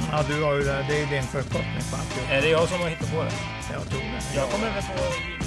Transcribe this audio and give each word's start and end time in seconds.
Det. 0.00 0.08
Ja, 0.12 0.22
du 0.28 0.42
har 0.42 0.54
ju 0.54 0.62
det. 0.62 0.84
Det 0.88 1.02
är 1.02 1.06
din 1.06 1.22
förkortning 1.22 1.82
på 1.90 1.96
alltihop. 1.96 2.30
Är 2.30 2.42
det 2.42 2.48
jag 2.48 2.68
som 2.68 2.80
har 2.80 2.88
hittat 2.88 3.12
på 3.12 3.22
det? 3.22 3.32
Jag 3.72 3.88
tror 3.90 4.00
det. 4.00 4.36
Jag 4.40 4.50
kommer 4.50 4.64
väl 4.74 4.82
på... 4.82 5.38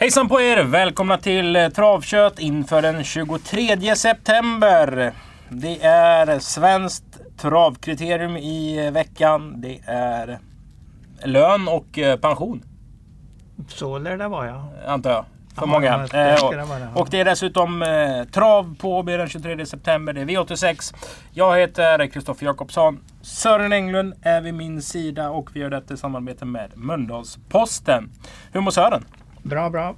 Hejsan 0.00 0.28
på 0.28 0.40
er! 0.40 0.64
Välkomna 0.64 1.18
till 1.18 1.56
eh, 1.56 1.68
Travkött 1.68 2.38
inför 2.38 2.82
den 2.82 3.04
23 3.04 3.96
september. 3.96 5.12
Det 5.48 5.82
är 5.82 6.38
svenskt 6.38 7.04
travkriterium 7.36 8.36
i 8.36 8.86
eh, 8.86 8.92
veckan. 8.92 9.60
Det 9.60 9.80
är 9.86 10.38
lön 11.24 11.68
och 11.68 11.98
eh, 11.98 12.16
pension, 12.16 12.62
Så 13.68 13.98
lär 13.98 14.16
det 14.16 14.28
vara 14.28 14.46
ja. 14.46 14.68
antar 14.86 15.10
jag. 15.10 15.24
För 15.60 15.66
Ja, 15.66 15.72
många. 15.72 16.08
Eh, 16.12 16.96
och 16.96 17.08
det 17.10 17.20
är 17.20 17.24
dessutom 17.24 17.82
eh, 17.82 18.24
trav 18.24 18.76
på 18.78 18.98
Åby 18.98 19.16
den 19.16 19.28
23 19.28 19.66
september. 19.66 20.12
Det 20.12 20.20
är 20.20 20.24
V86. 20.24 20.94
Jag 21.32 21.58
heter 21.58 22.06
Kristoffer 22.06 22.46
Jakobsson. 22.46 23.00
Sören 23.22 23.72
Englund 23.72 24.14
är 24.22 24.40
vid 24.40 24.54
min 24.54 24.82
sida 24.82 25.30
och 25.30 25.50
vi 25.52 25.60
gör 25.60 25.70
detta 25.70 25.94
i 25.94 25.96
samarbete 25.96 26.44
med 26.44 26.70
Mölndalsposten. 26.74 28.10
Hur 28.52 28.60
mår 28.60 28.70
Sören? 28.70 29.04
Bra, 29.42 29.70
bra. 29.70 29.94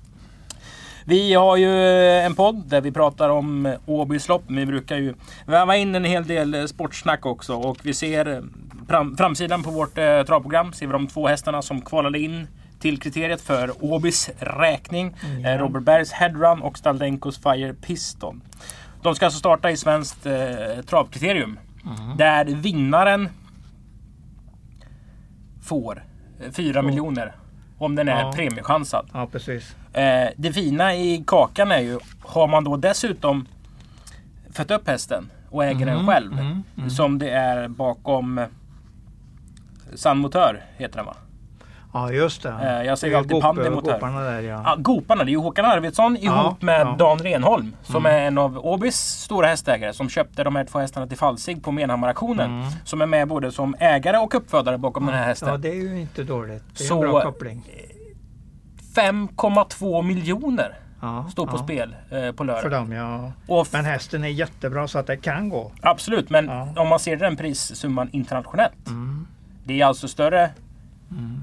Vi 1.04 1.34
har 1.34 1.56
ju 1.56 1.88
en 2.18 2.34
podd 2.34 2.66
där 2.66 2.80
vi 2.80 2.92
pratar 2.92 3.28
om 3.28 3.66
eh, 3.66 3.74
Åbys 3.86 4.28
lopp. 4.28 4.42
Vi 4.46 4.66
brukar 4.66 4.96
ju 4.96 5.14
väva 5.46 5.76
in 5.76 5.94
en 5.94 6.04
hel 6.04 6.26
del 6.26 6.68
sportsnack 6.68 7.26
också. 7.26 7.54
Och 7.54 7.78
vi 7.82 7.94
ser 7.94 8.42
fram, 8.88 9.16
framsidan 9.16 9.62
på 9.62 9.70
vårt 9.70 9.98
eh, 9.98 10.22
travprogram. 10.22 10.72
Ser 10.72 10.86
vi 10.86 10.92
de 10.92 11.06
två 11.06 11.26
hästarna 11.26 11.62
som 11.62 11.80
kvalade 11.80 12.18
in 12.18 12.46
till 12.82 13.00
kriteriet 13.00 13.40
för 13.40 13.84
Åbys 13.84 14.30
räkning. 14.38 15.14
Eh, 15.44 15.58
Robert 15.58 15.82
Bergs 15.82 16.12
Headrun 16.12 16.62
och 16.62 16.78
Staldenkos 16.78 17.38
Fire 17.42 17.74
Piston. 17.74 18.42
De 19.02 19.14
ska 19.14 19.24
alltså 19.24 19.38
starta 19.38 19.70
i 19.70 19.76
svenskt 19.76 20.26
eh, 20.26 20.34
travkriterium. 20.86 21.58
Där 22.18 22.44
vinnaren 22.44 23.28
får 25.62 26.04
4 26.52 26.82
miljoner. 26.82 27.32
Om 27.78 27.94
den 27.94 28.08
är 28.08 28.20
Ja. 28.20 28.32
premiechansad. 28.32 29.08
Ja, 29.12 29.26
precis. 29.26 29.76
Eh, 29.92 30.28
det 30.36 30.52
fina 30.52 30.94
i 30.94 31.24
kakan 31.26 31.70
är 31.72 31.78
ju, 31.80 31.98
har 32.20 32.46
man 32.46 32.64
då 32.64 32.76
dessutom 32.76 33.46
fött 34.52 34.70
upp 34.70 34.88
hästen 34.88 35.30
och 35.50 35.64
äger 35.64 35.86
den 35.86 36.06
själv. 36.06 36.32
mm, 36.32 36.62
mm. 36.76 36.90
Som 36.90 37.18
det 37.18 37.30
är 37.30 37.68
bakom 37.68 38.38
eh, 38.38 38.46
San 39.94 40.18
Motör 40.18 40.62
heter 40.76 40.96
den 40.96 41.06
va? 41.06 41.16
Ja, 41.94 42.12
just 42.12 42.42
det. 42.42 42.48
Eh, 42.62 42.86
jag 42.86 42.98
säger 42.98 43.16
alltid 43.16 43.32
Gop- 43.32 43.40
Pandi 43.42 43.70
Motör. 43.70 43.92
Goparna 43.92 44.20
där 44.20 44.40
ja. 44.40 44.62
Ja, 44.64 44.76
Goparna, 44.78 45.24
det 45.24 45.30
är 45.30 45.32
ju 45.32 45.38
Håkan 45.38 45.64
Arvidsson 45.64 46.16
ihop 46.16 46.24
Ja, 46.36 46.56
med 46.60 46.80
ja. 46.80 46.86
Mm. 46.86 46.96
Dan 46.98 47.18
Renholm. 47.18 47.76
Som 47.82 48.06
är 48.06 48.18
en 48.18 48.38
av 48.38 48.58
Åbys 48.66 48.96
stora 48.96 49.46
hästägare. 49.46 49.92
Som 49.92 50.08
köpte 50.08 50.44
de 50.44 50.56
här 50.56 50.64
två 50.64 50.78
hästarna 50.78 51.06
till 51.06 51.18
Falsig 51.18 51.62
på 51.64 51.72
Menhammar-auktionen. 51.72 52.64
Som 52.84 53.02
är 53.02 53.06
med 53.06 53.28
både 53.28 53.52
som 53.52 53.74
ägare 53.78 54.16
och 54.18 54.34
uppfödare 54.34 54.78
bakom 54.78 55.06
den 55.06 55.14
här 55.14 55.24
hästen. 55.26 55.48
Mm. 55.48 55.60
Ja, 55.64 55.68
det 55.70 55.76
är 55.78 55.82
ju 55.82 56.00
inte 56.00 56.22
dåligt. 56.24 56.64
Det 56.78 56.84
är 56.84 56.88
Så- 56.88 57.02
en 57.04 57.10
bra 57.10 57.20
koppling. 57.22 57.62
5,2 58.94 60.02
miljoner 60.02 60.74
Ja, 61.00 61.26
står 61.32 61.46
på 61.46 61.56
ja. 61.56 61.62
spel 61.64 61.96
eh, 62.10 62.30
på 62.32 62.36
För 62.36 62.44
lördag. 62.44 62.70
dem 62.72 62.92
ja. 62.92 63.32
Och 63.48 63.66
Men 63.72 63.84
hästen 63.84 64.24
är 64.24 64.28
jättebra 64.28 64.88
så 64.88 64.98
att 64.98 65.06
det 65.06 65.16
kan 65.16 65.48
gå. 65.48 65.72
Absolut, 65.82 66.30
men 66.30 66.46
Ja. 66.46 66.68
om 66.76 66.88
man 66.88 66.98
ser 66.98 67.16
den 67.16 67.36
prissumman 67.36 68.08
internationellt. 68.12 68.86
Mm. 68.88 69.26
Det 69.64 69.80
är 69.80 69.86
alltså 69.86 70.08
större 70.08 70.50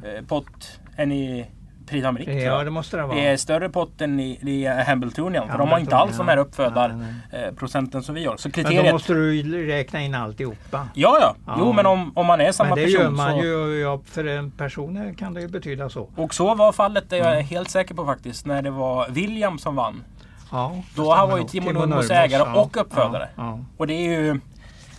eh, 0.06 0.26
pott 0.26 0.80
än 0.98 1.12
i 1.12 1.46
Prix 1.88 2.04
Ja, 2.44 2.64
det 2.64 2.70
måste 2.72 2.98
det 2.98 3.04
vara. 3.04 3.16
det 3.16 3.28
är 3.28 3.38
större 3.38 3.70
pott 3.70 4.02
än 4.02 4.20
i, 4.20 4.40
i 4.42 4.66
Hambletonian. 4.88 5.48
För 5.50 5.58
de 5.58 5.70
har 5.70 5.80
inte 5.80 5.96
alls 5.96 6.18
de 6.18 6.28
här 6.28 6.38
ja. 6.38 6.42
uppfödar 6.44 6.88
Nej, 6.90 7.14
nej. 7.32 7.44
eh, 7.44 7.54
procenten 7.56 8.04
som 8.04 8.16
vi 8.16 8.26
har. 8.26 8.38
Så 8.38 8.50
Men 8.56 8.64
då 8.64 8.70
kriteriet... 8.70 8.94
måste 8.94 9.14
du 9.14 9.68
räkna 9.68 10.02
in 10.02 10.16
alltihopa. 10.16 10.88
Ja, 10.94 11.18
ja. 11.22 11.36
Jo, 11.48 11.54
Ja. 11.68 11.72
men 11.74 11.86
om, 11.86 12.12
om 12.16 12.26
man 12.26 12.42
är 12.42 12.52
samma 12.52 12.70
Men 12.70 12.78
det 12.78 12.84
person 12.86 13.02
gör 13.02 13.10
man 13.10 13.40
så... 13.40 13.46
ju. 13.46 13.80
Ja, 13.80 14.02
för 14.06 14.26
en 14.26 14.52
person 14.52 15.16
kan 15.16 15.34
det 15.34 15.42
ju 15.42 15.48
betyda 15.48 15.90
så. 15.90 16.10
Och 16.16 16.34
så 16.34 16.56
var 16.56 16.72
fallet, 16.72 17.10
det 17.10 17.16
är 17.18 17.24
jag 17.24 17.34
Mm. 17.34 17.46
helt 17.46 17.70
säker 17.70 17.96
på 17.96 18.06
faktiskt, 18.06 18.46
när 18.46 18.62
det 18.62 18.70
var 18.72 19.10
William 19.10 19.60
som 19.60 19.76
vann. 19.76 20.04
Ja, 20.52 20.76
Då 20.96 21.14
han 21.14 21.30
var 21.30 21.38
ju. 21.38 21.44
Timo 21.44 21.72
Nurmos 21.72 22.10
ägare 22.12 22.44
ja. 22.46 22.62
och 22.62 22.78
uppfödare. 22.82 23.30
Och 23.78 23.88
det 23.88 23.94
är 23.94 24.22
ju... 24.22 24.40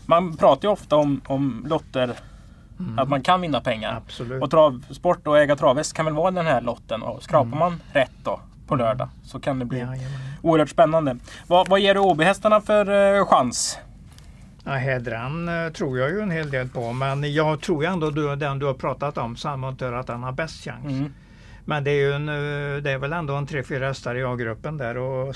Man 0.07 0.37
pratar 0.37 0.69
ju 0.69 0.73
ofta 0.73 0.97
om, 0.97 1.21
om 1.27 1.67
lotter, 1.69 2.15
att 2.99 3.09
man 3.09 3.23
kan 3.23 3.41
vinna 3.41 3.61
pengar. 3.61 3.91
Mm. 3.91 4.03
Absolut. 4.07 4.43
Och 4.43 4.51
travsport 4.51 5.27
och 5.27 5.39
äga 5.39 5.57
travhäst 5.57 5.93
kan 5.95 6.05
väl 6.05 6.15
vara 6.15 6.31
den 6.31 6.47
här 6.47 6.61
lotten. 6.61 7.03
Och 7.03 7.23
skrapar 7.23 7.47
Mm. 7.47 7.59
man 7.59 7.81
rätt 7.93 8.11
då 8.25 8.41
på 8.67 8.77
lördag 8.77 9.09
så 9.25 9.41
kan 9.41 9.59
det 9.59 9.65
bli 9.65 9.79
Jajamän. 9.79 10.01
oerhört 10.43 10.69
spännande. 10.71 11.17
Vad, 11.47 11.69
vad 11.69 11.81
ger 11.81 11.95
du 11.95 12.01
Åbyhästarna 12.01 12.61
för 12.61 13.17
eh, 13.19 13.27
chans? 13.27 13.79
Ja, 14.65 14.71
Hedran 14.73 15.49
eh, 15.67 15.73
tror 15.73 15.99
jag 15.99 16.11
ju 16.11 16.21
en 16.21 16.31
hel 16.31 16.51
del 16.51 16.69
på, 16.69 16.93
men 16.93 17.33
jag 17.35 17.61
tror 17.61 17.85
ändå 17.85 18.11
du, 18.11 18.37
den 18.37 18.59
du 18.59 18.67
har 18.67 18.75
pratat 18.75 19.19
om, 19.19 19.37
Sammontör, 19.37 19.93
att 19.93 20.09
han 20.09 20.23
har 20.23 20.33
bäst 20.33 20.65
chans. 20.65 20.85
Mm. 20.85 21.13
Men 21.65 21.85
det 21.85 21.91
är, 21.91 21.95
ju 22.01 22.13
en, 22.13 22.29
eh, 22.29 22.83
det 22.83 22.91
är 22.91 22.99
väl 22.99 23.13
ändå 23.13 23.35
en 23.35 23.47
tre, 23.47 23.63
fyra 23.63 23.87
hästar 23.87 24.15
i 24.15 24.25
A-gruppen 24.25 24.77
där 24.77 24.97
och 24.97 25.35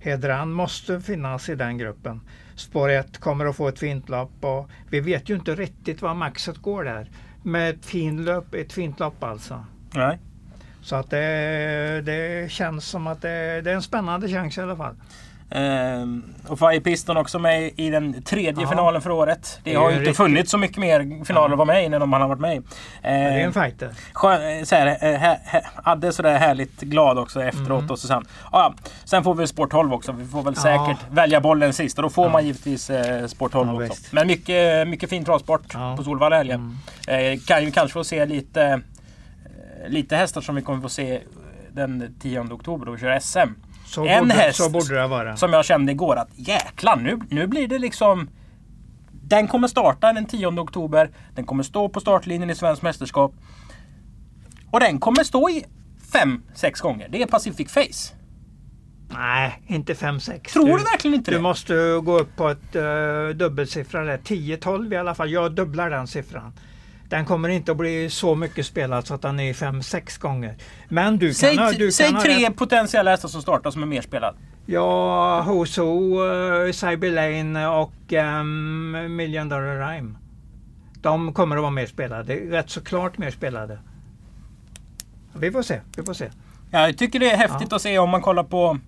Hedran 0.00 0.52
måste 0.52 1.00
finnas 1.00 1.48
i 1.48 1.54
den 1.54 1.78
gruppen. 1.78 2.20
Spår 2.56 2.88
1 2.88 3.18
kommer 3.18 3.46
att 3.46 3.56
få 3.56 3.68
ett 3.68 3.78
fint 3.78 4.08
lopp 4.08 4.44
och 4.44 4.70
vi 4.90 5.00
vet 5.00 5.28
ju 5.28 5.34
inte 5.34 5.54
riktigt 5.54 6.02
vad 6.02 6.16
maxet 6.16 6.58
går 6.58 6.84
där. 6.84 7.10
Med 7.42 7.70
ett, 7.70 7.86
fin 7.86 8.24
lopp, 8.24 8.54
ett 8.54 8.72
fint 8.72 9.00
lopp 9.00 9.24
alltså. 9.24 9.64
Nej. 9.94 10.18
Så 10.82 10.96
att 10.96 11.10
det, 11.10 12.02
det 12.04 12.50
känns 12.50 12.84
som 12.84 13.06
att 13.06 13.22
det, 13.22 13.60
det 13.60 13.70
är 13.70 13.74
en 13.74 13.82
spännande 13.82 14.28
chans 14.28 14.58
i 14.58 14.60
alla 14.60 14.76
fall. 14.76 14.96
Ehm, 15.54 16.24
och 16.48 16.58
Fire 16.58 16.80
Piston 16.80 17.16
också 17.16 17.38
med 17.38 17.70
i 17.76 17.90
den 17.90 18.22
tredje 18.22 18.62
Ja. 18.62 18.68
finalen 18.68 19.02
för 19.02 19.10
året. 19.10 19.60
Det 19.64 19.70
Det 19.70 19.76
har 19.76 19.84
ju 19.84 19.90
inte 19.92 20.00
riktigt- 20.00 20.16
funnits 20.16 20.50
så 20.50 20.58
mycket 20.58 20.76
mer 20.76 21.24
finaler 21.24 21.52
att 21.52 21.58
vara 21.58 21.66
med 21.66 21.82
i 21.82 21.86
än 21.86 21.92
de 22.00 22.12
har 22.12 22.28
varit 22.28 22.40
med 22.40 22.56
i. 22.56 22.60
Det 23.02 23.08
är 23.08 23.38
Ehm, 23.40 23.46
en 23.46 23.52
fighter. 23.52 23.90
Skön, 24.12 24.58
eh, 24.58 24.64
så 24.64 24.76
här, 24.76 24.86
eh, 24.86 25.18
hä, 25.18 25.38
hä, 25.44 25.62
Adde 25.84 26.06
är 26.06 26.10
sådär 26.10 26.38
härligt 26.38 26.80
glad 26.80 27.18
också 27.18 27.42
efteråt. 27.42 27.78
Mm. 27.80 27.90
Och 27.90 27.98
sen, 27.98 28.24
ja, 28.42 28.48
ja, 28.52 28.74
sen 29.04 29.24
får 29.24 29.34
vi 29.34 29.46
Sport 29.46 29.70
12 29.70 29.92
också. 29.92 30.12
Vi 30.12 30.24
får 30.26 30.42
väl 30.42 30.54
Ja. 30.56 30.62
säkert 30.62 30.98
välja 31.10 31.40
bollen 31.40 31.72
sist. 31.72 31.98
Och 31.98 32.02
då 32.02 32.08
får 32.10 32.24
Ja. 32.24 32.30
man 32.32 32.46
givetvis 32.46 32.90
eh, 32.90 33.26
Sport 33.26 33.52
12 33.52 33.68
Ja, 33.68 33.74
också. 33.74 33.84
visst. 33.84 34.12
Men 34.12 34.26
mycket, 34.26 34.88
mycket 34.88 35.10
fin 35.10 35.24
travsport 35.24 35.66
Ja. 35.74 35.94
på 35.96 36.04
Solvalla 36.04 36.36
helgen. 36.36 36.78
Mm. 37.08 37.32
Eh, 37.34 37.40
kan 37.46 37.64
ju 37.64 37.70
kanske 37.70 37.92
få 37.92 38.04
se 38.04 38.26
lite, 38.26 38.80
lite 39.88 40.16
hästar 40.16 40.40
som 40.40 40.54
vi 40.54 40.62
kommer 40.62 40.82
få 40.82 40.88
se 40.88 41.20
den 41.72 42.14
10 42.20 42.40
oktober 42.40 42.86
då 42.86 42.92
vi 42.92 42.98
kör 43.00 43.10
SM. 43.20 43.54
Så, 43.94 44.06
En 44.06 44.22
borde, 44.28 44.34
häst 44.34 44.56
så 44.58 44.70
borde 44.70 44.94
det 44.94 45.06
vara. 45.06 45.36
Som 45.36 45.52
jag 45.52 45.64
kände 45.64 45.92
igår 45.92 46.16
att 46.16 46.28
jäklar 46.34 46.96
nu, 46.96 47.20
nu 47.30 47.46
blir 47.46 47.68
det 47.68 47.78
liksom 47.78 48.28
Den 49.12 49.48
kommer 49.48 49.68
starta 49.68 50.12
den 50.12 50.26
10 50.26 50.46
oktober. 50.46 51.10
Den 51.34 51.44
kommer 51.44 51.62
stå 51.62 51.88
på 51.88 52.00
startlinjen 52.00 52.50
i 52.50 52.54
Svenskt 52.54 52.82
Mästerskap. 52.82 53.34
Och 54.70 54.80
den 54.80 54.98
kommer 55.00 55.24
stå 55.24 55.50
i 55.50 55.64
5-6 56.54 56.82
gånger. 56.82 57.08
Det 57.08 57.22
är 57.22 57.26
Pacific 57.26 57.72
Face. 57.72 58.14
Nej, 59.12 59.62
inte 59.66 59.94
5-6. 59.94 60.52
Tror 60.52 60.78
du 60.78 60.84
verkligen 60.84 61.14
inte 61.14 61.30
Du 61.30 61.36
det? 61.36 61.42
måste 61.42 61.74
gå 62.02 62.18
upp 62.18 62.36
på 62.36 62.48
ett 62.48 62.76
uh, 62.76 63.28
dubbelsiffra 63.28 64.04
där. 64.04 64.18
10-12 64.18 64.94
i 64.94 64.96
alla 64.96 65.14
fall. 65.14 65.30
Jag 65.30 65.52
dubblar 65.52 65.90
den 65.90 66.06
siffran. 66.06 66.52
Den 67.08 67.24
kommer 67.24 67.48
inte 67.48 67.72
att 67.72 67.78
bli 67.78 68.10
så 68.10 68.34
mycket 68.34 68.66
spelad 68.66 69.06
så 69.06 69.14
att 69.14 69.22
den 69.22 69.40
är 69.40 69.52
5-6 69.52 70.20
gånger. 70.20 70.56
Men 70.88 71.18
du 71.18 71.26
kan 71.26 71.34
Säg, 71.34 71.56
ha... 71.56 71.72
Du 71.72 71.92
säg 71.92 72.06
kan 72.06 72.14
ha 72.14 72.22
tre 72.22 72.46
rätt. 72.48 72.56
potentiella 72.56 73.10
hästar 73.10 73.28
som 73.28 73.42
startar 73.42 73.70
som 73.70 73.82
är 73.82 73.86
mer 73.86 74.02
spelad. 74.02 74.36
Ja, 74.66 75.40
Hoso, 75.40 76.22
uh, 76.22 76.72
Cyber 76.72 77.10
Lane 77.10 77.66
och 77.68 78.12
um, 78.40 79.16
Million 79.16 79.48
Dollar 79.48 79.88
Rhyme. 79.92 80.14
De 81.02 81.32
kommer 81.32 81.56
att 81.56 81.62
vara 81.62 81.70
mer 81.70 81.86
spelade. 81.86 82.34
Rätt 82.34 82.70
så 82.70 82.80
klart 82.80 83.18
mer 83.18 83.30
spelade. 83.30 83.78
Vi 85.34 85.50
får 85.50 85.62
se. 85.62 85.80
Vi 85.96 86.02
får 86.02 86.14
se. 86.14 86.30
Jag 86.70 86.98
tycker 86.98 87.20
det 87.20 87.30
är 87.30 87.36
häftigt 87.36 87.68
Ja. 87.70 87.76
att 87.76 87.82
se 87.82 87.98
om 87.98 88.10
man 88.10 88.22
kollar 88.22 88.44
på 88.44 88.78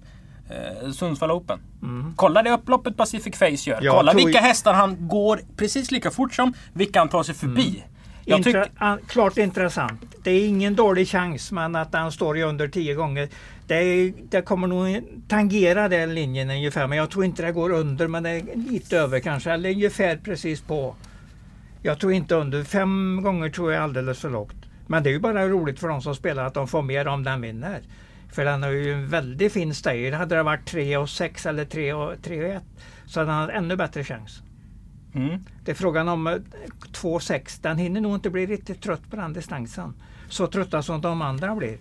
eh, 0.50 0.90
Sundsvall 0.90 1.30
Open. 1.30 1.60
Mm. 1.82 2.12
Kolla 2.16 2.42
det 2.42 2.50
upploppet 2.50 2.96
Pacific 2.96 3.36
Face 3.38 3.70
gör. 3.70 3.78
Jag 3.82 3.94
Kolla 3.96 4.12
vilka 4.12 4.40
hästar 4.40 4.74
han 4.74 5.08
går 5.08 5.40
precis 5.56 5.90
lika 5.90 6.10
fort 6.10 6.34
som, 6.34 6.52
vilka 6.72 6.98
han 6.98 7.08
tar 7.08 7.22
sig 7.22 7.34
förbi. 7.34 7.84
Jag 7.86 7.95
Intra 8.26 8.66
an- 8.76 8.98
klart 9.08 9.38
intressant. 9.38 10.02
Det 10.22 10.30
är 10.30 10.48
ingen 10.48 10.74
dålig 10.76 11.08
chans 11.08 11.52
men 11.52 11.76
att 11.76 11.94
han 11.94 12.12
står 12.12 12.38
i 12.38 12.42
under 12.42 12.68
10 12.68 12.94
gånger. 12.94 13.28
Det, 13.66 13.74
är, 13.74 14.12
det 14.30 14.42
kommer 14.42 14.66
nog 14.66 15.02
tangera 15.28 15.88
den 15.88 16.14
linjen 16.14 16.50
ungefär 16.50 16.86
men 16.86 16.98
jag 16.98 17.10
tror 17.10 17.24
inte 17.24 17.42
det 17.42 17.52
går 17.52 17.70
under 17.70 18.08
men 18.08 18.22
det 18.22 18.30
är 18.30 18.42
lite 18.70 18.98
över 18.98 19.20
kanske 19.20 19.50
eller 19.52 19.70
ungefär 19.70 20.16
precis 20.16 20.60
på. 20.60 20.94
Jag 21.82 21.98
tror 22.00 22.12
inte 22.12 22.34
under. 22.34 22.64
Fem 22.64 23.20
gånger 23.22 23.50
tror 23.50 23.72
jag 23.72 23.78
är 23.78 23.82
alldeles 23.84 24.18
för 24.18 24.30
lågt. 24.30 24.56
Men 24.86 25.02
det 25.02 25.10
är 25.10 25.12
ju 25.12 25.20
bara 25.20 25.48
roligt 25.48 25.80
för 25.80 25.88
de 25.88 26.02
som 26.02 26.14
spelar 26.14 26.44
att 26.46 26.54
de 26.54 26.68
får 26.68 26.82
mer 26.82 27.08
om 27.08 27.24
den 27.24 27.40
vinner. 27.40 27.80
För 28.32 28.44
den 28.44 28.62
har 28.62 28.70
ju 28.70 28.92
en 28.92 29.08
väldigt 29.08 29.52
fin 29.52 29.74
stayer. 29.74 30.12
Hade 30.12 30.36
det 30.36 30.42
varit 30.42 30.66
3 30.66 30.96
och 30.96 31.08
6 31.10 31.46
eller 31.46 31.64
3 31.64 31.92
och 31.92 32.22
3 32.22 32.44
och 32.44 32.50
1 32.54 32.62
så 33.06 33.20
hade 33.20 33.32
han 33.32 33.40
haft 33.42 33.54
ännu 33.54 33.76
bättre 33.76 34.04
chans. 34.04 34.42
Mm. 35.16 35.40
Det 35.64 35.70
är 35.70 35.74
frågan 35.74 36.08
om 36.08 36.26
eh, 36.26 36.32
2,6. 36.32 37.58
Den 37.62 37.78
hinner 37.78 38.00
nog 38.00 38.14
inte 38.14 38.30
bli 38.30 38.46
riktigt 38.46 38.82
trött 38.82 39.10
på 39.10 39.16
den 39.16 39.32
distansen. 39.32 39.94
Så 40.28 40.46
trötta 40.46 40.82
som 40.82 41.00
de 41.00 41.22
andra 41.22 41.54
blir. 41.54 41.78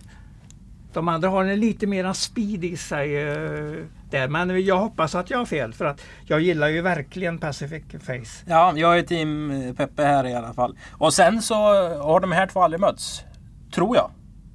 De 0.92 1.08
andra 1.08 1.28
har 1.28 1.44
en 1.44 1.60
lite 1.60 1.86
mera 1.86 2.14
speed 2.14 2.64
i 2.64 2.76
sig 2.76 3.16
eh, 3.16 3.74
där. 4.10 4.28
Men 4.28 4.64
jag 4.64 4.78
hoppas 4.78 5.14
att 5.14 5.30
jag 5.30 5.38
har 5.38 5.44
fel 5.44 5.72
för 5.72 5.84
att 5.84 6.00
jag 6.24 6.40
gillar 6.40 6.68
ju 6.68 6.80
verkligen 6.80 7.38
Pacific 7.38 7.82
Face. 8.00 8.44
Ja, 8.46 8.72
jag 8.76 8.98
är 8.98 9.02
team 9.02 9.50
eh, 9.50 9.74
Peppe 9.74 10.02
här 10.02 10.26
i 10.26 10.34
alla 10.34 10.52
fall. 10.54 10.78
Och 10.92 11.14
sen 11.14 11.42
så 11.42 11.54
har 12.02 12.20
de 12.20 12.32
här 12.32 12.46
två 12.46 12.62
aldrig 12.62 12.80
mötts. 12.80 13.22
Tror 13.74 13.96
jag. 13.96 14.10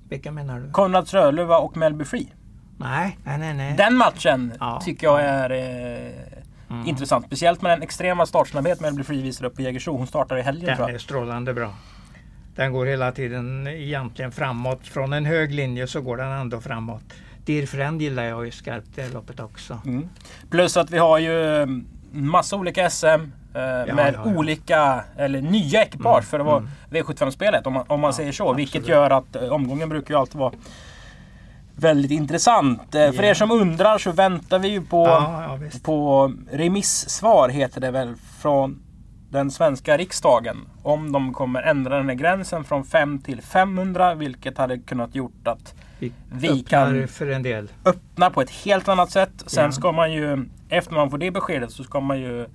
Vilka 0.10 0.32
menar 0.32 0.60
du? 0.60 0.72
Konrad 0.72 1.08
Frölunda 1.08 1.58
och 1.58 1.78
Melby 1.78 2.06
Free. 2.06 2.34
Nej, 2.78 3.18
nej, 3.24 3.38
nej. 3.38 3.54
nej. 3.54 3.76
Den 3.78 3.98
matchen 3.98 4.54
Ja. 4.60 4.82
tycker 4.86 5.08
jag 5.08 5.22
är 5.22 5.50
eh, 5.50 6.12
intressant. 6.86 7.26
Speciellt 7.26 7.62
med 7.62 7.72
den 7.72 7.82
extrema 7.82 8.26
startsnabbhet 8.26 8.80
Melby 8.80 9.04
Free 9.04 9.22
visar 9.22 9.46
upp 9.46 9.60
i 9.60 9.64
Jägersro. 9.64 9.98
Hon 9.98 10.08
startar 10.08 10.38
i 10.38 10.42
helgen 10.42 10.66
Den 10.66 10.78
tror 10.78 10.88
är 10.88 10.92
jag. 10.92 11.02
strålande 11.02 11.54
bra. 11.54 11.74
Den 12.56 12.74
går 12.74 12.86
hela 12.86 13.12
tiden 13.12 13.68
egentligen 13.68 14.32
framåt. 14.32 14.88
Från 14.88 15.14
en 15.14 15.26
hög 15.26 15.52
linje 15.54 15.88
så 15.88 16.02
går 16.02 16.18
den 16.18 16.32
ändå 16.32 16.62
framåt. 16.62 17.04
Dear 17.46 17.66
Friend 17.66 18.02
gillar 18.02 18.24
jag 18.24 18.46
ju 18.46 18.52
skarpt 18.52 18.88
det 18.96 19.14
loppet 19.14 19.40
också. 19.40 19.80
Mm. 19.86 20.10
Plus 20.50 20.78
att 20.78 20.92
vi 20.92 20.98
har 20.98 21.18
ju 21.18 21.56
mm, 21.62 21.88
massa 22.12 22.56
olika 22.56 22.90
SM. 22.90 23.06
Eh, 23.08 23.16
med 23.54 23.86
ja, 23.88 24.12
ja. 24.14 24.36
olika, 24.36 25.04
eller 25.18 25.42
nya 25.42 25.84
ekipage 25.84 26.14
Mm, 26.18 26.24
för 26.24 26.40
att 26.40 26.46
vara 26.46 26.58
mm. 26.58 26.70
V75-spelet 26.90 27.68
om 27.68 27.74
man, 27.74 27.84
om 27.88 28.00
man 28.00 28.08
Ja, 28.08 28.14
säger 28.14 28.32
så. 28.32 28.54
Vilket 28.54 28.76
absolut. 28.76 28.90
gör 28.90 29.10
att 29.10 29.36
eh, 29.36 29.44
omgången 29.54 29.90
brukar 29.90 30.14
ju 30.14 30.20
alltid 30.20 30.36
vara 30.40 30.54
väldigt 31.82 32.12
intressant. 32.12 32.96
Eh, 32.96 33.12
För 33.12 33.24
er 33.24 33.34
som 33.34 33.52
undrar 33.52 33.98
så 33.98 34.12
väntar 34.12 34.60
vi 34.60 34.68
ju 34.68 34.82
på 34.82 35.06
Ja, 35.08 35.58
ja, 35.62 35.80
på 35.84 36.34
remissvar 36.52 37.50
heter 37.50 37.82
det 37.82 37.92
väl 37.92 38.14
från 38.42 38.80
den 39.30 39.52
svenska 39.52 39.98
riksdagen. 39.98 40.58
Om 40.84 41.12
de 41.12 41.34
kommer 41.34 41.62
ändra 41.62 41.98
den 41.98 42.10
här 42.10 42.16
gränsen 42.16 42.64
från 42.64 42.84
5 42.84 43.20
till 43.20 43.42
500 43.42 44.14
vilket 44.16 44.58
hade 44.58 44.78
kunnat 44.80 45.16
gjort 45.16 45.48
att 45.48 45.74
Vi, 46.00 46.12
Vi 46.32 46.60
kan- 46.64 47.08
öppna 47.86 48.30
på 48.30 48.42
ett 48.42 48.50
helt 48.50 48.88
annat 48.88 49.12
sätt. 49.12 49.44
Sen 49.46 49.64
Ja. 49.66 49.72
ska 49.72 49.92
man 49.92 50.14
ju, 50.14 50.46
efter 50.70 50.94
man 50.96 51.10
får 51.10 51.18
det 51.18 51.32
beskedet 51.32 51.72
så 51.72 51.84
ska 51.84 52.00
man 52.00 52.20
ju 52.20 52.46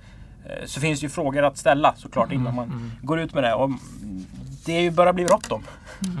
så 0.65 0.79
finns 0.79 1.03
ju 1.03 1.09
frågor 1.09 1.43
att 1.43 1.57
ställa 1.57 1.93
såklart 1.97 2.31
innan 2.31 2.55
man 2.55 2.65
mm. 2.65 2.91
går 3.01 3.19
ut 3.19 3.33
med 3.33 3.43
det. 3.43 3.53
Och 3.53 3.69
det 4.65 4.73
är 4.73 4.81
ju 4.81 4.91
börjar 4.91 5.13
bli 5.13 5.25
bråttom. 5.25 5.63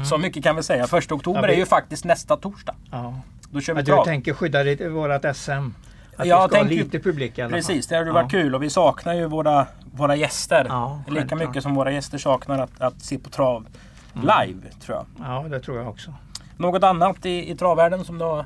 Så 0.09 0.17
mycket 0.17 0.43
kan 0.43 0.55
vi 0.55 0.63
säga. 0.63 0.87
Första 0.87 1.15
oktober 1.15 1.39
Mm. 1.39 1.49
Ja, 1.49 1.53
vi- 1.53 1.55
är 1.55 1.59
ju 1.59 1.65
faktiskt 1.65 2.05
nästa 2.05 2.37
torsdag. 2.37 2.75
Ja. 2.91 3.13
Då 3.49 3.61
kör 3.61 3.73
vi 3.73 3.81
du 3.81 3.91
trav. 3.91 4.05
tänker 4.05 4.33
skydda 4.33 4.63
ditt, 4.63 4.81
vårat 4.81 5.37
SM? 5.37 5.51
Att 5.51 6.27
Jag 6.27 6.47
vi 6.47 6.49
ska 6.49 6.57
ha 6.57 6.69
lite 6.69 6.99
publik 6.99 7.37
i 7.37 7.41
alla 7.41 7.55
Precis, 7.55 7.87
det 7.87 7.97
hade 7.97 8.11
varit 8.11 8.31
kul 8.31 8.55
och 8.55 8.63
vi 8.63 8.69
saknar 8.69 9.13
ju 9.13 9.25
våra, 9.25 9.67
våra 9.91 10.15
gäster. 10.15 10.65
Ja, 10.69 11.01
Lika 11.07 11.35
mycket 11.35 11.63
som 11.63 11.75
våra 11.75 11.91
gäster 11.91 12.17
saknar 12.17 12.59
att, 12.59 12.81
att 12.81 13.01
se 13.01 13.17
på 13.17 13.29
trav 13.29 13.67
Mm. 14.15 14.47
live 14.47 14.61
tror 14.81 14.97
jag. 14.97 15.05
Ja, 15.27 15.45
det 15.49 15.59
tror 15.59 15.77
jag 15.77 15.87
också. 15.87 16.13
Något 16.57 16.83
annat 16.83 17.25
i, 17.25 17.51
i 17.51 17.55
travvärlden 17.55 18.05
som 18.05 18.17
då 18.17 18.45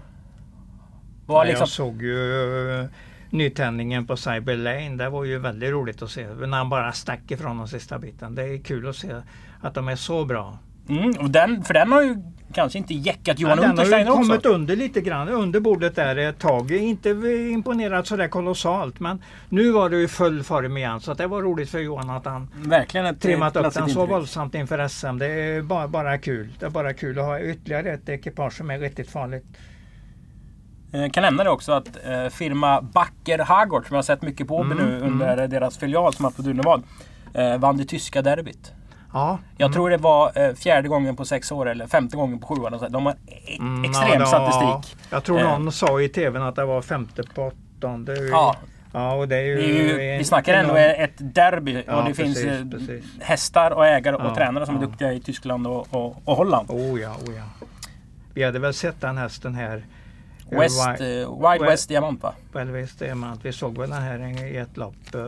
var 1.26 1.40
Nej, 1.44 1.48
liksom... 1.48 1.64
Jag 1.64 1.70
såg 1.70 2.02
ju 2.02 2.80
eh, 2.80 2.86
nytändningen 3.32 4.08
på 4.08 4.18
Cyber 4.18 4.58
Lane. 4.58 4.90
Det 4.90 5.10
var 5.10 5.24
ju 5.24 5.40
väldigt 5.40 5.72
roligt 5.72 6.02
att 6.02 6.12
se. 6.12 6.28
När 6.28 6.58
han 6.58 6.70
bara 6.70 6.92
stack 6.92 7.32
ifrån 7.32 7.58
den 7.58 7.68
sista 7.68 8.00
biten. 8.00 8.36
Det 8.36 8.44
är 8.44 8.58
kul 8.58 8.88
att 8.88 8.96
se 8.96 9.16
att 9.62 9.74
de 9.74 9.88
är 9.88 9.96
så 9.96 10.26
bra. 10.26 10.58
Mm, 10.90 11.12
och 11.20 11.30
den, 11.30 11.64
för 11.64 11.74
den 11.74 11.92
har 11.92 12.02
ju 12.02 12.16
kanske 12.54 12.78
inte 12.78 12.94
jäckat 12.94 13.40
Johan 13.40 13.58
Ja, 13.58 13.62
den 13.62 13.64
har 13.64 13.76
ju 13.76 13.82
Untersteiner 13.82 14.12
också. 14.12 14.30
kommit 14.30 14.46
under 14.46 14.76
lite 14.76 15.02
grann. 15.02 15.30
Under 15.30 15.60
bordet 15.60 15.96
där 15.96 16.16
ett 16.16 16.40
tag. 16.40 16.72
Inte 16.72 17.10
imponerat 17.10 18.08
sådär 18.08 18.28
kolossalt. 18.28 19.00
Men 19.00 19.24
nu 19.50 19.72
var 19.72 19.90
det 19.90 19.98
ju 19.98 20.08
full 20.08 20.44
form 20.44 20.78
igen. 20.78 21.00
Så 21.00 21.14
det 21.14 21.28
var 21.28 21.42
roligt 21.42 21.70
för 21.70 21.80
Johan 21.80 22.10
att 22.10 22.26
han 22.26 22.50
Verkligen 22.56 23.06
ett 23.06 23.22
trimmat 23.22 23.56
upp 23.56 23.74
den 23.74 23.90
så 23.90 24.06
våldsamt 24.06 24.56
inför 24.56 24.88
SM. 24.88 25.18
Det 25.18 25.26
är 25.28 25.62
bara, 25.62 25.88
bara 25.88 26.18
kul. 26.18 26.50
Det 26.60 26.66
är 26.66 26.70
bara 26.70 26.94
kul 26.94 27.20
att 27.20 27.26
ha 27.26 27.42
ytterligare 27.42 27.92
ett 27.94 28.10
ekipage 28.10 28.54
som 28.54 28.72
är 28.72 28.80
riktigt 28.80 29.10
farligt. 29.10 29.46
Jag 30.92 31.14
kan 31.14 31.22
nämna 31.24 31.44
det 31.44 31.50
också 31.50 31.72
att 31.72 31.88
eh, 32.06 32.28
firma 32.28 32.82
Backer 32.82 33.40
Hagård 33.40 33.88
som 33.88 33.94
jag 33.96 33.98
har 33.98 34.04
sett 34.04 34.22
mycket 34.22 34.48
på 34.48 34.62
Mm, 34.62 34.78
nu 34.78 35.00
under 35.00 35.48
deras 35.48 35.78
filial 35.78 36.14
som 36.14 36.26
har 36.26 36.32
på 36.32 36.42
Dunevad. 36.42 36.84
Eh, 37.34 37.58
vann 37.58 37.78
det 37.78 37.86
tyska 37.86 38.22
derbyt. 38.22 38.72
Ja, 39.14 39.40
Jag 39.58 39.74
tror 39.74 39.90
det 39.90 39.98
var 39.98 40.32
eh, 40.48 40.54
fjärde 40.54 40.88
gången 40.88 41.16
på 41.16 41.26
sex 41.26 41.52
år 41.52 41.70
eller 41.70 41.88
femte 41.88 42.18
gången 42.18 42.40
på 42.40 42.48
sju 42.48 42.62
år. 42.62 42.90
De 42.90 43.06
har 43.06 43.14
e- 43.14 43.58
Mm, 43.60 43.84
extrem 43.90 44.20
ja, 44.22 44.26
statistik. 44.26 44.98
Jag 45.10 45.24
tror 45.24 45.40
Eh. 45.40 45.60
någon 45.60 45.72
sa 45.72 46.02
i 46.02 46.10
tvn 46.10 46.42
att 46.42 46.56
det 46.56 46.66
var 46.66 46.82
femte 46.82 47.24
på 47.36 47.52
åttonde. 47.78 48.14
Ja, 48.16 48.56
ja 48.94 49.14
och 49.14 49.28
det 49.28 49.36
är 49.38 49.42
ju... 49.44 49.56
det 49.56 49.64
är 49.64 49.68
ju, 49.84 50.02
en- 50.12 50.18
vi 50.18 50.24
snackar 50.24 50.54
ändå 50.54 50.76
ett 50.76 51.14
derby 51.18 51.84
Ja, 51.88 51.96
och 51.96 52.08
det 52.10 52.14
finns 52.14 52.36
precis, 52.44 52.52
eh, 52.62 52.70
precis. 52.70 53.06
hästar 53.20 53.72
och 53.72 53.86
ägare 53.88 54.16
och 54.16 54.26
Ja, 54.26 54.36
tränare 54.36 54.66
som 54.66 54.76
är 54.76 54.82
duktiga 54.82 55.14
i 55.14 55.20
Tyskland 55.20 55.68
och, 55.68 55.88
och, 55.94 56.22
och 56.26 56.36
Holland. 56.38 56.72
Oh 56.72 57.02
ja, 57.02 57.16
oh 57.28 57.36
ja. 57.36 57.44
Vi 58.34 58.44
hade 58.44 58.60
väl 58.60 58.74
sett 58.74 59.02
den 59.02 59.18
hästen 59.18 59.56
här. 59.56 59.86
Eh, 60.52 60.60
West, 60.60 60.80
Wi- 60.88 61.22
eh, 61.24 61.30
Wild 61.30 61.62
Wi- 61.62 61.68
West 61.68 61.90
Diamant 61.90 62.24
va? 62.24 62.34
Det 62.54 62.60
är 63.02 63.16
man. 63.16 63.40
Vi 63.44 63.54
såg 63.54 63.78
väl 63.78 63.90
den 63.90 64.02
här 64.02 64.48
i 64.48 64.58
ett 64.58 64.78
lopp. 64.78 65.14
eh, 65.16 65.22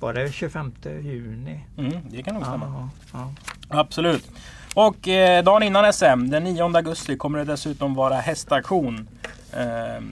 Var 0.00 0.12
det 0.14 0.32
25 0.32 0.72
juni? 1.02 1.60
Mm, 1.78 1.92
det 2.10 2.22
kan 2.22 2.34
nog 2.34 2.44
stämma. 2.46 2.90
Ja, 3.12 3.28
ja. 3.68 3.78
Absolut. 3.80 4.30
Och 4.74 5.08
eh, 5.08 5.44
dagen 5.44 5.62
innan 5.62 5.92
SM, 5.92 6.30
den 6.30 6.44
9 6.44 6.62
augusti, 6.76 7.16
kommer 7.16 7.38
det 7.38 7.44
dessutom 7.44 7.94
vara 7.94 8.14
hästaktion. 8.14 9.08
Eh, 9.52 10.02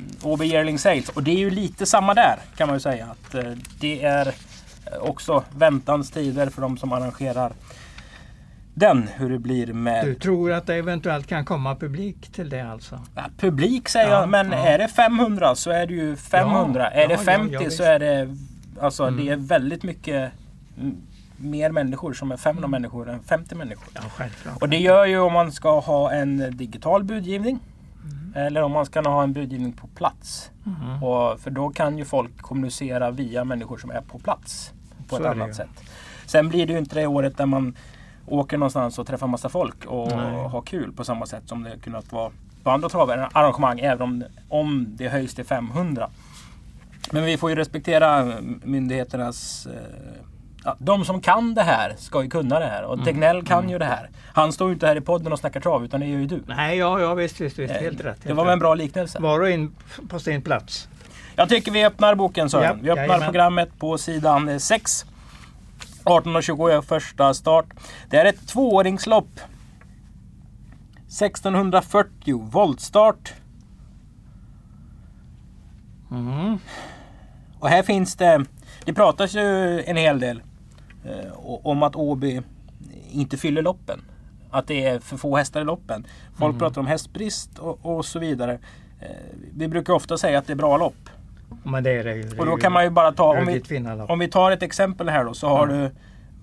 Yearling 0.43 0.79
Sales. 0.79 1.09
Och 1.09 1.23
det 1.23 1.31
är 1.31 1.39
ju 1.39 1.51
lite 1.51 1.87
samma 1.87 2.15
där 2.15 2.39
kan 2.57 2.69
man 2.69 2.77
ju 2.77 2.81
säga. 2.81 3.07
Att, 3.11 3.35
eh, 3.35 3.53
det 3.81 4.03
är 4.05 4.27
eh, 4.27 4.99
också 5.01 5.45
väntans 5.57 6.11
tider 6.11 6.47
för 6.51 6.63
de 6.63 6.79
som 6.79 6.93
arrangerar 6.93 7.53
den. 8.75 9.09
Hur 9.17 9.31
det 9.31 9.39
blir 9.39 9.73
med 9.73 10.07
Du 10.07 10.15
tror 10.15 10.53
att 10.53 10.67
det 10.67 10.75
eventuellt 10.75 11.27
kan 11.27 11.45
komma 11.45 11.77
publik 11.77 12.33
till 12.33 12.49
det 12.51 12.61
alltså? 12.61 13.01
ja, 13.15 13.25
publik 13.39 13.89
säger 13.89 14.11
Ja, 14.11 14.21
jag. 14.21 14.29
Men 14.29 14.51
ja. 14.53 14.57
är 14.67 14.79
det 14.79 14.89
500 14.89 15.55
så 15.55 15.71
är 15.71 15.87
det 15.87 15.95
ju 15.95 16.17
500. 16.17 16.91
Ja, 16.95 17.03
är 17.03 17.09
det 17.09 17.15
ja, 17.15 17.21
50 17.21 17.57
ja, 17.61 17.71
så 17.71 17.83
är 17.83 17.99
det 17.99 18.37
Alltså 18.81 19.03
Mm. 19.05 19.25
det 19.25 19.33
är 19.33 19.37
väldigt 19.37 19.83
mycket 19.83 20.33
mm, 20.81 20.97
mer 21.37 21.71
människor 21.71 22.13
som 22.13 22.33
är 22.33 22.37
500 22.37 22.69
människor 22.69 23.11
än 23.11 23.23
50 23.23 23.55
människor. 23.55 23.89
Och 24.61 24.69
det 24.69 24.77
gör 24.77 25.05
ju 25.07 25.19
om 25.19 25.33
man 25.33 25.53
ska 25.53 25.81
ha 25.81 26.13
en 26.13 26.57
digital 26.57 27.05
budgivning. 27.05 27.59
Eller 28.35 28.63
om 28.63 28.73
man 28.73 28.87
ska 28.87 29.01
ha 29.01 29.23
en 29.23 29.33
budgivning 29.33 29.73
på 29.73 29.87
plats. 29.87 30.51
Mhm. 30.65 31.03
Och, 31.03 31.41
för 31.41 31.51
då 31.51 31.69
kan 31.71 31.99
ju 31.99 32.05
folk 32.05 32.39
kommunicera 32.39 33.11
via 33.11 33.45
människor 33.45 33.79
som 33.79 33.91
är 33.91 34.01
på 34.01 34.19
plats. 34.19 34.73
På 35.09 35.17
Så 35.17 35.23
ett 35.23 35.29
annat 35.31 35.55
sätt. 35.55 35.69
Sen 36.27 36.49
blir 36.49 36.67
det 36.67 36.73
ju 36.73 36.79
inte 36.79 36.95
det 36.95 37.07
året 37.07 37.37
där 37.37 37.47
man 37.47 37.77
åker 38.27 38.59
någonstans 38.59 38.99
och 38.99 39.07
träffar 39.07 39.27
massa 39.27 39.49
folk 39.49 39.85
och 39.87 40.09
Nej. 40.17 40.49
har 40.49 40.63
kul 40.63 40.93
på 40.93 41.05
samma 41.05 41.27
sätt 41.27 41.43
som 41.47 41.63
det 41.63 41.79
kunnat 41.85 42.13
vara 42.13 42.31
på 42.63 42.71
andra 42.71 42.89
travarrangemang. 42.89 43.81
Även 43.81 44.03
om, 44.03 44.25
om 44.49 44.87
det 44.91 45.09
höjs 45.09 45.35
till 45.35 45.45
500. 45.45 46.09
Men 47.11 47.25
vi 47.25 47.37
får 47.37 47.51
ju 47.51 47.57
respektera 47.57 48.25
myndigheternas... 48.63 49.67
Eh, 49.67 49.73
ja, 50.65 50.77
de 50.79 51.05
som 51.05 51.21
kan 51.21 51.55
det 51.55 51.63
här 51.63 51.95
ska 51.99 52.23
ju 52.23 52.31
kunna 52.31 52.59
det 52.59 52.67
här. 52.67 52.83
Och 52.83 52.95
Mm. 52.95 53.05
Tegnell 53.05 53.47
kan 53.47 53.69
ju 53.71 53.79
det 53.79 53.85
här. 53.85 54.11
Han 54.35 54.53
står 54.53 54.69
ju 54.69 54.75
inte 54.75 54.87
här 54.87 54.97
i 54.97 55.01
podden 55.01 55.33
och 55.33 55.39
snackar 55.39 55.61
trav 55.61 55.85
utan 55.85 56.01
det 56.01 56.07
gör 56.07 56.19
ju 56.19 56.27
du. 56.27 56.43
Nej, 56.47 56.79
ja, 56.79 57.01
ja 57.01 57.15
visst, 57.15 57.41
visst, 57.41 57.59
visst. 57.59 57.75
Helt 57.75 58.01
Eh, 58.01 58.05
rätt. 58.05 58.17
Det 58.23 58.29
helt 58.29 58.37
var 58.37 58.45
väl 58.45 58.53
en 58.53 58.59
rätt. 58.59 58.61
bra 58.61 58.75
liknelse. 58.75 59.19
Var 59.21 59.41
och 59.41 59.51
in 59.51 59.73
på 60.09 60.19
sin 60.19 60.43
plats. 60.43 60.89
Jag 61.37 61.49
tycker 61.49 61.73
vi 61.73 61.85
öppnar 61.85 62.15
boken 62.15 62.51
Sören. 62.51 62.65
Ja, 62.65 62.75
vi 62.83 62.91
öppnar 62.91 63.03
jajamän. 63.05 63.27
programmet 63.27 63.79
på 63.79 63.99
sidan 63.99 64.61
6. 64.61 65.05
18.20 66.05 66.71
är 66.71 66.81
första 66.83 67.35
start. 67.35 67.67
Det 68.11 68.17
är 68.17 68.25
ett 68.25 68.49
tvååringslopp. 68.49 69.41
1640 71.07 72.49
voltstart. 72.51 73.35
Mm. 76.11 76.59
Och 77.59 77.69
här 77.69 77.83
finns 77.83 78.17
det... 78.17 78.45
Det 78.85 78.93
pratas 78.95 79.35
ju 79.35 79.81
en 79.83 79.97
hel 79.97 80.21
del 80.21 80.43
eh, 81.05 81.33
om 81.43 81.83
att 81.83 81.97
Åby 81.97 82.43
inte 83.11 83.37
fyller 83.37 83.63
loppen. 83.63 84.05
Att 84.51 84.67
det 84.67 84.85
är 84.87 84.99
för 85.01 85.17
få 85.17 85.37
hästar 85.37 85.61
i 85.61 85.65
loppen. 85.65 86.07
Folk 86.37 86.51
Mm. 86.51 86.59
pratar 86.59 86.81
om 86.81 86.87
hästbrist 86.87 87.59
och, 87.59 87.79
och 87.87 88.05
så 88.05 88.19
vidare. 88.19 88.53
Eh, 89.01 89.09
vi 89.55 89.69
brukar 89.69 89.93
ofta 89.93 90.19
säga 90.19 90.39
att 90.39 90.47
det 90.47 90.53
är 90.53 90.57
bra 90.57 90.77
lopp. 90.77 91.09
Men 91.63 91.85
det 91.85 91.91
är 91.91 92.05
det 92.05 92.15
ju. 92.15 92.23
Det 92.23 92.39
Och 92.39 92.47
då 92.47 92.57
kan 92.57 92.73
man 92.73 92.85
ju 92.85 92.91
bara 92.91 93.13
ta... 93.13 93.39
Om 93.39 93.47
vi. 93.47 93.63
Om 94.09 94.19
vi 94.19 94.29
tar 94.29 94.51
ett 94.51 94.63
exempel 94.63 95.09
här 95.09 95.25
då 95.25 95.35
så 95.35 95.49
har 95.49 95.67
du 95.67 95.91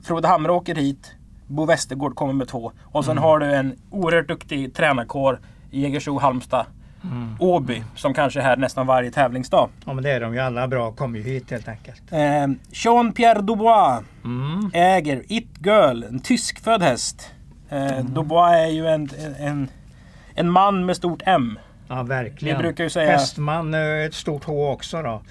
Frode 0.03 0.27
Hamre 0.27 0.51
åker 0.51 0.75
hit. 0.75 1.15
Bo 1.47 1.65
Westergård 1.65 2.15
kommer 2.15 2.33
med 2.33 2.47
två. 2.47 2.71
Och 2.83 3.05
sen 3.05 3.17
har 3.17 3.39
du 3.39 3.45
en 3.53 3.75
oerhört 3.89 4.27
duktig 4.27 4.73
tränarkår 4.75 5.39
i 5.71 5.81
Jägersro, 5.81 6.19
Halmstad, 6.19 6.65
Åby 7.39 7.83
som 7.95 8.13
kanske 8.13 8.39
är 8.39 8.43
här 8.43 8.57
nästan 8.57 8.87
varje 8.87 9.11
tävlingsdag. 9.11 9.69
Ja 9.85 9.93
men 9.93 10.03
det 10.03 10.11
är 10.11 10.19
de 10.21 10.33
ju 10.33 10.39
alla 10.39 10.67
bra, 10.67 10.91
kommer 10.91 11.19
ju 11.19 11.23
hit 11.25 11.51
helt 11.51 11.67
enkelt. 11.67 12.01
Eh, 12.11 12.47
Jean-Pierre 12.71 13.41
Dubois 13.41 14.03
Mm. 14.23 14.71
äger 14.73 15.23
It 15.27 15.49
Girl, 15.65 16.03
en 16.03 16.19
tyskfödd 16.19 16.81
häst. 16.81 17.31
Eh, 17.69 17.91
Mm. 17.99 18.13
Dubois 18.13 18.53
är 18.53 18.67
ju 18.67 18.87
en, 18.87 19.09
en, 19.39 19.69
en 20.35 20.49
man 20.49 20.85
med 20.85 20.97
stort 20.97 21.21
M. 21.25 21.59
Ja 21.95 22.03
verkligen. 22.03 22.57
Vi 22.57 22.63
brukar 22.63 22.83
ju 22.83 22.89
säga- 22.89 23.11
Hästman, 23.11 23.73
eh, 23.73 23.79
ett 24.05 24.13
stort 24.13 24.43
H 24.43 24.71
också 24.71 25.01
då. 25.01 25.21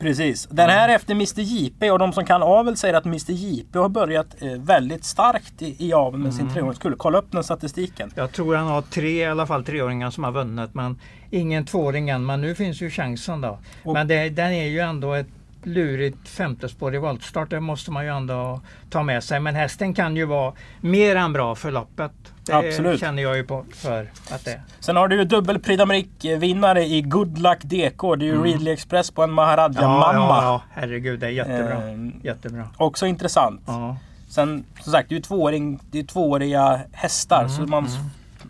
Precis. 0.00 0.48
Den 0.50 0.70
här 0.70 0.88
är 0.88 0.94
efter 0.94 1.12
Mr 1.14 1.40
JP 1.40 1.90
och 1.90 1.98
de 1.98 2.12
som 2.12 2.24
kan 2.24 2.42
avel 2.42 2.76
säger 2.76 2.94
att 2.94 3.06
Mr 3.06 3.30
JP 3.32 3.78
har 3.78 3.88
börjat 3.88 4.42
eh, 4.42 4.48
väldigt 4.52 5.04
starkt 5.04 5.62
i, 5.62 5.86
i 5.88 5.92
aveln 5.92 6.22
med 6.22 6.32
Mm. 6.32 6.46
sin 6.46 6.54
treåringskull. 6.54 6.94
Kolla 6.98 7.18
upp 7.18 7.32
den 7.32 7.44
statistiken. 7.44 8.10
Jag 8.14 8.32
tror 8.32 8.54
han 8.56 8.66
har 8.66 8.82
tre 8.82 9.22
i 9.22 9.26
alla 9.26 9.46
fall 9.46 9.64
treåringar 9.64 10.10
som 10.10 10.24
har 10.24 10.32
vunnit 10.32 10.74
men 10.74 10.98
ingen 11.30 11.64
tvååring 11.64 12.08
än. 12.10 12.26
Men 12.26 12.40
nu 12.40 12.54
finns 12.54 12.80
ju 12.82 12.90
chansen 12.90 13.40
då. 13.40 13.58
Och- 13.84 13.92
Men 13.94 14.08
det, 14.08 14.28
den 14.28 14.52
är 14.52 14.64
ju 14.66 14.78
ändå 14.80 15.12
ett 15.12 15.26
lurigt 15.62 16.28
femtespår 16.28 16.94
i 16.94 16.98
voltstart. 16.98 17.50
Det 17.50 17.60
måste 17.60 17.90
man 17.90 18.04
ju 18.04 18.10
ändå 18.16 18.60
ta 18.90 19.02
med 19.02 19.24
sig. 19.24 19.40
Men 19.40 19.54
hästen 19.54 19.94
kan 19.94 20.16
ju 20.16 20.24
vara 20.24 20.52
mer 20.80 21.16
än 21.16 21.32
bra 21.32 21.54
för 21.54 21.70
loppet. 21.70 22.12
Det 22.48 22.68
Absolut. 22.68 23.00
känner 23.00 23.22
jag 23.22 23.36
ju 23.36 23.44
på 23.44 23.64
för 23.74 24.10
att 24.30 24.44
det. 24.44 24.60
Sen 24.80 24.96
har 24.96 25.08
du 25.08 25.16
ju 25.16 25.24
dubbel 25.24 25.58
Prix 25.58 25.82
d'Amérique-vinnare 25.82 26.78
i 26.80 27.02
Good 27.02 27.38
Luck 27.38 27.58
DK. 27.62 28.16
Det 28.16 28.24
är 28.24 28.26
ju 28.26 28.44
Readly 28.44 28.70
Express 28.70 29.10
på 29.10 29.22
en 29.22 29.30
Maharaja 29.30 29.80
Mamma. 29.82 30.10
Mm. 30.10 30.22
ja, 30.22 30.42
ja, 30.42 30.62
herregud 30.72 31.20
det 31.20 31.26
är 31.26 31.30
jättebra. 31.30 31.82
Ehm, 31.88 32.12
Jättebra. 32.22 32.68
Också 32.76 33.06
intressant. 33.06 33.60
Ja. 33.66 33.96
Sen 34.28 34.64
som 34.80 34.92
sagt, 34.92 35.08
det 35.08 35.12
är 35.14 35.16
ju 35.16 35.22
tvååring, 35.22 35.80
det 35.90 35.98
är 35.98 36.02
tvååriga 36.04 36.80
hästar. 36.92 37.48
Så 37.48 37.62
man, 37.62 37.88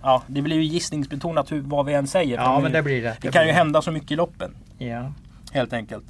ja, 0.03 0.23
det 0.27 0.43
blir 0.43 0.57
ju 0.57 0.63
gissningsbetonat 0.65 1.53
hur, 1.53 1.61
vad 1.61 1.87
vi 1.87 1.95
än 1.95 2.07
säger. 2.07 2.37
ja, 2.37 2.55
men 2.61 2.71
ju- 2.71 2.77
det 2.77 2.83
blir 2.83 3.03
det. 3.03 3.09
det 3.09 3.17
Det 3.21 3.33
kan 3.33 3.47
ju 3.47 3.53
hända 3.53 3.83
så 3.83 3.91
mycket 3.91 4.11
i 4.11 4.17
loppen. 4.17 4.57
Ja. 4.79 5.13
Helt 5.53 5.73
enkelt. 5.73 6.05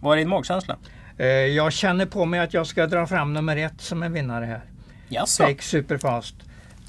Vad 0.00 0.12
är 0.12 0.16
din 0.16 0.28
magkänsla? 0.28 0.76
Eh, 1.18 1.26
Jag 1.26 1.72
känner 1.72 2.06
på 2.06 2.24
mig 2.24 2.40
att 2.40 2.54
jag 2.54 2.66
ska 2.66 2.86
dra 2.86 3.06
fram 3.06 3.32
nummer 3.32 3.56
ett 3.56 3.80
som 3.80 4.02
en 4.02 4.12
vinnare 4.12 4.44
här. 4.44 4.60
Jaså? 5.08 5.42
Fake 5.42 5.62
Superfast. 5.62 6.34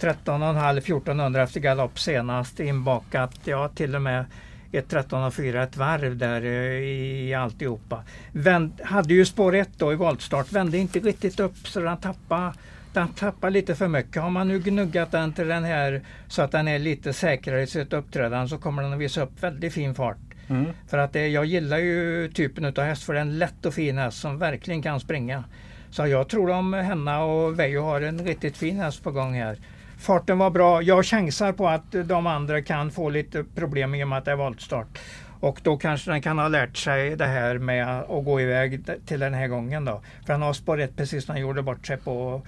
13,5 0.03 0.77
1400 0.77 1.43
efter 1.43 1.59
galopp 1.59 1.99
senast 1.99 2.59
inbakat. 2.59 3.39
Ja, 3.43 3.69
till 3.69 3.95
och 3.95 4.01
med 4.01 4.25
ett 4.71 4.93
13,4 4.93 5.63
ett 5.63 5.77
varv 5.77 6.17
där 6.17 6.41
eh, 6.41 6.83
i 7.29 7.33
alltihopa. 7.33 8.03
Vänd, 8.31 8.81
hade 8.83 9.13
ju 9.13 9.25
spår 9.25 9.55
1 9.55 9.69
då 9.77 9.93
i 9.93 9.95
voltstart. 9.95 10.51
Vände 10.51 10.77
inte 10.77 10.99
riktigt 10.99 11.39
upp 11.39 11.67
så 11.67 11.79
den 11.79 11.97
tappade 11.97 12.53
den 12.93 13.07
tappar 13.07 13.49
lite 13.49 13.75
för 13.75 13.87
mycket. 13.87 14.21
Har 14.21 14.29
man 14.29 14.47
nu 14.47 14.59
gnuggat 14.59 15.11
den 15.11 15.33
till 15.33 15.47
den 15.47 15.63
här 15.63 16.01
så 16.27 16.41
att 16.41 16.51
den 16.51 16.67
är 16.67 16.79
lite 16.79 17.13
säkrare 17.13 17.61
i 17.61 17.67
sitt 17.67 17.93
uppträdande 17.93 18.49
så 18.49 18.57
kommer 18.57 18.83
den 18.83 18.93
att 18.93 18.99
visa 18.99 19.23
upp 19.23 19.43
väldigt 19.43 19.73
fin 19.73 19.95
fart. 19.95 20.17
Mm. 20.47 20.65
För 20.87 20.97
att 20.97 21.13
det, 21.13 21.27
jag 21.27 21.45
gillar 21.45 21.77
ju 21.77 22.31
typen 22.33 22.65
utav 22.65 22.85
häst 22.85 23.03
för 23.03 23.13
det 23.13 23.19
är 23.19 23.21
en 23.21 23.37
lätt 23.37 23.65
och 23.65 23.73
fin 23.73 23.97
häst 23.97 24.19
som 24.19 24.39
verkligen 24.39 24.81
kan 24.81 24.99
springa. 24.99 25.43
Så 25.89 26.07
jag 26.07 26.29
tror 26.29 26.49
om 26.49 26.73
Henna 26.73 27.23
och 27.23 27.59
Veijo 27.59 27.81
har 27.81 28.01
en 28.01 28.25
riktigt 28.25 28.57
fin 28.57 28.79
häst 28.79 29.03
på 29.03 29.11
gång 29.11 29.33
här. 29.33 29.57
Farten 30.03 30.37
var 30.37 30.49
bra. 30.49 30.81
Jag 30.81 31.05
chansar 31.05 31.51
på 31.51 31.67
att 31.67 31.91
de 31.91 32.27
andra 32.27 32.61
kan 32.61 32.91
få 32.91 33.09
lite 33.09 33.43
problem 33.55 33.95
i 33.95 34.03
och 34.03 34.07
med 34.07 34.17
att 34.17 34.25
det 34.25 34.31
är 34.31 34.35
voltstart. 34.35 34.99
Och 35.39 35.59
då 35.63 35.77
kanske 35.77 36.11
den 36.11 36.21
kan 36.21 36.39
ha 36.39 36.47
lärt 36.47 36.77
sig 36.77 37.15
det 37.15 37.25
här 37.25 37.57
med 37.57 37.99
att 37.99 38.25
gå 38.25 38.41
iväg 38.41 38.85
till 39.05 39.19
den 39.19 39.33
här 39.33 39.47
gången 39.47 39.85
då. 39.85 40.01
För 40.25 40.33
han 40.33 40.41
har 40.41 40.53
spår 40.53 40.77
rätt 40.77 40.95
precis 40.95 41.27
när 41.27 41.35
han 41.35 41.41
gjorde 41.41 41.61
bort 41.61 41.87
sig 41.87 41.97
på, 41.97 42.41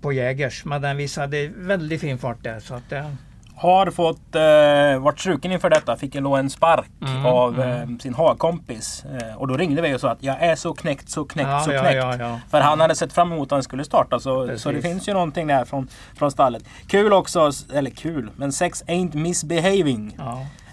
på 0.00 0.12
Jägers. 0.12 0.64
Men 0.64 0.82
den 0.82 0.96
visade 0.96 1.50
väldigt 1.56 2.00
fin 2.00 2.18
fart 2.18 2.42
där. 2.42 2.60
Så 2.60 2.74
att, 2.74 2.90
det, 2.90 3.16
har 3.62 3.90
fått, 3.90 4.34
eh, 4.34 5.02
varit 5.02 5.20
struken 5.20 5.52
inför 5.52 5.70
detta. 5.70 5.96
Fick 5.96 6.14
en, 6.14 6.26
en 6.26 6.50
spark 6.50 6.90
Mm, 7.06 7.26
av 7.26 7.60
mm. 7.60 7.92
eh, 7.92 7.98
sin 7.98 8.14
hagkompis. 8.14 9.04
Eh, 9.04 9.36
och 9.36 9.48
då 9.48 9.56
ringde 9.56 9.82
vi 9.82 9.94
och 9.94 10.00
sa 10.00 10.10
att 10.10 10.22
jag 10.22 10.42
är 10.42 10.56
så 10.56 10.74
knäckt, 10.74 11.08
så 11.08 11.24
knäckt, 11.24 11.48
Ja, 11.48 11.60
så 11.60 11.70
knäckt. 11.70 11.96
ja, 11.96 12.16
ja. 12.16 12.40
För 12.50 12.60
han 12.60 12.80
hade 12.80 12.94
sett 12.94 13.12
fram 13.12 13.32
emot 13.32 13.46
att 13.46 13.50
han 13.56 13.62
skulle 13.62 13.84
starta. 13.84 14.20
Så, 14.20 14.46
Precis. 14.46 14.62
så 14.62 14.72
det 14.72 14.82
finns 14.82 15.08
ju 15.08 15.12
någonting 15.12 15.46
där 15.46 15.64
från, 15.64 15.88
från 16.14 16.30
stallet. 16.30 16.64
Kul 16.86 17.12
också, 17.12 17.50
eller 17.72 17.90
kul, 17.90 18.30
men 18.36 18.52
sex 18.52 18.84
ain't 18.86 19.16
misbehaving. 19.16 20.16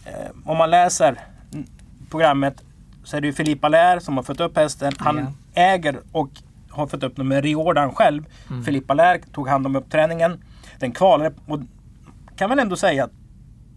Eh, 0.05 0.13
om 0.45 0.57
man 0.57 0.69
läser 0.69 1.15
mm, 1.53 1.65
programmet 2.11 2.63
så 3.03 3.17
är 3.17 3.21
det 3.21 3.27
ju 3.27 3.33
Filippa 3.33 3.69
Lär 3.69 3.99
som 3.99 4.17
har 4.17 4.23
fått 4.23 4.39
upp 4.39 4.57
hästen. 4.57 4.93
Han 4.97 5.27
äger 5.53 5.99
och 6.11 6.29
har 6.69 6.87
fått 6.87 7.03
upp 7.03 7.15
den 7.15 7.27
med 7.27 7.43
Riordan 7.43 7.91
själv. 7.95 8.23
Mm. 8.49 8.63
Filippa 8.63 8.93
Lär 8.93 9.21
tog 9.33 9.47
hand 9.47 9.65
om 9.65 9.75
uppträningen. 9.75 10.43
Den 10.79 10.91
kvalade 10.91 11.31
och 11.47 11.59
kan 12.39 12.49
väl 12.49 12.59
ändå 12.59 12.75
säga 12.75 13.03
att 13.03 13.11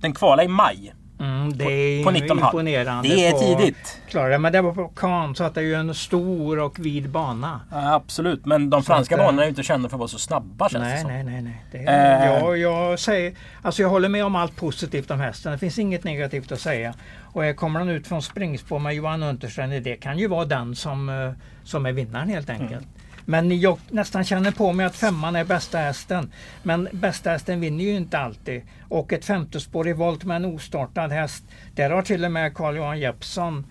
den 0.01 0.13
kvalade 0.15 0.45
i 0.45 0.49
maj. 0.49 0.95
Mm, 1.21 1.57
det 1.57 1.65
är 1.65 2.05
på 2.05 2.11
19,5. 2.11 2.31
imponerande. 2.47 3.09
Det 3.09 3.27
är 3.27 3.33
på- 3.33 3.39
tidigt. 3.39 3.99
Klara 4.09 4.29
det, 4.29 4.39
men 4.39 4.53
det 4.53 4.61
var 4.63 4.73
på 4.73 4.89
kan 4.89 5.35
så 5.35 5.45
att 5.45 5.55
det 5.55 5.61
är 5.61 5.65
ju 5.65 5.75
en 5.75 5.95
stor 5.95 6.59
och 6.59 6.79
vid 6.79 7.11
bana. 7.11 7.61
Ja, 7.71 7.95
absolut, 7.95 8.47
men 8.47 8.71
de 8.71 8.83
franska 8.83 9.15
att, 9.15 9.21
eh, 9.21 9.27
banorna 9.27 9.43
är 9.43 9.47
ju 9.47 9.51
inte 9.51 9.63
kända 9.63 9.89
för 9.89 9.97
att 9.97 9.99
vara 9.99 10.09
så 10.09 10.19
snabba 10.19 10.69
känns 10.69 10.85
det 10.85 10.89
Nej, 10.91 11.01
som. 11.03 11.11
nej, 11.11 11.25
nej. 11.25 11.43
nej. 11.43 11.63
Det 11.73 11.79
är, 11.79 12.27
jag, 12.27 12.59
jag, 12.59 12.99
säger, 12.99 13.35
alltså 13.63 13.83
jag 13.83 13.89
håller 13.89 14.09
med 14.09 14.25
om 14.25 14.37
allt 14.37 14.57
positivt 14.57 15.11
om 15.11 15.21
hästen. 15.21 15.53
Det 15.53 15.59
finns 15.59 15.79
inget 15.79 16.05
negativt 16.05 16.53
att 16.53 16.61
säga. 16.61 16.95
Och 17.21 17.45
här 17.45 17.53
kommer 17.53 17.79
han 17.81 17.89
ut 17.89 18.07
från 18.07 18.23
springspår 18.23 18.79
med 18.79 18.95
Johan 18.95 19.23
Unterström. 19.23 19.71
Det 19.83 19.97
kan 19.97 20.19
ju 20.19 20.27
vara 20.29 20.45
den 20.45 20.77
som, 20.77 21.09
eh, 21.09 21.33
som 21.65 21.87
är 21.87 21.93
vinnaren 21.93 22.29
helt 22.29 22.51
enkelt. 22.51 22.71
Mm. 22.73 22.85
Men 23.25 23.61
jag 23.61 23.79
nästan 23.91 24.25
känner 24.25 24.51
på 24.51 24.73
mig 24.73 24.87
att 24.87 24.97
femman 24.97 25.37
är 25.37 25.45
bästa 25.45 25.79
hästen. 25.79 26.33
Men 26.63 26.89
bästa 26.93 27.31
hästen 27.31 27.61
vinner 27.61 27.85
ju 27.85 27.97
inte 27.97 28.19
alltid. 28.19 28.63
Och 28.89 29.13
ett 29.13 29.25
femtespår 29.25 29.89
i 29.89 29.93
volt 29.93 30.25
med 30.25 30.37
en 30.37 30.45
ostartad 30.45 31.09
häst. 31.13 31.45
Där 31.75 31.91
har 31.91 32.03
till 32.03 32.25
och 32.25 32.33
med 32.33 32.55
Carl-Johan 32.55 33.01
Jeppsson 33.01 33.67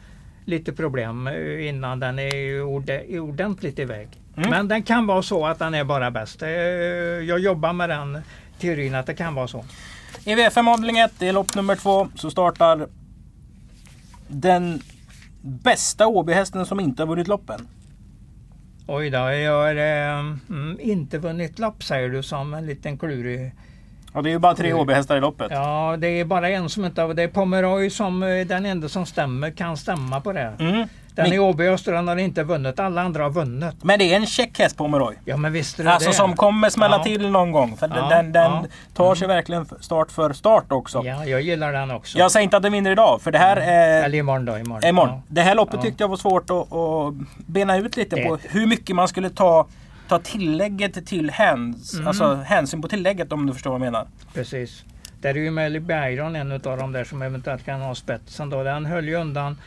lite 0.46 0.72
problem 0.74 1.28
eh, 1.28 1.68
innan 1.68 2.00
den 2.00 2.20
är 2.20 2.62
orde- 2.62 3.20
ordentligt 3.20 3.80
iväg. 3.80 4.08
Mm. 4.38 4.50
Men 4.50 4.68
den 4.68 4.84
kan 4.84 5.08
vara 5.08 5.22
så 5.22 5.46
att 5.48 5.60
den 5.60 5.74
är 5.74 5.84
bara 5.84 6.12
bäst. 6.12 6.42
Eh, 6.42 6.50
Jag 6.50 7.40
jobbar 7.40 7.74
med 7.74 7.90
den 7.90 8.20
teorin 8.60 8.96
att 8.96 9.06
det 9.06 9.14
kan 9.14 9.36
vara 9.36 9.48
så. 9.48 9.66
I 10.24 10.36
V5 10.36 10.74
avdelning 10.74 10.98
1, 11.00 11.22
i 11.22 11.32
lopp 11.32 11.56
nummer 11.56 11.76
2, 11.76 12.08
så 12.16 12.32
startar 12.32 12.88
den 14.28 14.82
bästa 15.42 16.08
Åbyhästen 16.08 16.66
som 16.66 16.80
inte 16.80 17.02
har 17.02 17.08
vunnit 17.08 17.28
loppen. 17.28 17.68
Oj 18.88 19.10
då, 19.10 19.18
jag 19.18 19.62
har 19.62 19.76
eh, 19.76 20.20
mm, 20.50 20.78
inte 20.80 21.18
vunnit 21.18 21.60
lopp 21.60 21.84
säger 21.84 22.10
du 22.10 22.24
som 22.24 22.54
en 22.54 22.66
liten 22.66 22.98
klurig. 22.98 23.52
Och 24.14 24.24
det 24.24 24.30
är 24.30 24.32
ju 24.32 24.40
bara 24.40 24.56
tre. 24.56 24.74
Åbyhästar 24.74 25.18
i 25.18 25.20
loppet. 25.20 25.48
Ja, 25.52 25.98
det 26.00 26.08
är 26.08 26.26
bara 26.26 26.50
en 26.50 26.70
som 26.70 26.86
inte 26.86 27.02
har... 27.02 27.14
Det 27.14 27.24
är 27.24 27.28
Pomeroy 27.28 27.90
som 27.90 28.24
eh, 28.24 28.48
den 28.48 28.66
enda 28.66 28.90
som 28.90 29.06
stämmer, 29.06 29.52
kan 29.52 29.78
stämma 29.78 30.22
på 30.22 30.34
det. 30.34 30.54
Mm. 30.60 30.88
Den 31.16 31.24
Men- 31.26 31.34
i 31.34 31.40
Åby 31.40 31.68
och 31.68 31.74
Österland 31.74 32.10
har 32.10 32.18
inte 32.18 32.44
vunnit, 32.44 32.80
alla 32.80 33.02
andra 33.02 33.24
har 33.24 33.30
vunnit. 33.30 33.76
Men 33.84 34.00
det 34.00 34.14
är 34.14 34.16
en 34.16 34.26
check 34.26 34.60
häst 34.60 34.78
på 34.78 34.88
Meroy. 34.88 35.16
Ja 35.26 35.38
men 35.38 35.54
visst 35.54 35.80
är 35.80 35.84
det 35.84 35.92
Alltså 35.94 36.10
det. 36.10 36.16
som 36.16 36.36
kommer 36.36 36.70
smälla 36.70 36.98
Ja. 36.98 37.04
till 37.04 37.30
någon 37.30 37.52
gång. 37.52 37.78
För 37.78 37.92
Ja, 37.96 38.10
den, 38.10 38.32
den 38.32 38.52
ja. 38.52 38.66
tar 38.94 39.16
sig 39.16 39.28
verkligen 39.28 39.66
start 39.80 40.12
för 40.12 40.34
start 40.34 40.72
också. 40.72 41.02
Ja, 41.06 41.26
jag 41.26 41.42
gillar 41.42 41.74
den 41.74 41.92
också. 41.92 42.18
Jag 42.18 42.32
säger 42.32 42.44
inte 42.44 42.58
att 42.58 42.64
den 42.64 42.72
vinner 42.72 42.92
idag, 42.92 43.22
för 43.22 43.32
det 43.32 43.38
här 43.38 43.58
är 43.58 44.04
Eller 44.04 44.18
imorgon 44.18 44.46
då, 44.46 44.58
imorgon. 44.58 44.90
imorgon. 44.90 45.22
Det 45.28 45.42
här 45.42 45.56
loppet 45.56 45.82
tyckte 45.82 46.04
jag 46.04 46.08
var 46.08 46.18
svårt 46.18 46.50
att, 46.50 46.74
att 46.74 47.14
bena 47.46 47.78
ut 47.78 47.98
lite 47.98 48.16
Det- 48.16 48.24
på 48.24 48.38
hur 48.50 48.68
mycket 48.68 48.96
man 48.96 49.08
skulle 49.08 49.30
ta, 49.30 49.68
ta 50.08 50.20
tillägget 50.20 51.06
till 51.06 51.32
häns, 51.32 51.94
Mm. 51.94 52.08
alltså 52.08 52.36
hänsyn 52.36 52.82
på 52.82 52.88
tillägget 52.88 53.32
om 53.32 53.46
du 53.48 53.54
förstår 53.54 53.70
vad 53.72 53.82
jag 53.82 53.86
menar. 53.86 54.08
Precis. 54.34 54.84
Där 55.22 55.30
är 55.30 55.36
ju 55.40 55.52
Melly 55.52 55.80
Byron 55.80 56.36
en 56.36 56.52
av 56.52 56.60
de 56.78 56.92
där 56.92 57.04
som 57.04 57.22
eventuellt 57.22 57.66
kan 57.66 57.82
ha 57.82 57.96
spetsen 57.96 58.50
då. 58.50 58.64
Den 58.64 58.86
höll 58.86 59.08
ju 59.08 59.16
undan 59.16 59.58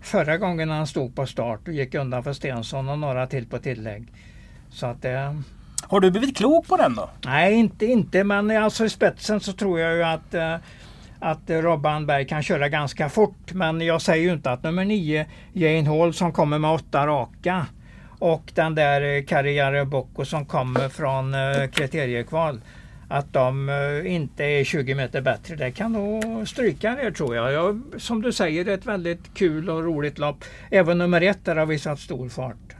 förra 0.00 0.38
gången 0.38 0.70
han 0.70 0.86
stod 0.86 1.14
på 1.14 1.26
start 1.26 1.68
och 1.68 1.74
gick 1.74 1.94
undan 1.94 2.22
för 2.22 2.32
Stensson 2.32 2.88
och 2.88 2.98
några 2.98 3.26
till 3.26 3.46
på 3.46 3.58
tillägg. 3.58 4.12
Så 4.70 4.86
att 4.86 5.02
det... 5.02 5.42
Har 5.82 6.00
du 6.00 6.10
blivit 6.10 6.36
klok 6.36 6.68
på 6.68 6.76
den 6.76 6.94
då? 6.94 7.10
Nej, 7.24 7.54
inte, 7.54 7.86
inte 7.86 8.24
men 8.24 8.50
alltså 8.50 8.84
i 8.84 8.88
spetsen 8.88 9.40
så 9.40 9.52
tror 9.52 9.80
jag 9.80 9.96
ju 9.96 10.02
att 10.02 10.34
eh, 10.34 10.56
att 11.20 11.50
Robban 11.50 12.06
Berg 12.06 12.26
kan 12.26 12.42
köra 12.42 12.68
ganska 12.68 13.08
fort. 13.08 13.52
Men 13.52 13.80
jag 13.80 14.02
säger 14.02 14.24
ju 14.24 14.32
inte 14.32 14.50
att 14.50 14.62
nummer 14.62 14.84
9, 14.84 15.26
Jane 15.52 15.88
Hall 15.88 16.14
som 16.14 16.32
kommer 16.32 16.58
med 16.58 16.70
åtta 16.70 17.06
raka 17.06 17.66
och 18.18 18.52
den 18.54 18.74
där 18.74 19.16
eh, 19.16 19.24
Karriere 19.24 19.84
Bocco 19.84 20.24
som 20.24 20.46
kommer 20.46 20.88
från 20.88 21.34
eh, 21.34 21.66
kriteriekval. 21.72 22.60
Att 23.12 23.32
de 23.32 23.68
eh, 23.68 24.14
inte 24.14 24.44
är 24.44 24.64
20 24.64 24.94
meter 24.94 25.20
bättre. 25.20 25.56
Det 25.56 25.70
kan 25.70 25.92
nog 25.92 26.48
stryka 26.48 26.94
det 26.94 27.12
tror 27.12 27.36
jag. 27.36 27.52
jag. 27.52 27.82
Som 27.98 28.22
du 28.22 28.32
säger, 28.32 28.64
det 28.64 28.72
är 28.72 28.78
ett 28.78 28.86
väldigt 28.86 29.34
kul 29.34 29.70
och 29.70 29.84
roligt 29.84 30.18
lopp. 30.18 30.44
Även 30.70 30.98
nummer 30.98 31.20
ett 31.20 31.44
där 31.44 31.56
har 31.56 31.66
visat 31.66 31.98
stor 31.98 32.28
fart. 32.28 32.76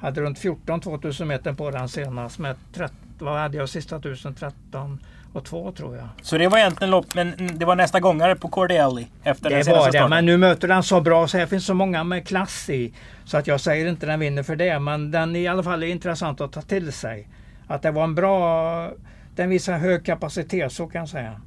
Hade 0.00 0.20
runt 0.20 0.38
14 0.38 0.80
2000 0.80 1.28
meter 1.28 1.52
på 1.52 1.70
den 1.70 1.88
senast 1.88 2.38
med 2.38 2.56
13, 2.74 2.96
vad 3.18 3.38
hade 3.38 3.56
jag 3.56 3.68
sista 3.68 4.00
tusen? 4.00 4.34
13 4.34 5.00
och 5.32 5.44
2 5.44 5.72
tror 5.72 5.96
jag. 5.96 6.08
Så 6.22 6.38
det 6.38 6.48
var 6.48 6.58
egentligen 6.58 6.90
lopp, 6.90 7.14
men 7.14 7.50
det 7.54 7.64
var 7.64 7.76
nästa 7.76 8.00
gångare 8.00 8.36
på 8.36 8.48
Cordelli 8.48 9.06
efter 9.22 9.50
den 9.50 9.58
Det 9.58 9.64
senaste 9.64 9.98
var 9.98 10.02
det, 10.02 10.08
men 10.08 10.26
nu 10.26 10.36
möter 10.36 10.68
den 10.68 10.82
så 10.82 11.00
bra 11.00 11.28
så 11.28 11.38
här 11.38 11.46
finns 11.46 11.66
så 11.66 11.74
många 11.74 12.04
med 12.04 12.26
klass 12.26 12.70
i. 12.70 12.92
Så 13.24 13.36
att 13.36 13.46
jag 13.46 13.60
säger 13.60 13.86
inte 13.86 14.06
den 14.06 14.20
vinner 14.20 14.42
för 14.42 14.56
det, 14.56 14.78
men 14.78 15.10
den 15.10 15.36
är 15.36 15.40
i 15.40 15.46
alla 15.46 15.62
fall 15.62 15.84
intressant 15.84 16.40
att 16.40 16.52
ta 16.52 16.62
till 16.62 16.92
sig. 16.92 17.28
att 17.66 17.82
det 17.82 17.90
var 17.90 18.04
en 18.04 18.14
bra... 18.14 18.90
Den 19.36 19.50
visar 19.50 19.78
hög 19.78 20.06
kapacitet, 20.06 20.72
så 20.72 20.86
kan 20.86 20.98
jag 20.98 21.08
säga. 21.08 21.40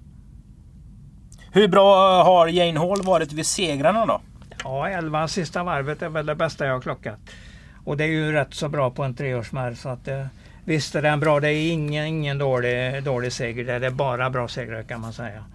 Hur 1.52 1.68
bra 1.68 2.24
har 2.24 2.48
Jane 2.48 2.80
Hall 2.80 3.02
varit 3.02 3.34
vid 3.34 3.46
segrarna 3.46 4.06
då? 4.06 4.22
Ja, 4.64 4.90
11 4.90 5.28
sista 5.28 5.64
varvet 5.64 6.02
är 6.02 6.10
väl 6.10 6.26
det 6.26 6.36
bästa 6.36 6.66
jag 6.66 6.74
har 6.74 6.82
klockat. 6.82 7.20
Och 7.86 7.98
det 7.98 8.04
är 8.04 8.08
ju 8.08 8.32
rätt 8.32 8.54
så 8.54 8.70
bra 8.70 8.92
på 8.92 9.04
en 9.04 9.16
treårsmärr. 9.16 9.74
Så 9.74 9.90
att, 9.90 10.08
eh, 10.08 10.26
visst 10.66 10.96
är 10.96 11.02
den 11.02 11.20
bra. 11.20 11.40
Det 11.40 11.54
är 11.54 11.72
ingen, 11.72 12.06
ingen 12.06 12.38
dålig, 12.38 13.04
dålig 13.04 13.34
seger. 13.34 13.80
Det 13.80 13.88
är 13.88 13.92
bara 13.92 14.30
bra 14.30 14.48
segrar 14.48 14.84
kan 14.84 15.02
man 15.02 15.14
säga. 15.14 15.46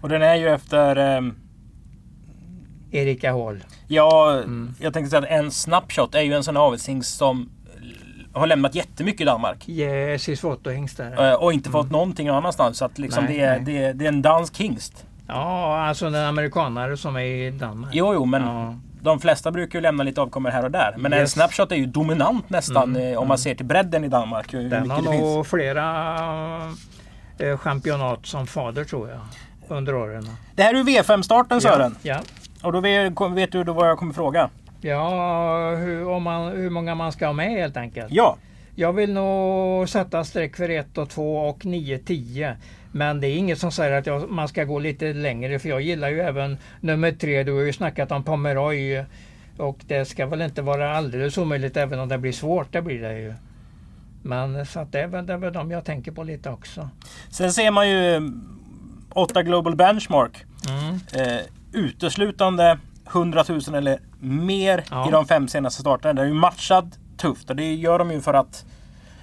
Och 0.00 0.08
den 0.08 0.22
är 0.22 0.34
ju 0.34 0.48
efter... 0.48 1.16
Eh, 1.16 1.22
Erika 2.90 3.32
Hall. 3.32 3.64
Ja, 3.86 4.32
mm. 4.32 4.74
jag 4.80 4.92
tänkte 4.92 5.10
säga 5.10 5.22
att 5.22 5.44
en 5.44 5.50
snapshot 5.50 6.14
är 6.14 6.20
ju 6.20 6.32
en 6.32 6.44
sån 6.44 6.56
avelshingst 6.56 7.16
som 7.16 7.50
har 8.34 8.46
lämnat 8.46 8.74
jättemycket 8.74 9.20
i 9.20 9.24
Danmark. 9.24 9.68
Yes, 9.68 10.28
i 10.28 10.36
svårt 10.36 10.66
hingst 10.66 10.96
där. 10.96 11.30
Eh, 11.30 11.34
och 11.34 11.52
inte 11.52 11.70
fått 11.70 11.82
mm. 11.82 11.92
någonting 11.92 12.28
annanstans. 12.28 12.78
Så 12.78 12.84
att 12.84 12.98
liksom 12.98 13.24
nej, 13.24 13.36
det, 13.36 13.44
är, 13.44 13.60
det, 13.60 13.92
det, 13.92 14.04
är 14.04 14.08
en 14.08 14.22
dansk 14.22 14.56
hingst. 14.56 15.06
Ja, 15.26 15.78
alltså 15.88 16.06
en 16.06 16.14
amerikanare 16.14 16.96
som 16.96 17.16
är 17.16 17.20
i 17.20 17.50
Danmark. 17.50 17.90
Jo, 17.94 18.14
jo, 18.14 18.24
men 18.24 18.42
ja. 18.42 18.74
de 19.00 19.20
flesta 19.20 19.50
brukar 19.50 19.78
ju 19.78 19.82
lämna 19.82 20.02
lite 20.02 20.20
avkommor 20.20 20.50
här 20.50 20.64
och 20.64 20.70
där. 20.70 20.94
Men 20.98 21.12
yes. 21.12 21.20
en 21.20 21.28
snapshot 21.28 21.72
är 21.72 21.76
ju 21.76 21.86
dominant 21.86 22.50
nästan 22.50 22.96
mm, 22.96 23.12
eh, 23.12 23.18
om 23.18 23.28
man 23.28 23.34
mm. 23.34 23.38
ser 23.38 23.54
till 23.54 23.66
bredden 23.66 24.04
i 24.04 24.08
Danmark. 24.08 24.52
Den 24.52 24.90
har 24.90 25.02
nog 25.02 25.46
flera 25.46 25.84
eh, 27.38 27.58
championat 27.58 28.26
som 28.26 28.46
fader 28.46 28.84
tror 28.84 29.08
jag. 29.08 29.20
Under 29.68 29.94
åren. 29.94 30.28
Det 30.54 30.62
här 30.62 30.74
är 30.74 30.78
ju 30.78 30.84
V5-starten 30.84 31.60
Sören. 31.60 31.96
Ja, 32.02 32.14
ja. 32.14 32.20
Och 32.66 32.72
då 32.72 32.80
vet, 32.80 33.12
vet 33.34 33.52
du 33.52 33.64
då 33.64 33.72
vad 33.72 33.88
jag 33.88 33.98
kommer 33.98 34.14
fråga? 34.14 34.50
Ja, 34.84 35.76
hur, 35.76 36.08
om 36.08 36.22
man, 36.22 36.52
hur 36.52 36.70
många 36.70 36.94
man 36.94 37.12
ska 37.12 37.26
ha 37.26 37.32
med 37.32 37.50
helt 37.50 37.76
enkelt. 37.76 38.12
Ja. 38.12 38.36
Jag 38.74 38.92
vill 38.92 39.12
nog 39.12 39.88
sätta 39.88 40.24
streck 40.24 40.56
för 40.56 40.68
1 40.68 40.98
och 40.98 41.10
2 41.10 41.38
och 41.38 41.66
9, 41.66 41.98
10. 41.98 42.56
Men 42.92 43.20
det 43.20 43.28
är 43.28 43.36
inget 43.36 43.58
som 43.58 43.72
säger 43.72 43.98
att 43.98 44.06
jag, 44.06 44.30
man 44.30 44.48
ska 44.48 44.64
gå 44.64 44.78
lite 44.78 45.12
längre 45.12 45.58
för 45.58 45.68
jag 45.68 45.80
gillar 45.80 46.08
ju 46.08 46.20
även 46.20 46.58
nummer 46.80 47.12
3. 47.12 47.42
Du 47.42 47.52
har 47.52 47.60
ju 47.60 47.72
snackat 47.72 48.12
om 48.12 48.24
Pomeroy. 48.24 49.04
Och 49.58 49.78
det 49.86 50.04
ska 50.04 50.26
väl 50.26 50.42
inte 50.42 50.62
vara 50.62 50.96
alldeles 50.96 51.38
omöjligt 51.38 51.76
även 51.76 51.98
om 51.98 52.08
det 52.08 52.18
blir 52.18 52.32
svårt. 52.32 52.72
Det 52.72 52.82
blir 52.82 53.02
det 53.02 53.18
ju. 53.18 53.34
Men 54.22 54.66
så 54.66 54.80
att 54.80 54.92
det, 54.92 55.00
är 55.00 55.06
väl, 55.06 55.26
det 55.26 55.32
är 55.32 55.38
väl 55.38 55.52
de 55.52 55.70
jag 55.70 55.84
tänker 55.84 56.12
på 56.12 56.22
lite 56.22 56.50
också. 56.50 56.88
Sen 57.30 57.52
ser 57.52 57.70
man 57.70 57.90
ju 57.90 58.32
8 59.14 59.42
Global 59.42 59.76
Benchmark. 59.76 60.44
Mm. 60.68 61.26
Eh, 61.26 61.40
uteslutande 61.72 62.78
100 63.14 63.44
000 63.48 63.60
eller 63.74 63.98
mer 64.20 64.84
ja. 64.90 65.08
i 65.08 65.10
de 65.10 65.26
fem 65.26 65.48
senaste 65.48 65.80
starterna. 65.80 66.14
Det 66.14 66.22
är 66.22 66.26
ju 66.26 66.34
matchad 66.34 66.96
tufft 67.16 67.50
och 67.50 67.56
det 67.56 67.74
gör 67.74 67.98
de 67.98 68.10
ju 68.10 68.20
för 68.20 68.34
att 68.34 68.64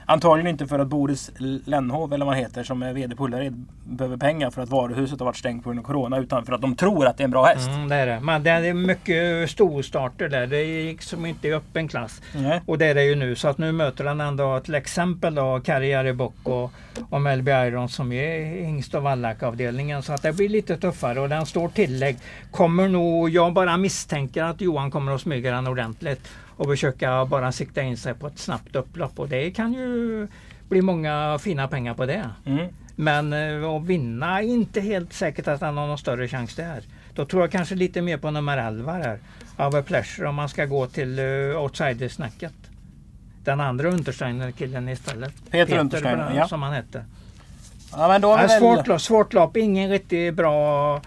Antagligen 0.05 0.47
inte 0.47 0.67
för 0.67 0.79
att 0.79 0.87
Boris 0.87 1.31
Lennhov, 1.65 2.13
eller 2.13 2.25
vad 2.25 2.35
han 2.35 2.43
heter, 2.43 2.63
som 2.63 2.83
är 2.83 2.93
VD 2.93 3.15
på 3.15 3.25
Ullared, 3.25 3.65
behöver 3.83 4.17
pengar 4.17 4.49
för 4.49 4.61
att 4.61 4.69
varuhuset 4.69 5.19
har 5.19 5.25
varit 5.25 5.37
stängt 5.37 5.63
på 5.63 5.69
grund 5.69 5.79
av 5.79 5.83
Corona. 5.83 6.17
Utan 6.17 6.45
för 6.45 6.53
att 6.53 6.61
de 6.61 6.75
tror 6.75 7.05
att 7.05 7.17
det 7.17 7.23
är 7.23 7.25
en 7.25 7.31
bra 7.31 7.45
häst. 7.45 7.67
Mm, 7.67 7.89
det 7.89 7.95
är 7.95 8.07
det. 8.07 8.19
Men 8.19 8.43
det 8.43 8.51
är 8.51 8.73
mycket 8.73 9.49
storstarter 9.49 10.29
där. 10.29 10.47
Det 10.47 10.63
gick 10.63 11.01
som 11.01 11.25
inte 11.25 11.47
i 11.47 11.53
öppen 11.53 11.87
klass. 11.87 12.21
Mm. 12.35 12.59
Och 12.65 12.77
det 12.77 12.85
är 12.85 12.95
det 12.95 13.03
ju 13.03 13.15
nu. 13.15 13.35
Så 13.35 13.47
att 13.47 13.57
nu 13.57 13.71
möter 13.71 14.05
han 14.05 14.21
ändå 14.21 14.59
till 14.59 14.75
exempel 14.75 15.35
då 15.35 15.59
Karriere 15.59 16.13
Bock 16.13 16.35
och, 16.43 16.71
och 17.09 17.21
Melby 17.21 17.51
Iron 17.51 17.89
som 17.89 18.11
är 18.11 18.45
hingst 18.45 18.95
och 18.95 19.03
vallackavdelningen. 19.03 20.03
Så 20.03 20.13
att 20.13 20.21
det 20.21 20.33
blir 20.33 20.49
lite 20.49 20.77
tuffare 20.77 21.19
och 21.19 21.29
den 21.29 21.45
står 21.45 21.69
tillägg. 21.69 22.17
Kommer 22.51 22.87
nog, 22.87 23.29
jag 23.29 23.53
bara 23.53 23.77
misstänker 23.77 24.43
att 24.43 24.61
Johan 24.61 24.91
kommer 24.91 25.11
att 25.15 25.21
smyga 25.21 25.51
den 25.51 25.67
ordentligt 25.67 26.29
och 26.61 26.67
försöka 26.67 27.25
bara 27.25 27.51
sikta 27.51 27.81
in 27.81 27.97
sig 27.97 28.13
på 28.13 28.27
ett 28.27 28.39
snabbt 28.39 28.75
upplopp. 28.75 29.19
Och 29.19 29.29
det 29.29 29.51
kan 29.51 29.73
ju 29.73 30.27
bli 30.69 30.81
många 30.81 31.39
fina 31.41 31.67
pengar 31.67 31.93
på 31.93 32.05
det. 32.05 32.29
Mm. 32.45 32.67
Men 32.95 33.33
eh, 33.33 33.69
att 33.69 33.83
vinna 33.83 34.39
är 34.39 34.43
inte 34.43 34.81
helt 34.81 35.13
säkert 35.13 35.47
att 35.47 35.61
han 35.61 35.77
har 35.77 35.87
någon 35.87 35.97
större 35.97 36.27
chans 36.27 36.55
där. 36.55 36.83
Då 37.13 37.25
tror 37.25 37.43
jag 37.43 37.51
kanske 37.51 37.75
lite 37.75 38.01
mer 38.01 38.17
på 38.17 38.31
nummer 38.31 38.57
11 38.57 38.91
här. 38.91 39.19
Over 39.57 39.81
Pleasure 39.81 40.27
om 40.27 40.35
man 40.35 40.49
ska 40.49 40.65
gå 40.65 40.87
till 40.87 41.19
uh, 41.19 41.63
outsidersnacket. 41.63 42.53
Den 43.43 43.59
andra 43.59 43.89
Untersteiner-killen 43.89 44.89
istället. 44.89 45.33
Peter, 45.45 45.65
Peter 45.65 45.79
Untersteiner, 45.79 46.33
ja. 46.35 46.47
Som 46.47 46.61
han 46.61 46.73
hette. 46.73 47.05
Ja, 47.91 48.07
men 48.07 48.21
då 48.21 48.27
ja, 48.27 48.47
svårt, 48.47 48.87
lopp, 48.87 49.01
svårt 49.01 49.33
lopp, 49.33 49.57
ingen 49.57 49.89
riktigt 49.89 50.33
bra 50.33 51.01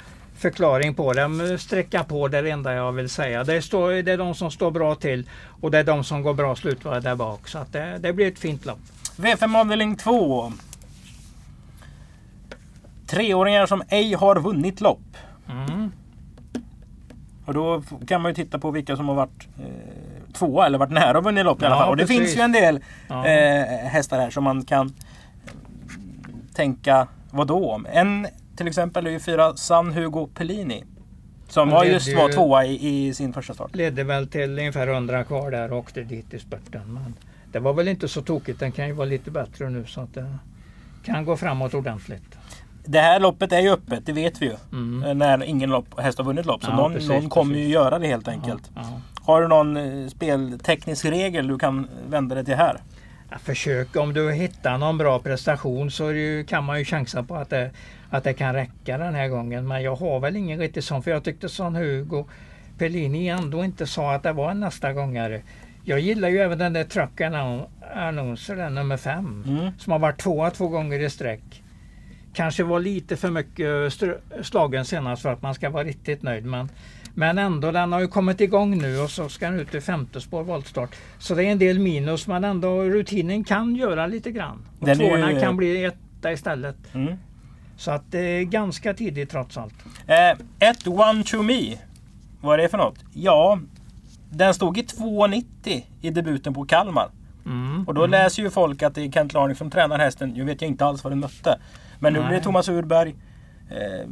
förklaring 0.45 0.95
på 0.95 1.13
det. 1.13 1.59
Sträcka 1.59 2.05
på 2.05 2.29
det 2.29 2.39
är 2.39 2.43
det 2.43 2.51
enda 2.51 2.75
jag 2.75 2.93
vill 2.93 3.09
säga. 3.09 3.45
Det, 3.45 3.63
står, 3.63 4.03
det 4.03 4.13
är 4.13 4.19
de 4.19 4.35
som 4.35 4.51
står 4.51 4.71
bra 4.71 4.95
till 4.95 5.29
och 5.61 5.71
det 5.71 5.79
är 5.79 5.85
de 5.85 6.05
som 6.05 6.23
går 6.23 6.35
bra 6.35 6.57
slutvarv 6.57 7.03
där 7.03 7.15
bak. 7.15 7.49
Så 7.49 7.65
det, 7.71 7.99
det 7.99 8.13
blir 8.13 8.29
ett 8.29 8.39
fint 8.39 8.67
lopp. 8.67 8.79
V5 9.17 9.61
avdelning 9.61 9.97
2. 9.97 10.53
Treåringar 13.07 13.67
som 13.67 13.83
ej 13.89 14.15
har 14.15 14.41
vunnit 14.41 14.81
lopp. 14.81 15.17
Mm. 15.49 15.93
Och 17.45 17.55
då 17.55 17.83
kan 18.09 18.23
man 18.23 18.31
ju 18.31 18.35
titta 18.35 18.59
på 18.59 18.71
vilka 18.71 18.97
som 18.97 19.09
har 19.09 19.15
varit 19.15 19.49
eh, 19.59 20.33
tvåa 20.33 20.67
eller 20.67 20.79
varit 20.79 20.93
nära 20.93 21.19
att 21.19 21.27
vinna 21.27 21.43
lopp 21.43 21.63
i 21.63 21.67
alla 21.67 21.77
fall. 21.77 21.89
och 21.89 21.97
det 21.97 22.03
precis. 22.03 22.19
finns 22.19 22.37
ju 22.37 22.41
en 22.41 22.53
del 22.53 22.81
ja. 23.09 23.27
eh, 23.27 23.89
hästar 23.89 24.19
här 24.19 24.31
som 24.31 24.45
man 24.45 24.65
kan 24.65 24.95
tänka 26.55 27.09
vad 27.31 27.47
då 27.47 27.71
om. 27.71 27.87
En 27.93 28.27
till 28.57 28.69
exempel 28.69 29.07
är 29.07 29.11
ju 29.11 29.21
fyra 29.21 29.57
San 29.57 29.93
Hugo 29.93 30.29
Pellini. 30.35 30.85
Som 31.49 31.71
var 31.71 31.85
just 31.85 32.17
var 32.17 32.33
tvåa 32.33 32.65
i, 32.65 33.07
i, 33.07 33.15
sin 33.15 33.33
första 33.33 33.55
start. 33.55 33.75
Ledde 33.75 34.05
väl 34.05 34.29
till 34.29 34.59
ungefär 34.59 34.87
100 34.87 35.25
kvar 35.25 35.51
där 35.51 35.73
och 35.73 35.79
åkte 35.79 36.03
dit 36.03 36.35
i 36.35 36.39
spurten. 36.39 36.95
Men 36.95 37.15
det 37.53 37.59
var 37.59 37.73
väl 37.73 37.89
inte 37.89 38.09
så 38.09 38.23
tokigt. 38.23 38.61
Den 38.61 38.73
kan 38.73 38.87
ju 38.87 38.93
vara 38.93 39.07
lite 39.07 39.31
bättre 39.31 39.71
nu 39.71 39.85
så 39.87 40.01
att 40.01 40.15
det 40.15 40.39
kan 41.05 41.25
gå 41.25 41.37
framåt 41.37 41.75
ordentligt. 41.75 42.39
Det 42.87 43.01
här 43.01 43.21
loppet 43.21 43.53
är 43.53 43.61
ju 43.61 43.71
öppet, 43.71 44.07
det 44.07 44.13
vet 44.13 44.43
vi 44.43 44.47
ju. 44.47 44.57
Mm. 44.73 45.19
När 45.19 45.45
ingen 45.45 45.71
lopp, 45.71 46.01
häst 46.01 46.19
har 46.19 46.25
vunnit 46.25 46.47
lopp. 46.47 46.65
Så 46.65 46.71
ja, 46.71 46.77
någon, 46.77 46.93
precis, 46.93 47.09
någon 47.09 47.29
kommer 47.29 47.55
precis. 47.55 47.69
ju 47.69 47.73
göra 47.73 47.99
det 47.99 48.07
helt 48.07 48.29
enkelt. 48.29 48.71
Ja, 48.75 48.81
ja. 48.85 49.01
Har 49.27 49.43
du 49.43 49.49
någon 49.49 49.77
eh, 49.77 50.09
spelteknisk 50.09 51.05
regel 51.05 51.47
du 51.47 51.59
kan 51.59 51.89
vända 52.09 52.35
dig 52.35 52.45
till 52.45 52.55
här? 52.55 52.81
Ja, 53.31 53.39
försök, 53.39 53.97
om 53.97 54.15
du 54.15 54.33
hittar 54.33 54.79
någon 54.79 54.99
bra 54.99 55.19
prestation 55.19 55.91
så 55.91 56.13
ju, 56.13 56.45
kan 56.45 56.65
man 56.65 56.79
ju 56.79 56.85
chansa 56.85 57.23
på 57.23 57.37
att 57.37 57.51
det, 57.51 57.71
att 58.17 58.25
det 58.25 58.35
kan 58.35 58.55
räcka 58.55 58.99
den 58.99 59.15
här 59.15 59.29
gången. 59.29 59.69
Men 59.69 59.83
jag 59.83 59.97
har 59.97 60.21
väl 60.21 60.37
ingen 60.37 60.59
riktigt 60.59 60.85
sån, 60.85 61.03
för 61.03 61.11
jag 61.11 61.25
tyckte 61.25 61.49
sån 61.49 61.75
Hugo 61.75 62.25
Pellini 62.79 63.29
ändå 63.29 63.65
inte 63.65 63.87
sa 63.87 64.15
att 64.15 64.23
det 64.23 64.33
var 64.33 64.51
en 64.51 64.61
nästa 64.61 64.93
gångare. 64.93 65.43
Jag 65.85 66.01
gillar 66.01 66.29
ju 66.29 66.39
även 66.39 66.59
den 66.59 66.73
där 66.73 66.85
Truck 66.85 67.21
Annonser, 67.95 68.57
den 68.57 68.75
nummer 68.75 68.97
fem, 68.97 69.45
mm. 69.47 69.71
som 69.79 69.93
har 69.93 69.99
varit 69.99 70.21
tvåa 70.21 70.51
två 70.51 70.69
gånger 70.69 71.01
i 71.01 71.11
sträck. 71.11 71.63
Kanske 72.35 72.63
var 72.63 72.81
lite 72.81 73.17
för 73.17 73.31
mycket 73.31 73.93
slagen 74.47 74.85
senast 74.85 75.23
för 75.23 75.33
att 75.33 75.43
man 75.43 75.55
ska 75.55 75.71
vara 75.71 75.85
riktigt 75.85 76.23
nöjd. 76.23 76.45
Men, 76.45 76.69
men 77.15 77.39
ändå, 77.39 77.71
den 77.71 77.93
har 77.93 78.01
ju 78.01 78.09
kommit 78.09 78.41
igång 78.41 78.79
nu 78.79 78.99
och 78.99 79.11
så 79.11 79.29
ska 79.29 79.51
den 79.51 79.61
ut 79.61 79.75
i 79.75 79.81
femte 79.81 80.21
spår 80.21 80.43
voltstart. 80.43 80.97
Så 81.19 81.35
det 81.35 81.45
är 81.45 81.53
en 81.53 81.59
del 81.59 81.79
minus 81.79 82.27
men 82.27 82.45
ändå 82.45 82.83
rutinen 82.83 83.45
kan 83.45 83.77
göra 83.77 84.07
lite 84.07 84.31
grann. 84.31 84.67
Och 84.81 84.87
tvåorna 84.87 85.33
ju... 85.33 85.41
kan 85.41 85.57
bli 85.57 85.85
etta 85.85 86.33
istället. 86.33 86.77
Mm. 86.95 87.15
Så 87.77 87.91
att 87.91 88.03
det 88.11 88.19
är 88.19 88.45
ganska 88.45 88.95
tidigt 88.95 89.31
trots 89.31 89.57
allt. 89.57 89.75
Eh, 90.07 90.69
ett 90.69 90.87
One 90.87 91.25
to 91.25 91.43
Me. 91.43 91.77
Vad 92.41 92.55
är 92.55 92.63
det 92.63 92.69
för 92.69 92.79
något? 92.79 92.99
Ja, 93.13 93.59
den 94.31 94.55
stod 94.55 94.79
i 94.79 94.83
2,90 94.83 95.83
i 96.01 96.11
debuten 96.11 96.55
på 96.55 96.65
Kalmar. 96.65 97.09
Mm, 97.47 97.85
och 97.89 97.95
då 97.95 98.01
mm. 98.01 98.11
läser 98.11 98.43
ju 98.43 98.51
folk 98.51 98.83
att 98.83 98.95
det 98.95 99.03
är 99.03 99.11
Kent 99.11 99.33
Larning 99.33 99.57
som 99.57 99.71
tränar 99.71 99.99
hästen. 99.99 100.29
Nu 100.31 100.45
vet 100.45 100.63
jag 100.63 100.69
inte 100.69 100.85
alls 100.85 101.05
vad 101.05 101.13
den 101.13 101.21
mötte. 101.21 101.59
Men 101.99 102.13
nu 102.13 102.19
Nej. 102.19 102.29
blir 102.29 102.39
det 102.39 102.45
Thomas 102.45 102.69
Urberg 102.69 103.15
eh, 103.71 104.09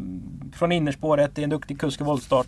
från 0.54 0.72
innerspåret. 0.72 1.34
Det 1.34 1.42
är 1.42 1.44
en 1.44 1.50
duktig 1.50 1.80
kusk 1.80 2.00
i 2.00 2.04
voltstart. 2.04 2.46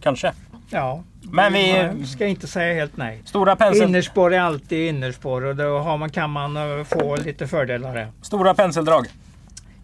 Kanske. 0.00 0.32
Ja, 0.70 1.02
men 1.22 1.52
vi 1.52 2.06
ska 2.06 2.26
inte 2.26 2.46
säga 2.46 2.74
helt 2.74 2.96
nej. 2.96 3.22
Stora 3.24 3.56
pensel... 3.56 3.88
Innerspår 3.88 4.34
är 4.34 4.40
alltid 4.40 4.88
innerspår 4.88 5.44
och 5.44 5.56
då 5.56 5.78
har 5.78 5.98
man, 5.98 6.10
kan 6.10 6.30
man 6.30 6.56
eh, 6.56 6.84
få 6.84 7.16
lite 7.16 7.46
fördelar. 7.46 8.08
Stora 8.22 8.54
penseldrag? 8.54 9.06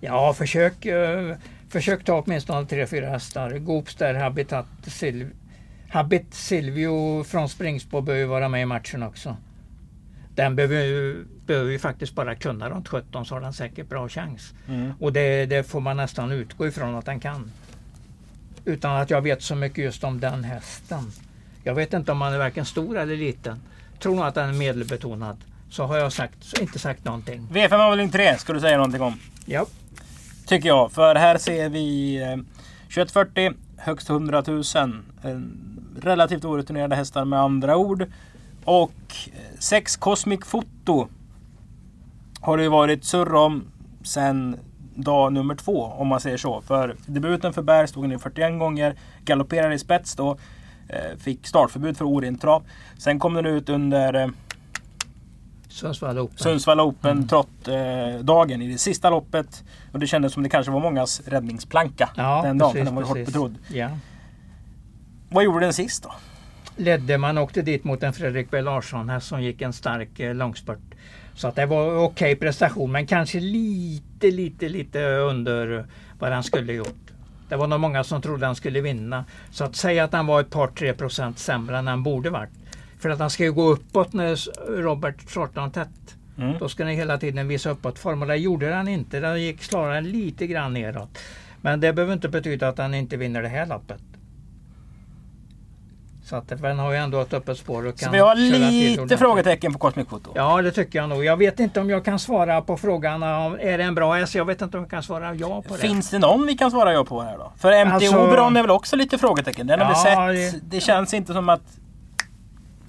Ja, 0.01 0.35
försök, 0.35 0.87
uh, 0.87 1.35
försök 1.69 2.05
ta 2.05 2.23
åtminstone 2.23 2.67
tre, 2.67 2.87
fyra 2.87 3.09
hästar. 3.09 3.59
Goops 3.59 3.95
där, 3.95 4.15
Habitat, 4.15 4.67
Silv 4.87 5.31
Habit 5.91 6.35
Silvio 6.35 7.25
från 7.25 7.49
Springspår 7.49 8.03
behöver 8.03 8.27
vara 8.27 8.49
med 8.49 8.63
i 8.63 8.65
matchen 8.65 9.03
också. 9.03 9.37
Den 10.35 10.57
behöver, 10.57 11.17
behöver 11.47 11.71
ju 11.71 11.79
faktiskt 11.79 12.15
bara 12.15 12.35
kunna 12.35 12.71
runt 12.71 12.89
17 12.89 13.27
så 13.27 13.35
har 13.35 13.41
den 13.41 13.53
säkert 13.53 13.89
bra 13.89 14.09
chans. 14.09 14.55
Mm. 14.69 14.93
Och 15.01 15.13
det, 15.13 15.47
det, 15.47 15.63
får 15.63 15.81
man 15.81 15.97
nästan 15.97 16.33
utgå 16.33 16.67
ifrån 16.67 16.95
att 16.95 17.07
den 17.07 17.21
kan. 17.21 17.53
Utan 18.65 18.97
att 18.97 19.11
jag 19.11 19.23
vet 19.23 19.43
så 19.43 19.55
mycket 19.55 19.85
just 19.85 20.05
om 20.05 20.21
den 20.21 20.45
hästen. 20.45 21.13
Jag 21.65 21.75
vet 21.75 21.93
inte 21.93 22.13
om 22.13 22.21
han 22.21 22.33
är 22.33 22.39
varken 22.39 22.65
stor 22.65 22.99
eller 22.99 23.17
liten. 23.17 23.61
Tror 23.99 24.15
nog 24.15 24.25
att 24.25 24.35
den 24.35 24.49
är 24.49 24.53
medelbetonad. 24.53 25.37
Så 25.71 25.85
har 25.85 25.97
jag 25.97 26.13
sagt, 26.13 26.61
inte 26.61 26.79
sagt 26.79 27.05
någonting. 27.05 27.49
V5 27.53 27.75
avdelning 27.75 28.11
3 28.11 28.39
ska 28.39 28.53
du 28.53 28.61
säga 28.61 28.77
någonting 28.77 29.03
om. 29.03 29.21
Ja. 29.47 29.67
Tycker 30.51 30.69
jag. 30.69 30.93
För 30.93 31.15
här 31.15 31.39
ser 31.39 31.69
vi 31.69 32.17
eh, 32.23 32.37
2140 32.95 33.53
högst 33.77 34.11
100 34.11 34.43
000. 34.47 34.63
Eh, 35.25 35.39
relativt 36.01 36.45
orutinerade 36.45 36.97
hästar 36.97 37.25
med 37.25 37.41
andra 37.41 37.77
ord. 37.77 38.07
Och 38.65 38.93
eh, 39.33 39.59
6 39.59 39.97
Cosmic 39.97 40.41
Foto. 40.45 41.09
har 42.41 42.57
det 42.57 42.63
ju 42.63 42.69
varit 42.69 43.05
surr 43.05 43.35
om 43.35 43.65
sen 44.05 44.57
dag 44.95 45.33
nummer 45.33 45.55
två 45.55 45.83
om 45.83 46.09
man 46.09 46.21
säger 46.21 46.37
så. 46.37 46.61
För 46.61 46.97
debuten 47.07 47.53
för 47.53 47.63
Berg 47.63 47.89
stod 47.89 48.05
han 48.05 48.13
i 48.13 48.19
41 48.19 48.59
gånger, 48.59 48.97
galopperade 49.25 49.75
i 49.75 49.79
spets 49.79 50.17
då. 50.17 50.37
Fick 51.19 51.47
startförbud 51.47 51.97
för 51.97 52.05
orent 52.05 52.41
trav. 52.41 52.65
Sen 52.99 53.19
kom 53.19 53.35
den 53.35 53.47
ut 53.47 53.69
under 53.69 54.33
Sundsvall 55.71 56.19
Open. 56.19 56.39
Sundsvall 56.39 56.81
Open 56.81 57.11
mm. 57.11 57.29
trottdagen 57.29 58.61
eh, 58.61 58.69
i 58.69 58.73
det 58.73 58.79
sista 58.79 59.11
loppet. 59.11 59.65
Och 59.93 59.99
det 59.99 60.07
kändes 60.07 60.33
som 60.33 60.43
det 60.43 60.49
kanske 60.49 60.73
var 60.73 60.81
mångas 60.81 61.21
räddningsplanka 61.27 62.11
ja, 62.17 62.43
den 62.45 62.59
dagen. 62.59 62.85
Den 62.85 62.95
var 62.95 63.03
hårt 63.03 63.27
betrodd. 63.27 63.59
Ja. 63.69 63.89
Vad 65.29 65.45
gjorde 65.45 65.67
den 65.67 65.73
sist 65.73 66.03
då? 66.03 66.13
Ledde 66.77 67.19
man 67.19 67.39
åkte 67.39 67.63
dit 67.63 67.85
mot 67.85 68.03
en 68.03 68.13
Fredrik 68.13 68.51
B 68.51 68.61
Larsson 68.61 69.09
här 69.09 69.21
som 69.21 69.43
gick 69.43 69.63
en 69.63 69.73
stark 69.73 70.21
eh, 70.21 70.35
långspurt. 70.35 70.95
Så 71.35 71.49
att 71.49 71.57
det 71.57 71.67
var 71.67 71.87
okej 71.87 72.05
okay 72.05 72.37
prestation 72.37 72.93
men 72.93 73.07
kanske 73.07 73.41
lite, 73.41 74.31
lite, 74.31 74.69
lite 74.69 75.05
under 75.05 75.87
vad 76.19 76.33
han 76.33 76.43
skulle 76.43 76.73
gjort. 76.73 77.11
Det 77.49 77.57
var 77.57 77.67
nog 77.67 77.81
många 77.81 78.05
som 78.05 78.23
trodde 78.23 78.47
han 78.47 78.57
skulle 78.57 78.81
vinna. 78.81 79.25
Så 79.51 79.65
att 79.65 79.77
säga 79.77 80.05
att 80.05 80.13
han 80.13 80.27
var 80.27 80.41
ett 80.41 80.51
par 80.51 80.67
tre 80.67 80.95
procent 80.95 81.39
sämre 81.39 81.79
än 81.79 81.87
han 81.87 82.03
borde 82.03 82.31
varit. 82.31 82.51
För 83.01 83.11
att 83.11 83.19
han 83.19 83.31
ska 83.31 83.43
ju 83.45 83.53
gå 83.53 83.63
uppåt 83.63 84.13
när 84.13 84.39
Robert 84.83 85.31
startar 85.31 85.71
tätt. 85.71 86.17
Mm. 86.39 86.59
Då 86.59 86.69
ska 86.69 86.85
han 86.85 86.93
hela 86.93 87.19
tiden 87.19 87.49
visa 87.49 87.71
uppåt 87.71 87.99
form 87.99 88.23
och 88.23 88.29
det 88.29 88.37
gjorde 88.37 88.75
han 88.75 88.89
inte. 88.89 89.21
Det 89.21 89.39
gick 89.39 89.63
snarare 89.63 90.01
lite 90.01 90.47
grann 90.47 90.75
neråt. 90.75 91.19
Men 91.61 91.81
det 91.81 91.93
behöver 91.93 92.13
inte 92.13 92.29
betyda 92.29 92.69
att 92.69 92.79
han 92.79 92.95
inte 92.95 93.17
vinner 93.17 93.43
det 93.43 93.49
här 93.49 93.67
loppet. 93.67 94.01
Så 96.25 96.37
att 96.37 96.49
den 96.49 96.79
har 96.79 96.93
ju 96.93 96.97
ändå 96.97 97.21
ett 97.21 97.33
öppet 97.33 97.59
spår 97.59 97.87
och 97.87 97.99
kan 97.99 98.07
Så 98.07 98.13
vi 98.13 98.19
har 98.19 98.35
lite 98.37 99.17
frågetecken 99.19 99.73
på 99.73 99.79
Cosmic 99.79 100.09
Foto? 100.09 100.31
Ja 100.35 100.63
det 100.63 100.71
tycker 100.71 100.99
jag 100.99 101.09
nog. 101.09 101.25
Jag 101.25 101.37
vet 101.37 101.61
inte 101.61 101.81
om 101.81 101.91
jag 101.91 102.05
kan 102.05 102.19
svara 102.19 102.63
på 102.63 102.77
frågan 102.77 103.23
om 103.23 103.59
är 103.61 103.79
det 103.79 103.85
en 103.85 103.95
bra 103.95 104.15
häst? 104.15 104.35
Jag 104.35 104.45
vet 104.45 104.63
inte 104.63 104.77
om 104.77 104.83
jag 104.83 104.91
kan 104.91 105.03
svara 105.03 105.35
ja 105.35 105.63
på 105.63 105.75
det. 105.75 105.81
Finns 105.81 106.11
det 106.11 106.19
någon 106.19 106.47
vi 106.47 106.57
kan 106.57 106.71
svara 106.71 106.93
ja 106.93 107.05
på 107.05 107.21
här 107.21 107.39
då? 107.39 107.53
För 107.59 107.85
MT 107.85 107.95
alltså, 107.95 108.19
Oberon 108.19 108.57
är 108.57 108.63
väl 108.63 108.71
också 108.71 108.97
lite 108.97 109.19
frågetecken? 109.19 109.67
Den 109.67 109.81
har 109.81 110.11
ja, 110.11 110.27
vi 110.27 110.51
sett. 110.51 110.61
Det, 110.71 110.77
det 110.77 110.81
känns 110.81 111.15
inte 111.15 111.33
som 111.33 111.49
att 111.49 111.80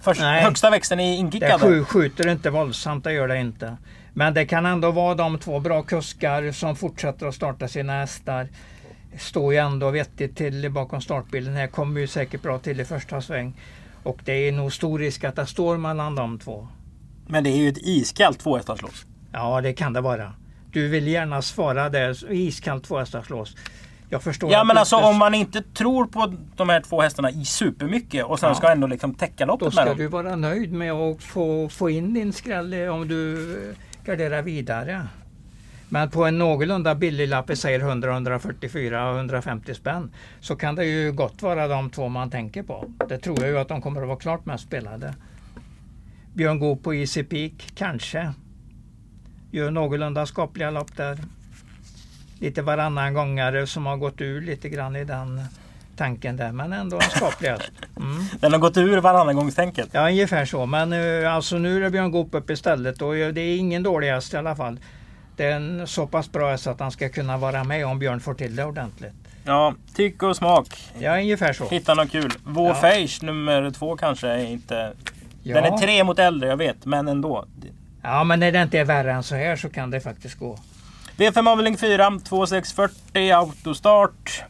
först, 0.01 0.21
högsta 0.21 0.69
växeln 0.69 0.99
är 0.99 1.13
inkickad. 1.13 1.61
Det 1.61 1.83
skjuter 1.83 2.27
inte 2.27 2.49
våldsamt, 2.49 3.03
det 3.03 3.13
gör 3.13 3.27
det 3.27 3.37
inte. 3.37 3.77
Men 4.13 4.33
det 4.33 4.45
kan 4.45 4.65
ändå 4.65 4.91
vara 4.91 5.15
de 5.15 5.39
två 5.39 5.59
bra 5.59 5.83
kuskar 5.83 6.51
som 6.51 6.75
fortsätter 6.75 7.27
att 7.27 7.35
starta 7.35 7.67
sina 7.67 7.93
hästar 7.93 8.47
står 9.17 9.53
ju 9.53 9.59
ändå 9.59 9.91
vettigt 9.91 10.37
till 10.37 10.71
bakom 10.71 11.01
startbilden 11.01 11.55
här. 11.55 11.67
Kommer 11.67 12.01
ju 12.01 12.07
säkert 12.07 12.41
bra 12.41 12.59
till 12.59 12.79
i 12.79 12.85
första 12.85 13.21
sväng. 13.21 13.53
Och 14.03 14.19
det 14.25 14.47
är 14.47 14.51
nog 14.51 14.73
stor 14.73 14.99
risk 14.99 15.23
att 15.23 15.35
det 15.35 15.45
står 15.45 15.77
mellan 15.77 16.15
de 16.15 16.39
två. 16.39 16.67
Men 17.27 17.43
det 17.43 17.49
är 17.49 17.57
ju 17.57 17.69
ett 17.69 17.77
iskallt 17.77 18.39
tvåhästarslås. 18.39 19.05
Ja, 19.31 19.61
det 19.61 19.73
kan 19.73 19.93
det 19.93 20.01
vara. 20.01 20.33
Du 20.71 20.87
vill 20.87 21.07
gärna 21.07 21.41
svara 21.41 21.89
där. 21.89 22.31
Iskallt 22.31 22.83
tvåhästarslås. 22.83 23.55
Jag 24.11 24.23
förstår. 24.23 24.51
Ja 24.51 24.63
men 24.63 24.77
alltså 24.77 24.95
om 24.95 25.17
man 25.17 25.33
inte 25.33 25.61
tror 25.61 26.05
på 26.05 26.33
de 26.55 26.69
här 26.69 26.81
två 26.81 27.01
hästarna 27.01 27.31
i 27.31 27.45
supermycket 27.45 28.25
och 28.25 28.39
sen 28.39 28.49
ja. 28.49 28.55
ska 28.55 28.71
ändå 28.71 28.87
liksom 28.87 29.13
täcka 29.13 29.45
loppet 29.45 29.75
med 29.75 29.85
dem. 29.85 29.85
Då 29.85 29.93
ska 29.93 30.03
du 30.03 30.07
vara 30.07 30.35
nöjd 30.35 30.73
med 30.73 30.91
att 30.91 31.23
få, 31.23 31.69
få 31.69 31.89
in 31.89 32.13
din 32.13 32.33
skräll 32.33 32.73
om 32.73 33.07
du 33.07 33.75
garderar 34.05 34.41
vidare. 34.41 35.07
Men 35.89 36.09
på 36.09 36.25
en 36.25 36.37
någorlunda 36.37 36.95
billig 36.95 37.27
lapp, 37.27 37.49
vi 37.49 37.55
säger 37.55 37.79
100, 37.79 38.11
144, 38.11 39.15
150 39.15 39.73
spänn, 39.73 40.11
så 40.39 40.55
kan 40.55 40.75
det 40.75 40.85
ju 40.85 41.11
gott 41.11 41.41
vara 41.41 41.67
de 41.67 41.89
två 41.89 42.09
man 42.09 42.29
tänker 42.29 42.63
på. 42.63 42.85
Det 43.09 43.17
tror 43.17 43.41
jag 43.41 43.49
ju 43.49 43.57
att 43.57 43.67
de 43.67 43.81
kommer 43.81 44.01
att 44.01 44.07
vara 44.07 44.19
klart 44.19 44.45
mest 44.45 44.63
spelade. 44.63 45.15
Björn 46.33 46.59
Goop 46.59 46.83
på 46.83 46.93
Easy 46.93 47.23
Peak, 47.23 47.71
kanske. 47.75 48.33
Gör 49.51 49.71
någorlunda 49.71 50.25
skapliga 50.25 50.71
lopp 50.71 50.97
där. 50.97 51.19
Lite 52.41 52.61
varannan 52.61 53.13
gångare 53.13 53.67
som 53.67 53.85
har 53.85 53.97
gått 53.97 54.21
ur 54.21 54.41
lite 54.41 54.69
grann 54.69 54.95
i 54.95 55.03
den 55.03 55.41
tanken 55.97 56.37
där, 56.37 56.51
men 56.51 56.73
ändå 56.73 56.97
en 56.97 57.09
skaplig 57.09 57.49
häst. 57.49 57.71
Mm. 57.97 58.25
Den 58.39 58.51
har 58.51 58.59
gått 58.59 58.77
ur 58.77 58.97
varannan 58.97 59.35
gångstänket? 59.35 59.89
Ja, 59.91 60.09
ungefär 60.09 60.45
så. 60.45 60.65
Men 60.65 60.93
uh, 60.93 61.33
alltså 61.33 61.57
nu 61.57 61.77
är 61.77 61.81
det 61.81 61.89
Björn 61.89 62.11
Goop 62.11 62.35
upp 62.35 62.49
istället 62.49 63.01
och 63.01 63.13
det 63.13 63.41
är 63.41 63.57
ingen 63.57 63.83
dålig 63.83 64.07
häst 64.07 64.33
i 64.33 64.37
alla 64.37 64.55
fall 64.55 64.79
det 65.41 65.45
är 65.45 65.55
en 65.55 65.87
så 65.87 66.07
pass 66.07 66.31
bra 66.31 66.57
så 66.57 66.69
att 66.69 66.79
han 66.79 66.91
ska 66.91 67.09
kunna 67.09 67.37
vara 67.37 67.63
med 67.63 67.85
om 67.85 67.99
Björn 67.99 68.19
får 68.19 68.33
till 68.33 68.55
det 68.55 68.63
ordentligt. 68.63 69.13
Ja, 69.43 69.75
tycke 69.95 70.25
och 70.25 70.35
smak. 70.35 70.67
Ja, 70.99 71.17
ungefär 71.17 71.53
så. 71.53 71.69
Hitta 71.69 71.93
något 71.93 72.11
kul. 72.11 72.31
Vår 72.43 72.75
ja. 72.81 73.07
nummer 73.21 73.71
två 73.71 73.97
kanske 73.97 74.27
är 74.27 74.45
inte... 74.45 74.93
Ja. 75.43 75.61
Den 75.61 75.73
är 75.73 75.77
tre 75.77 76.03
mot 76.03 76.19
äldre, 76.19 76.49
jag 76.49 76.57
vet, 76.57 76.85
men 76.85 77.07
ändå. 77.07 77.45
Ja, 78.01 78.23
men 78.23 78.39
när 78.39 78.51
det 78.51 78.61
inte 78.61 78.79
är 78.79 78.85
värre 78.85 79.11
än 79.11 79.23
så 79.23 79.35
här 79.35 79.55
så 79.55 79.69
kan 79.69 79.91
det 79.91 80.01
faktiskt 80.01 80.39
gå. 80.39 80.59
V5 81.17 81.49
avdelning 81.49 81.77
4, 81.77 82.19
2640 82.23 83.31
autostart. 83.31 84.43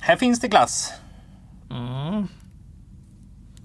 Här 0.00 0.16
finns 0.16 0.40
det 0.40 0.48
klass. 0.48 0.92
Mm. 1.70 2.28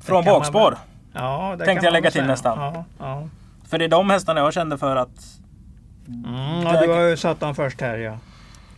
Från 0.02 0.26
bakspår. 0.26 0.72
Man... 0.72 0.80
Ja, 1.14 1.58
Tänkte 1.66 1.86
jag 1.86 1.94
lägga 1.94 2.12
till 2.12 2.26
nästan. 2.26 2.60
Ja, 2.60 2.86
ja. 3.00 3.28
För 3.68 3.78
det 3.78 3.86
är 3.86 3.90
de 3.90 4.10
hästarna 4.10 4.40
jag 4.40 4.54
kände 4.54 4.78
för 4.78 4.96
att... 4.96 5.40
Mm, 6.08 6.62
ja, 6.62 6.82
du 6.82 6.92
har 6.92 7.02
ju 7.02 7.18
satt 7.18 7.40
dem 7.40 7.56
först 7.56 7.82
här 7.82 7.98
ja. 7.98 8.18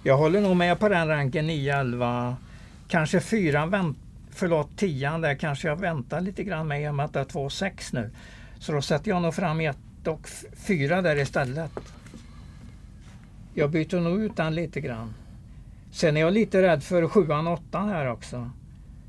Jag 0.03 0.17
håller 0.17 0.41
nog 0.41 0.55
med 0.55 0.79
på 0.79 0.89
den 0.89 1.07
ranken 1.07 1.47
9, 1.47 1.79
11, 1.79 2.35
kanske 2.87 3.19
4, 3.19 3.93
förlåt 4.31 4.77
10 4.77 5.17
där 5.17 5.35
kanske 5.35 5.67
jag 5.67 5.75
väntar 5.75 6.21
lite 6.21 6.43
grann 6.43 6.67
med 6.67 6.83
i 6.83 6.87
och 6.87 6.95
med 6.95 7.05
att 7.05 7.13
det 7.13 7.19
är 7.19 7.25
2,6 7.25 7.89
nu. 7.93 8.11
Så 8.59 8.71
då 8.71 8.81
sätter 8.81 9.09
jag 9.09 9.21
nog 9.21 9.35
fram 9.35 9.61
1, 9.61 9.77
och 10.07 10.29
fyra 10.67 11.01
där 11.01 11.15
istället. 11.15 11.71
Jag 13.53 13.69
byter 13.71 13.99
nog 13.99 14.21
ut 14.21 14.35
den 14.35 14.55
lite 14.55 14.81
grann. 14.81 15.13
Sen 15.91 16.17
är 16.17 16.21
jag 16.21 16.33
lite 16.33 16.61
rädd 16.61 16.83
för 16.83 17.07
sjuan 17.07 17.47
och 17.47 17.53
åttan 17.53 17.89
här 17.89 18.11
också. 18.11 18.49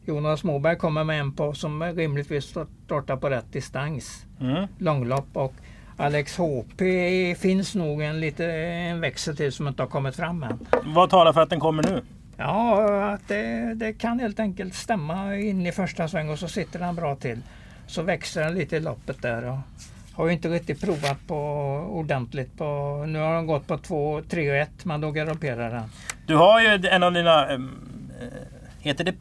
Jonas 0.06 0.44
Moberg 0.44 0.76
kommer 0.76 1.04
med 1.04 1.20
en 1.20 1.32
på 1.32 1.54
som 1.54 1.82
rimligtvis 1.82 2.44
startar 2.84 3.16
på 3.16 3.30
rätt 3.30 3.52
distans. 3.52 4.26
Mm. 4.40 4.66
Långlopp 4.78 5.28
och 5.32 5.54
Alex 5.96 6.36
HP 6.36 6.80
finns 7.38 7.74
nog 7.74 8.02
en, 8.02 8.20
lite, 8.20 8.46
en 8.52 9.00
växel 9.00 9.36
till 9.36 9.52
som 9.52 9.68
inte 9.68 9.82
har 9.82 9.88
kommit 9.88 10.16
fram 10.16 10.42
än. 10.42 10.66
Vad 10.84 11.10
talar 11.10 11.32
för 11.32 11.40
att 11.40 11.50
den 11.50 11.60
kommer 11.60 11.82
nu? 11.82 12.02
Ja, 12.36 13.14
att 13.14 13.28
det, 13.28 13.74
det, 13.74 13.92
kan 13.92 14.18
helt 14.20 14.40
enkelt 14.40 14.74
stämma 14.74 15.36
in 15.36 15.66
i 15.66 15.72
första 15.72 16.08
sväng 16.08 16.30
och 16.30 16.38
så 16.38 16.48
sitter 16.48 16.78
den 16.78 16.94
bra 16.94 17.16
till. 17.16 17.38
Så 17.86 18.02
växer 18.02 18.44
den 18.44 18.54
lite 18.54 18.76
i 18.76 18.80
loppet 18.80 19.22
där. 19.22 19.44
Och 19.44 19.58
har 20.16 20.26
ju 20.26 20.32
inte 20.32 20.48
riktigt 20.48 20.80
provat 20.80 21.26
på 21.26 21.36
ordentligt. 21.90 22.58
På, 22.58 22.64
nu 23.08 23.18
har 23.18 23.34
den 23.34 23.46
gått 23.46 23.66
på 23.66 23.78
2, 23.78 24.22
3 24.30 24.50
och 24.50 24.56
1 24.56 24.84
men 24.84 25.00
då 25.00 25.10
galopperar 25.10 25.70
den. 25.70 25.82
Du 26.26 26.36
har 26.36 26.60
ju 26.60 26.88
en 26.88 27.02
av 27.02 27.12
dina... 27.12 27.52
Äh, 27.52 27.58
heter 28.80 29.04
det 29.04 29.14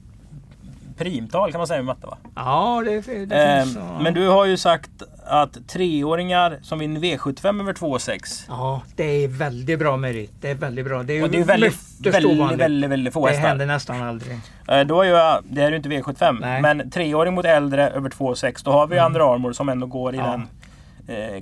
primtal 0.97 1.51
kan 1.51 1.59
man 1.59 1.67
säga 1.67 1.77
med 1.77 1.85
matte 1.85 2.07
va? 2.07 2.17
Ja, 2.35 2.83
det, 2.85 3.25
det 3.25 3.35
eh, 3.35 3.63
finns 3.63 3.73
så. 3.73 3.79
Men 4.01 4.13
du 4.13 4.27
har 4.27 4.45
ju 4.45 4.57
sagt 4.57 4.91
att 5.25 5.67
treåringar 5.67 6.59
som 6.61 6.79
vinner 6.79 6.99
V75 6.99 7.61
över 7.61 7.73
2,6. 7.73 8.45
Ja, 8.47 8.81
det 8.95 9.03
är 9.03 9.27
väldigt 9.27 9.79
bra 9.79 9.97
merit. 9.97 10.31
Det 10.41 10.49
är 10.49 10.55
väldigt 10.55 10.85
bra. 10.85 11.03
Det 11.03 11.13
är, 11.13 11.23
och 11.23 11.29
det 11.29 11.39
är 11.39 11.43
väldigt, 11.43 11.75
väldigt, 11.99 12.29
väldigt, 12.29 12.59
väldigt, 12.59 12.89
väldigt 12.89 13.13
få 13.13 13.27
hästar. 13.27 13.41
Det 13.41 13.47
händer 13.47 13.65
nästan 13.65 14.01
aldrig. 14.01 14.39
Eh, 14.67 14.81
då 14.81 15.01
är 15.01 15.05
ju, 15.05 15.41
det 15.53 15.61
här 15.61 15.67
är 15.67 15.71
ju 15.71 15.77
inte 15.77 15.89
V75, 15.89 16.37
Nej. 16.41 16.61
men 16.61 16.91
treåring 16.91 17.33
mot 17.33 17.45
äldre 17.45 17.89
över 17.89 18.09
2,6. 18.09 18.61
Då 18.65 18.71
har 18.71 18.87
vi 18.87 18.97
mm. 18.97 19.05
Under 19.05 19.33
Armour 19.33 19.53
som 19.53 19.69
ändå 19.69 19.87
går 19.87 20.15
i 20.15 20.17
ja. 20.17 20.23
den 20.23 20.47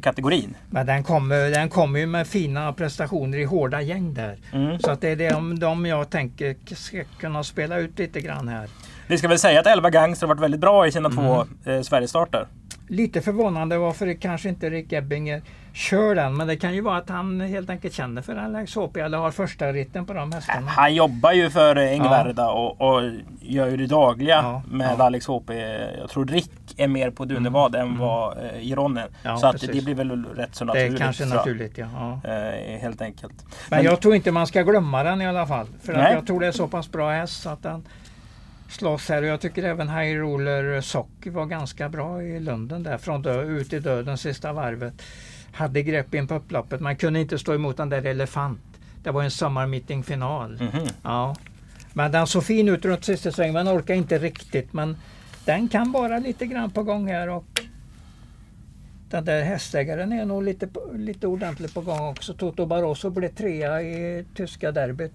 kategorin. 0.02 0.56
Men 0.70 0.86
den 0.86 1.04
kommer, 1.04 1.50
den 1.50 1.70
kommer 1.70 2.00
ju 2.00 2.06
med 2.06 2.28
fina 2.28 2.74
prestationer 2.74 3.38
i 3.38 3.44
hårda 3.44 3.82
gäng 3.82 4.14
där. 4.14 4.38
Mm. 4.54 4.80
Så 4.80 4.92
att 4.92 5.02
det 5.02 5.10
är 5.10 5.32
de, 5.34 5.60
de 5.60 5.86
jag 5.86 6.10
tänker 6.10 6.76
ska 6.76 7.04
kunna 7.20 7.44
spela 7.44 7.78
ut 7.78 8.00
lite 8.00 8.22
grann 8.22 8.48
här. 8.48 8.70
Vi 9.08 9.18
ska 9.18 9.28
väl 9.28 9.40
säga 9.40 9.60
att 9.60 9.68
11 9.68 9.90
Gangster 9.90 10.28
har 10.28 10.36
varit 10.36 10.44
väldigt 10.44 10.62
bra 10.62 10.88
i 10.88 10.92
sina 10.92 11.10
mm. 11.10 11.18
två 11.18 11.46
eh, 11.72 11.82
Sverigestarter. 11.82 12.48
Lite 12.88 13.22
förvånande 13.22 13.78
varför 13.78 14.06
det 14.06 14.16
kanske 14.16 14.50
inte 14.50 14.70
Rick 14.70 14.94
Ebbinger 14.94 15.42
kör 15.74 16.16
den. 16.16 16.38
Men 16.38 16.48
det 16.48 16.56
kan 16.56 16.74
ju 16.74 16.82
vara 16.82 16.98
att 16.98 17.10
han 17.10 17.42
helt 17.42 17.70
enkelt 17.70 17.94
känner 17.94 18.22
för 18.22 18.36
Alex 18.36 18.76
HP 18.76 18.98
eller 18.98 19.18
har 19.18 19.32
första 19.32 19.74
ritten 19.74 20.06
på 20.06 20.14
de 20.14 20.32
hästarna. 20.32 20.68
Han 20.72 20.96
jobbar 20.96 21.32
ju 21.32 21.50
för 21.50 21.76
Engvärda 21.76 22.42
ja. 22.42 22.52
och, 22.52 22.96
och, 22.96 23.12
gör 23.42 23.68
ju 23.68 23.78
det 23.78 23.88
dagliga 23.88 24.36
ja, 24.36 24.62
med 24.72 24.96
ja. 25.00 25.04
Alex 25.04 25.28
HP. 25.28 25.50
Jag 26.00 26.10
tror 26.10 26.26
Rick 26.26 26.52
är 26.78 26.88
mer 26.88 27.12
på 27.12 27.26
Dunevad 27.26 27.76
mm. 27.76 27.88
än 27.88 27.94
mm. 27.94 28.08
vad 28.08 28.38
eh, 28.38 28.60
Gironen. 28.62 29.10
Ja, 29.24 29.38
så 29.38 29.48
att 29.48 29.62
det 29.62 29.84
blir 29.84 29.96
väl 29.96 30.26
rätt 30.26 30.56
så 30.56 30.66
naturligt. 30.66 30.92
Det 30.92 30.98
är 30.98 31.00
kanske 31.00 31.26
naturligt 31.26 31.78
ja. 31.78 32.20
Eh, 32.24 32.80
helt 32.80 33.02
enkelt. 33.02 33.34
Men, 33.70 33.78
Men, 33.78 33.86
jag 33.86 34.02
tror 34.02 34.16
inte 34.16 34.32
man 34.32 34.48
ska 34.48 34.62
glömma 34.62 35.04
den 35.04 35.22
i 35.22 35.28
alla 35.28 35.48
fall. 35.48 35.68
För 35.82 35.94
att 35.94 36.14
jag 36.14 36.28
tror 36.28 36.40
det 36.40 36.48
är 36.48 36.52
så 36.52 36.68
pass 36.68 36.92
bra 36.92 37.12
häst 37.12 37.42
så 37.42 37.50
att 37.50 37.64
den 37.64 37.88
slåss 38.70 39.10
här 39.10 39.22
och 39.22 39.28
jag 39.28 39.42
tycker 39.42 39.64
även 39.64 39.90
High 39.90 40.18
Roller 40.18 40.82
Sock 40.82 41.10
var 41.26 41.46
ganska 41.46 41.90
bra 41.90 42.24
i 42.24 42.40
Lunden 42.40 42.84
där 42.84 42.98
från 42.98 43.22
dö, 43.22 43.42
ut 43.42 43.74
i 43.74 43.80
döden 43.80 44.18
sista 44.18 44.54
varvet. 44.54 44.94
Hade 45.54 45.84
grepp 45.84 46.14
in 46.14 46.28
på 46.28 46.36
upploppet, 46.36 46.82
man 46.82 46.96
kunde 46.96 47.20
inte 47.20 47.40
stå 47.40 47.54
emot 47.54 47.78
den 47.78 47.90
där 47.90 48.06
Elefant. 48.06 48.62
Det 49.04 49.12
var 49.12 49.24
en 49.24 49.32
sommarmeetingfinal. 49.32 50.56
Mm 50.56 50.72
-hmm. 50.72 50.94
ja. 51.04 51.36
Men 51.94 52.12
den 52.12 52.28
såg 52.28 52.44
fin 52.44 52.70
ut 52.70 52.86
runt 52.86 53.06
sista 53.06 53.32
svängen, 53.32 53.54
men 53.54 53.68
orkar 53.68 53.94
inte 53.94 54.18
riktigt. 54.18 54.74
Men 54.74 54.98
den 55.46 55.68
kan 55.68 55.92
vara 55.92 56.20
lite 56.20 56.46
grann 56.46 56.72
på 56.72 56.84
gång 56.84 57.08
här 57.08 57.30
och 57.30 57.62
den 59.10 59.26
där 59.26 59.44
hästägaren 59.44 60.12
är 60.12 60.26
nog 60.26 60.44
lite, 60.44 60.70
lite 60.94 61.28
ordentligt 61.28 61.74
på 61.74 61.82
gång 61.82 62.10
också. 62.10 62.34
Toto 62.34 62.66
Barroso 62.66 63.10
blev 63.10 63.30
trea 63.30 63.82
i 63.82 64.26
tyska 64.36 64.72
derbyt. 64.72 65.14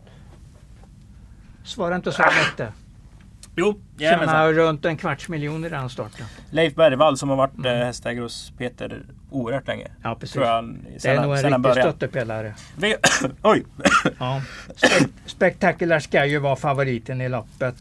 Svara 1.65 1.97
inte 1.97 2.13
så 2.13 2.23
lätt 2.23 2.69
Jo, 3.59 3.81
Tjänar 3.99 4.53
runt 4.53 4.85
en 4.85 4.97
kvarts 4.97 5.29
miljon 5.29 5.65
i 5.65 5.69
den 5.69 5.91
starten. 5.91 6.27
Leif 6.51 6.75
Bergvall 6.75 7.17
som 7.17 7.29
har 7.29 7.37
varit 7.37 7.59
mm. 7.59 7.77
hästägare 7.79 8.23
hos 8.23 8.53
Peter 8.59 9.03
oerhört 9.31 9.67
länge. 9.67 9.89
Ja 10.03 10.15
precis. 10.15 10.33
Tror 10.33 10.47
jag, 10.47 10.77
det 11.03 11.09
är 11.09 11.23
nog 11.23 11.37
en 11.37 11.65
riktig 11.65 11.83
stöttepelare. 11.83 12.55
Vi, 12.77 12.97
oj! 13.43 13.65
ja. 14.19 14.43
Spe 14.77 15.09
Spectacular 15.27 16.01
ska 16.01 16.27
ju 16.27 16.39
vara 16.39 16.57
favoriten 16.57 17.21
i 17.21 17.29
loppet. 17.29 17.75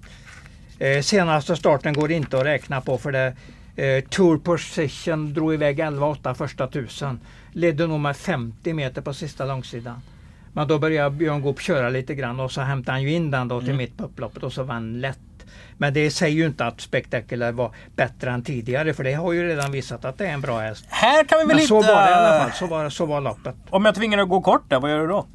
Eh, 0.79 1.01
senaste 1.01 1.55
starten 1.55 1.93
går 1.93 2.11
inte 2.11 2.38
att 2.38 2.45
räkna 2.45 2.81
på 2.81 2.97
för 2.97 3.11
det 3.11 3.35
eh, 3.75 4.03
Tour 4.09 4.38
Position 4.38 5.33
drog 5.33 5.53
iväg 5.53 5.79
11-8 5.79 6.33
första 6.33 6.67
tusen. 6.67 7.19
Ledde 7.51 7.88
nog 7.88 7.99
med 7.99 8.17
50 8.17 8.73
meter 8.73 9.01
på 9.01 9.13
sista 9.13 9.45
långsidan. 9.45 10.01
Men 10.53 10.67
då 10.67 10.79
började 10.79 11.15
Björn 11.15 11.41
Goop 11.41 11.61
köra 11.61 11.89
lite 11.89 12.15
grann 12.15 12.39
och 12.39 12.51
så 12.51 12.61
hämtade 12.61 12.91
han 12.91 13.03
ju 13.03 13.11
in 13.11 13.31
den 13.31 13.47
då 13.47 13.59
till 13.59 13.69
mm. 13.69 13.77
mitt 13.77 13.97
på 13.97 14.03
upploppet 14.03 14.43
och 14.43 14.53
så 14.53 14.63
vann 14.63 15.01
lätt. 15.01 15.19
Men 15.77 15.93
det 15.93 16.12
säger 16.12 16.36
ju 16.36 16.45
inte 16.45 16.65
att 16.65 16.81
Spectacular 16.81 17.51
var 17.51 17.71
bättre 17.95 18.31
än 18.31 18.43
tidigare 18.43 18.93
för 18.93 19.03
det 19.03 19.13
har 19.13 19.34
ju 19.34 19.47
redan 19.47 19.71
visat 19.71 20.05
att 20.05 20.17
det 20.17 20.27
är 20.27 20.34
en 20.34 20.41
bra 20.41 20.60
häst. 20.60 20.86
Här 20.89 21.23
kan 21.23 21.39
vi 21.39 21.45
väl 21.45 21.47
Men 21.47 21.58
inte... 21.58 21.67
så 21.67 21.81
var 21.81 22.03
det 22.03 22.10
i 22.10 22.13
alla 22.13 22.39
fall. 22.39 22.51
Så 22.51 22.67
var, 22.67 22.89
så 22.89 23.05
var 23.05 23.21
loppet. 23.21 23.55
Om 23.69 23.86
jag 23.86 23.95
tvingar 23.95 24.17
dig 24.17 24.23
att 24.23 24.29
gå 24.29 24.41
kort 24.41 24.69
där, 24.69 24.79
vad 24.79 24.91
gör 24.91 24.99
du 24.99 25.08
då? 25.08 25.25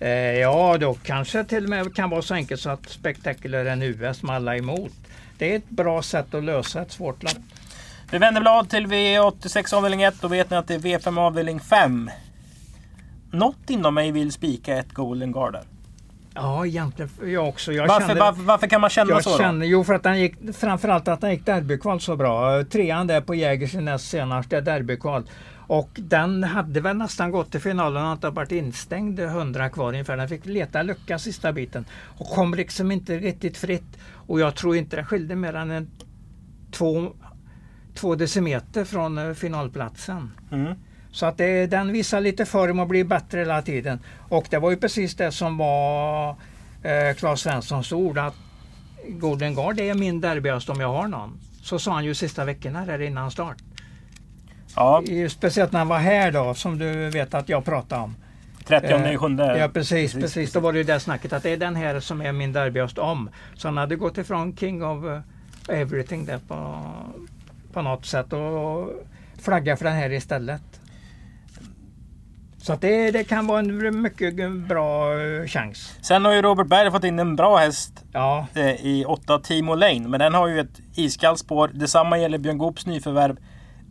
Eh, 0.00 0.10
ja, 0.10 0.76
då 0.78 0.94
kanske 0.94 1.44
till 1.44 1.64
och 1.64 1.70
med 1.70 1.94
kan 1.96 2.10
vara 2.10 2.22
så 2.22 2.34
enkelt 2.34 2.60
så 2.60 2.70
att 2.70 2.88
Spectacular 2.88 3.58
är 3.58 3.66
en 3.66 3.82
US 3.82 4.22
med 4.22 4.36
alla 4.36 4.56
emot. 4.56 4.92
Det 5.38 5.52
är 5.52 5.56
ett 5.56 5.68
bra 5.68 6.02
sätt 6.02 6.34
att 6.34 6.44
lösa 6.44 6.82
ett 6.82 6.92
svårt 6.92 7.22
lopp. 7.22 7.38
Vi 8.10 8.18
vänder 8.18 8.40
blad 8.40 8.70
till 8.70 8.86
V86 8.86 9.74
avdelning 9.74 10.02
1 10.02 10.24
och 10.24 10.32
vet 10.32 10.50
ni 10.50 10.56
att 10.56 10.68
det 10.68 10.74
är 10.74 10.78
V5 10.78 11.20
avdelning 11.20 11.60
5. 11.60 12.10
Något 13.30 13.70
inom 13.70 13.94
mig 13.94 14.12
vill 14.12 14.32
spika 14.32 14.76
ett 14.76 14.92
Golden 14.92 15.32
Guard 15.32 15.52
där. 15.52 15.62
Ja, 16.34 16.66
egentligen 16.66 17.10
jag 17.24 17.48
också. 17.48 17.72
Jag 17.72 17.88
varför, 17.88 18.06
kände, 18.06 18.20
varför, 18.20 18.42
varför, 18.42 18.66
kan 18.66 18.80
man 18.80 18.90
känna 18.90 19.10
jag 19.10 19.24
så? 19.24 19.38
Känner, 19.38 19.66
jo, 19.66 19.84
för 19.84 19.94
att 19.94 20.04
han 20.04 20.20
gick, 20.20 20.54
framförallt 20.54 21.08
att 21.08 21.22
han 21.22 21.30
gick 21.30 21.46
derbykval 21.46 22.00
så 22.00 22.16
bra. 22.16 22.64
Trean 22.64 23.06
där 23.06 23.20
på 23.20 23.34
Jägers 23.34 23.74
näst 23.74 24.08
senaste 24.08 24.60
derbykval. 24.60 25.24
Och 25.66 25.90
den 25.94 26.44
hade 26.44 26.80
väl 26.80 26.96
nästan 26.96 27.30
gått 27.30 27.50
till 27.50 27.60
finalen 27.60 28.06
och 28.06 28.12
inte 28.12 28.30
varit 28.30 28.52
instängd 28.52 29.20
100 29.20 29.68
kvar 29.68 29.88
ungefär. 29.88 30.16
Den 30.16 30.28
fick 30.28 30.46
leta 30.46 30.82
lucka 30.82 31.18
sista 31.18 31.52
biten 31.52 31.84
och 32.18 32.26
kom 32.26 32.54
liksom 32.54 32.90
inte 32.90 33.18
riktigt 33.18 33.56
fritt. 33.56 33.98
Och 34.26 34.40
jag 34.40 34.54
tror 34.54 34.76
inte 34.76 34.96
det 34.96 35.04
skilde 35.04 35.36
mer 35.36 35.54
än 35.54 35.70
en 35.70 35.90
två, 36.72 37.12
två 37.94 38.14
decimeter 38.14 38.84
från 38.84 39.18
eh, 39.18 39.34
finalplatsen. 39.34 40.30
Mm. 40.52 40.74
Så 41.12 41.26
att 41.26 41.38
det, 41.38 41.66
den 41.66 41.92
visar 41.92 42.20
lite 42.20 42.46
form 42.46 42.78
och 42.78 42.86
blir 42.86 43.04
bättre 43.04 43.38
hela 43.38 43.62
tiden. 43.62 43.98
Och 44.28 44.46
det 44.50 44.58
var 44.58 44.70
ju 44.70 44.76
precis 44.76 45.14
det 45.14 45.32
som 45.32 45.58
var 45.58 46.30
eh, 46.82 47.14
Claes 47.16 47.40
Svenssons 47.40 47.92
ord 47.92 48.18
att 48.18 48.34
Golden 49.08 49.54
Guard 49.54 49.80
är 49.80 49.94
min 49.94 50.20
derbyhäst 50.20 50.68
om 50.68 50.80
jag 50.80 50.92
har 50.92 51.08
någon. 51.08 51.38
Så 51.62 51.78
sa 51.78 51.92
han 51.92 52.04
ju 52.04 52.14
sista 52.14 52.44
veckorna 52.44 52.86
där 52.86 53.02
innan 53.02 53.30
start. 53.30 53.56
Ja. 54.76 55.02
Speciellt 55.30 55.72
när 55.72 55.78
han 55.78 55.88
var 55.88 55.98
här 55.98 56.32
då 56.32 56.54
som 56.54 56.78
du 56.78 57.10
vet 57.10 57.34
att 57.34 57.48
jag 57.48 57.64
pratade 57.64 58.02
om. 58.02 58.14
30 58.64 58.86
eh, 58.86 59.18
sjunde. 59.18 59.58
Ja 59.58 59.68
precis, 59.68 60.12
precis, 60.12 60.20
precis. 60.22 60.52
Då 60.52 60.60
var 60.60 60.72
det 60.72 60.78
ju 60.78 60.84
det 60.84 61.00
snacket 61.00 61.32
att 61.32 61.42
det 61.42 61.50
är 61.50 61.56
den 61.56 61.76
här 61.76 62.00
som 62.00 62.22
är 62.22 62.32
min 62.32 62.52
derbyhäst 62.52 62.98
om. 62.98 63.30
Så 63.54 63.68
han 63.68 63.76
hade 63.76 63.96
gått 63.96 64.18
ifrån 64.18 64.56
King 64.56 64.84
of 64.84 65.04
uh, 65.04 65.20
Everything 65.68 66.24
där 66.24 66.38
på, 66.48 66.82
på 67.72 67.82
något 67.82 68.06
sätt 68.06 68.32
och 68.32 68.90
flagga 69.42 69.76
för 69.76 69.84
den 69.84 69.94
här 69.94 70.12
istället. 70.12 70.81
Så 72.62 72.76
det, 72.80 73.10
det, 73.10 73.24
kan 73.24 73.46
vara 73.46 73.58
en 73.58 74.02
mycket 74.02 74.50
bra 74.50 75.20
eh, 75.20 75.46
chans. 75.46 75.96
Sen 76.00 76.24
har 76.24 76.32
ju 76.32 76.42
Robert 76.42 76.66
Berg 76.66 76.90
fått 76.90 77.04
in 77.04 77.18
en 77.18 77.36
bra 77.36 77.56
häst 77.56 78.04
ja. 78.12 78.46
Eh, 78.54 78.86
i 78.86 79.04
8 79.06 79.38
Timo 79.38 79.74
Lane. 79.74 80.08
Men 80.08 80.20
den 80.20 80.34
har 80.34 80.48
ju 80.48 80.60
ett 80.60 80.80
iskallt 80.94 81.38
spår. 81.38 81.70
Detsamma 81.74 82.18
gäller 82.18 82.38
Björn 82.38 82.58
Goops 82.58 82.86
nyförvärv 82.86 83.36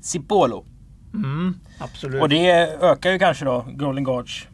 Cipolo. 0.01 0.65
Mm, 1.13 1.59
absolut. 1.79 2.21
Och 2.21 2.29
det 2.29 2.51
ökar 2.81 3.11
ju 3.11 3.19
kanske 3.19 3.45
då 3.45 3.65
Golden 3.67 4.03
Guards 4.03 4.47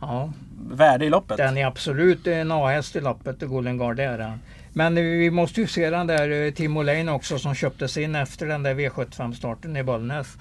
ja. 0.00 0.32
värde 0.70 1.04
i 1.04 1.10
loppet. 1.10 1.36
Den 1.36 1.58
är 1.58 1.66
absolut 1.66 2.26
en 2.26 2.52
A-häst 2.52 2.96
i 2.96 3.00
loppet, 3.00 3.40
Golden 3.40 3.78
Guard 3.78 4.00
är 4.00 4.18
den. 4.18 4.40
Men 4.72 4.94
vi 4.94 5.30
måste 5.30 5.60
ju 5.60 5.66
se 5.66 5.90
den 5.90 6.06
där 6.06 6.46
eh, 6.46 6.52
Timo 6.52 6.82
Lane 6.82 7.12
också 7.12 7.38
som 7.38 7.54
köptes 7.54 7.96
in 7.96 8.14
efter 8.14 8.46
den 8.46 8.62
där 8.62 8.74
V75-starten 8.74 9.76
i 9.76 9.82
Bollnäs. 9.82 10.36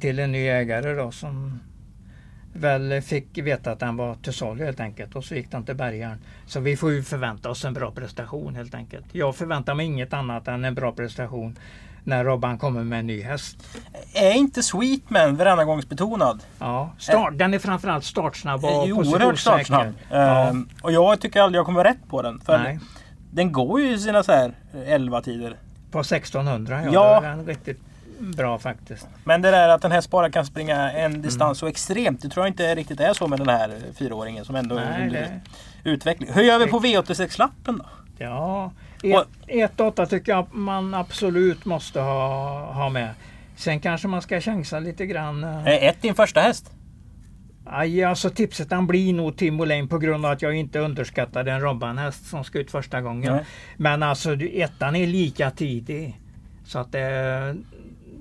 till 0.00 0.18
en 0.18 0.32
ny 0.32 0.48
ägare 0.48 0.94
då 0.94 1.10
som 1.10 1.60
väl 2.52 3.02
fick 3.02 3.38
veta 3.38 3.72
att 3.72 3.80
den 3.80 3.96
var 3.96 4.14
till 4.14 4.32
salu 4.32 4.64
helt 4.64 4.80
enkelt 4.80 5.16
och 5.16 5.24
så 5.24 5.34
gick 5.34 5.50
den 5.50 5.64
till 5.64 5.74
bärgaren. 5.74 6.18
Så 6.46 6.60
vi 6.60 6.76
får 6.76 6.92
ju 6.92 7.02
förvänta 7.02 7.50
oss 7.50 7.64
en 7.64 7.74
bra 7.74 7.90
prestation 7.90 8.54
helt 8.54 8.74
enkelt. 8.74 9.04
Jag 9.12 9.36
förväntar 9.36 9.74
mig 9.74 9.86
inget 9.86 10.12
annat 10.12 10.48
än 10.48 10.64
en 10.64 10.74
bra 10.74 10.92
prestation 10.92 11.58
när 12.04 12.24
Robban 12.24 12.58
kommer 12.58 12.84
med 12.84 12.98
en 12.98 13.06
ny 13.06 13.22
häst. 13.22 13.56
Är 14.14 14.32
inte 14.32 14.62
Sweetman 14.62 15.36
varannagångsbetonad? 15.36 16.42
Ja, 16.58 16.90
start, 16.98 17.38
den 17.38 17.54
är 17.54 17.58
framförallt 17.58 18.04
startsnabb 18.04 18.64
och 18.64 18.70
är 18.70 18.92
Oerhört 18.92 19.38
startsnabb. 19.38 19.94
Ja. 20.10 20.48
Ehm, 20.48 20.68
och 20.82 20.92
jag 20.92 21.20
tycker 21.20 21.40
aldrig 21.40 21.58
jag 21.58 21.66
kommer 21.66 21.84
rätt 21.84 22.08
på 22.08 22.22
den. 22.22 22.40
För 22.40 22.58
Nej. 22.58 22.78
Den 23.30 23.52
går 23.52 23.80
ju 23.80 23.94
i 23.94 23.98
sina 23.98 24.22
så 24.22 24.32
här 24.32 24.52
11 24.86 25.22
tider. 25.22 25.56
På 25.90 26.00
1600 26.00 26.82
ja. 26.84 26.90
ja. 26.92 27.20
Den 27.20 27.46
riktigt 27.46 27.80
bra 28.20 28.58
faktiskt. 28.58 29.08
Men 29.24 29.42
det 29.42 29.50
där 29.50 29.68
att 29.68 29.84
en 29.84 29.92
häst 29.92 30.10
bara 30.10 30.30
kan 30.30 30.46
springa 30.46 30.92
en 30.92 31.10
mm. 31.10 31.22
distans 31.22 31.40
mm. 31.40 31.54
så 31.54 31.66
extremt. 31.66 32.22
Det 32.22 32.28
tror 32.28 32.46
jag 32.46 32.50
inte 32.50 32.74
riktigt 32.74 33.00
är 33.00 33.14
så 33.14 33.28
med 33.28 33.38
den 33.38 33.48
här 33.48 33.78
fyraåringen 33.98 34.44
som 34.44 34.56
ändå 34.56 34.76
är 34.76 35.02
under 35.02 35.20
det... 35.20 35.90
utveckling. 35.90 36.32
Hur 36.32 36.42
gör 36.42 36.58
vi 36.58 36.66
på 36.66 36.80
V86-lappen 36.80 37.78
då? 37.78 37.84
Ja, 38.18 38.72
1-8 39.02 40.06
tycker 40.06 40.32
jag 40.32 40.54
man 40.54 40.94
absolut 40.94 41.64
måste 41.64 42.00
ha, 42.00 42.72
ha 42.72 42.88
med. 42.88 43.14
Sen 43.56 43.80
kanske 43.80 44.08
man 44.08 44.22
ska 44.22 44.40
chansa 44.40 44.78
lite 44.78 45.06
grann. 45.06 45.44
Är 45.44 45.88
ett 45.88 46.02
din 46.02 46.14
första 46.14 46.40
häst? 46.40 46.72
Aj, 47.64 48.04
alltså 48.04 48.30
tipset 48.30 48.70
han 48.70 48.86
blir 48.86 49.12
nog 49.12 49.36
Tim 49.36 49.58
Lane 49.58 49.86
på 49.86 49.98
grund 49.98 50.26
av 50.26 50.32
att 50.32 50.42
jag 50.42 50.54
inte 50.54 50.78
underskattade 50.78 51.52
en 51.52 51.60
Robban-häst 51.60 52.26
som 52.26 52.44
ska 52.44 52.58
ut 52.58 52.70
första 52.70 53.00
gången. 53.00 53.32
Nej. 53.32 53.44
Men 53.76 54.02
alltså 54.02 54.34
ettan 54.34 54.96
är 54.96 55.06
lika 55.06 55.50
tidig. 55.50 56.20
Så 56.64 56.78
att 56.78 56.92
det, 56.92 57.56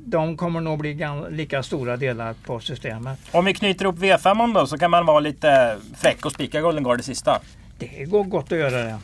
de 0.09 0.37
kommer 0.37 0.61
nog 0.61 0.79
bli 0.79 0.97
lika 1.29 1.63
stora 1.63 1.97
delar 1.97 2.33
på 2.45 2.59
systemet. 2.59 3.19
Om 3.31 3.45
vi 3.45 3.53
knyter 3.53 3.85
ihop 3.85 3.97
V5 3.97 4.53
då 4.53 4.67
så 4.67 4.77
kan 4.77 4.91
man 4.91 5.05
vara 5.05 5.19
lite 5.19 5.77
fräck 5.95 6.25
och 6.25 6.31
spika 6.31 6.61
Golden 6.61 6.83
Guard 6.83 6.99
det 6.99 7.03
sista. 7.03 7.41
Det 7.77 8.05
går 8.05 8.23
gott 8.23 8.51
att 8.51 8.57
göra 8.57 8.83
det. 8.83 8.99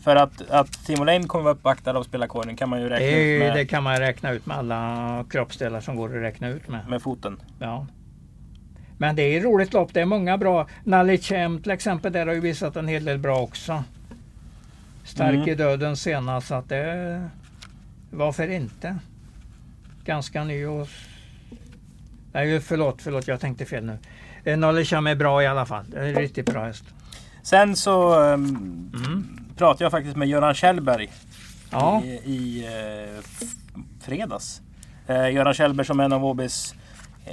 För 0.00 0.16
att, 0.16 0.50
att 0.50 0.86
Timo 0.86 1.04
Lane 1.04 1.24
kommer 1.24 1.44
vara 1.44 1.54
uppvaktad 1.54 1.96
av 1.96 2.02
spelarkåren 2.02 2.56
kan 2.56 2.68
man 2.68 2.80
ju 2.80 2.88
räkna 2.88 3.06
det, 3.06 3.34
ut 3.34 3.42
med. 3.42 3.56
Det 3.56 3.66
kan 3.66 3.82
man 3.82 3.98
räkna 3.98 4.32
ut 4.32 4.46
med 4.46 4.56
alla 4.56 5.24
kroppsdelar 5.30 5.80
som 5.80 5.96
går 5.96 6.16
att 6.16 6.22
räkna 6.22 6.48
ut 6.48 6.68
med. 6.68 6.88
Med 6.88 7.02
foten? 7.02 7.40
Ja. 7.58 7.86
Men 8.98 9.16
det 9.16 9.22
är 9.22 9.38
ett 9.38 9.44
roligt 9.44 9.72
lopp. 9.72 9.94
Det 9.94 10.00
är 10.00 10.04
många 10.04 10.38
bra. 10.38 10.66
Nalichem 10.84 11.62
till 11.62 11.70
exempel, 11.70 12.12
där 12.12 12.26
har 12.26 12.34
ju 12.34 12.40
visat 12.40 12.76
en 12.76 12.88
hel 12.88 13.04
del 13.04 13.18
bra 13.18 13.40
också. 13.40 13.84
Stark 15.04 15.34
mm. 15.34 15.48
i 15.48 15.54
döden 15.54 15.96
senast, 15.96 16.46
så 16.46 16.54
att 16.54 16.68
det... 16.68 17.28
Varför 18.10 18.48
inte? 18.48 18.98
Ganska 20.04 20.44
ny 20.44 20.66
och... 20.66 20.88
Nej, 22.32 22.60
förlåt, 22.60 23.02
förlåt, 23.02 23.28
jag 23.28 23.40
tänkte 23.40 23.64
fel 23.64 23.84
nu. 23.84 23.98
Eh, 24.44 24.58
Nollisham 24.58 25.06
är 25.06 25.14
bra 25.14 25.42
i 25.42 25.46
alla 25.46 25.66
fall. 25.66 25.84
Det 25.88 25.98
är 25.98 26.04
en 26.04 26.14
riktigt 26.14 26.46
bra 26.46 26.64
häst. 26.64 26.84
Sen 27.42 27.76
så 27.76 28.20
um, 28.20 28.92
mm. 28.94 29.44
pratade 29.56 29.84
jag 29.84 29.90
faktiskt 29.90 30.16
med 30.16 30.28
Göran 30.28 30.54
Kjellberg 30.54 31.10
ja. 31.70 32.02
i, 32.04 32.08
i 32.08 32.68
uh, 32.68 33.20
fredags. 34.00 34.62
Uh, 35.10 35.32
Göran 35.32 35.54
Kjellberg 35.54 35.86
som 35.86 36.00
är 36.00 36.04
en 36.04 36.12
av 36.12 36.24
OBs 36.24 36.74
uh, 37.26 37.32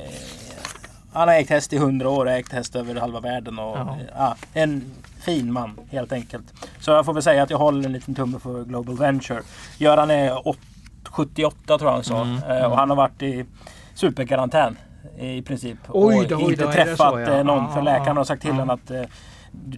han 1.13 1.27
har 1.27 1.35
ägt 1.35 1.49
häst 1.49 1.73
i 1.73 1.77
hundra 1.77 2.09
år 2.09 2.25
och 2.25 2.31
ägt 2.31 2.51
häst 2.51 2.75
över 2.75 2.95
halva 2.95 3.19
världen. 3.19 3.59
Och, 3.59 3.77
ja. 4.15 4.35
en 4.53 4.91
fin 5.21 5.53
man 5.53 5.79
helt 5.91 6.11
enkelt. 6.11 6.53
Så 6.79 6.91
jag 6.91 7.05
får 7.05 7.13
väl 7.13 7.23
säga 7.23 7.43
att 7.43 7.49
jag 7.49 7.57
håller 7.57 7.85
en 7.85 7.93
liten 7.93 8.15
tumme 8.15 8.39
för 8.39 8.63
Global 8.63 8.97
Venture. 8.97 9.41
Göran 9.77 10.11
är 10.11 10.47
78 11.11 11.77
tror 11.77 11.81
jag 11.81 11.91
han 11.91 12.03
sa. 12.03 12.21
Mm, 12.21 12.37
mm. 12.43 12.71
Och 12.71 12.77
han 12.77 12.89
har 12.89 12.97
varit 12.97 13.21
i 13.21 13.45
superkarantän 13.93 14.77
i 15.19 15.41
princip. 15.41 15.77
Oj 15.87 16.25
då, 16.29 16.35
och 16.35 16.51
inte 16.51 16.65
oj, 16.65 16.73
träffat 16.73 17.13
så, 17.13 17.19
ja. 17.19 17.37
Eh, 17.37 17.43
någon. 17.43 17.73
För 17.73 17.81
läkaren 17.81 18.17
har 18.17 18.23
sagt 18.23 18.41
till 18.41 18.51
honom 18.51 18.69
att 18.69 18.91
eh, 18.91 19.01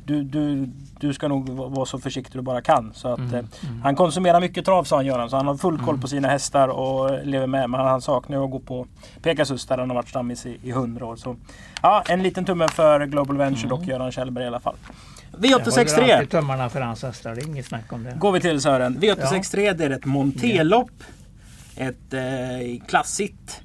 du, 0.05 0.23
du, 0.23 0.69
du 0.99 1.13
ska 1.13 1.27
nog 1.27 1.49
vara 1.49 1.85
så 1.85 1.99
försiktig 1.99 2.37
du 2.39 2.41
bara 2.41 2.61
kan. 2.61 2.91
Så 2.93 3.07
att, 3.07 3.19
mm, 3.19 3.33
mm. 3.33 3.81
Han 3.83 3.95
konsumerar 3.95 4.41
mycket 4.41 4.65
trav 4.65 4.83
sa 4.83 4.95
han 4.95 5.05
Göran. 5.05 5.29
Så 5.29 5.37
han 5.37 5.47
har 5.47 5.55
full 5.55 5.77
koll 5.77 5.85
på 5.85 5.91
mm. 5.91 6.07
sina 6.07 6.27
hästar 6.27 6.67
och 6.67 7.25
lever 7.25 7.47
med. 7.47 7.69
Men 7.69 7.79
han 7.79 8.01
saknar 8.01 8.43
att 8.43 8.51
gå 8.51 8.59
på 8.59 8.87
Pegasus 9.21 9.65
där 9.65 9.77
han 9.77 9.89
har 9.89 9.95
varit 9.95 10.09
stammis 10.09 10.45
i, 10.45 10.59
i 10.63 10.69
100 10.69 11.05
år. 11.05 11.15
Så, 11.15 11.35
ja, 11.81 12.03
en 12.07 12.23
liten 12.23 12.45
tumme 12.45 12.67
för 12.67 13.05
Global 13.05 13.37
Venture 13.37 13.73
och 13.73 13.83
Göran 13.83 14.11
Kjellberg 14.11 14.43
i 14.43 14.47
alla 14.47 14.59
fall. 14.59 14.75
V863. 15.31 16.07
Jag 16.07 16.15
håller 16.15 16.25
tummarna 16.25 16.69
för 16.69 16.81
hans 16.81 17.03
hästar. 17.03 17.35
Det 17.35 17.41
är 17.41 17.47
inget 17.47 17.65
snack 17.65 17.93
om 17.93 18.03
det. 18.03 18.11
Går 18.11 18.31
vi 18.31 18.39
till 18.39 18.61
Sören. 18.61 18.97
V863 18.97 19.59
ja. 19.59 19.73
det 19.73 19.85
är 19.85 19.89
ett 19.89 20.05
montelopp 20.05 20.91
ett 21.75 22.13
eh, 22.13 22.85
klassigt 22.87 23.61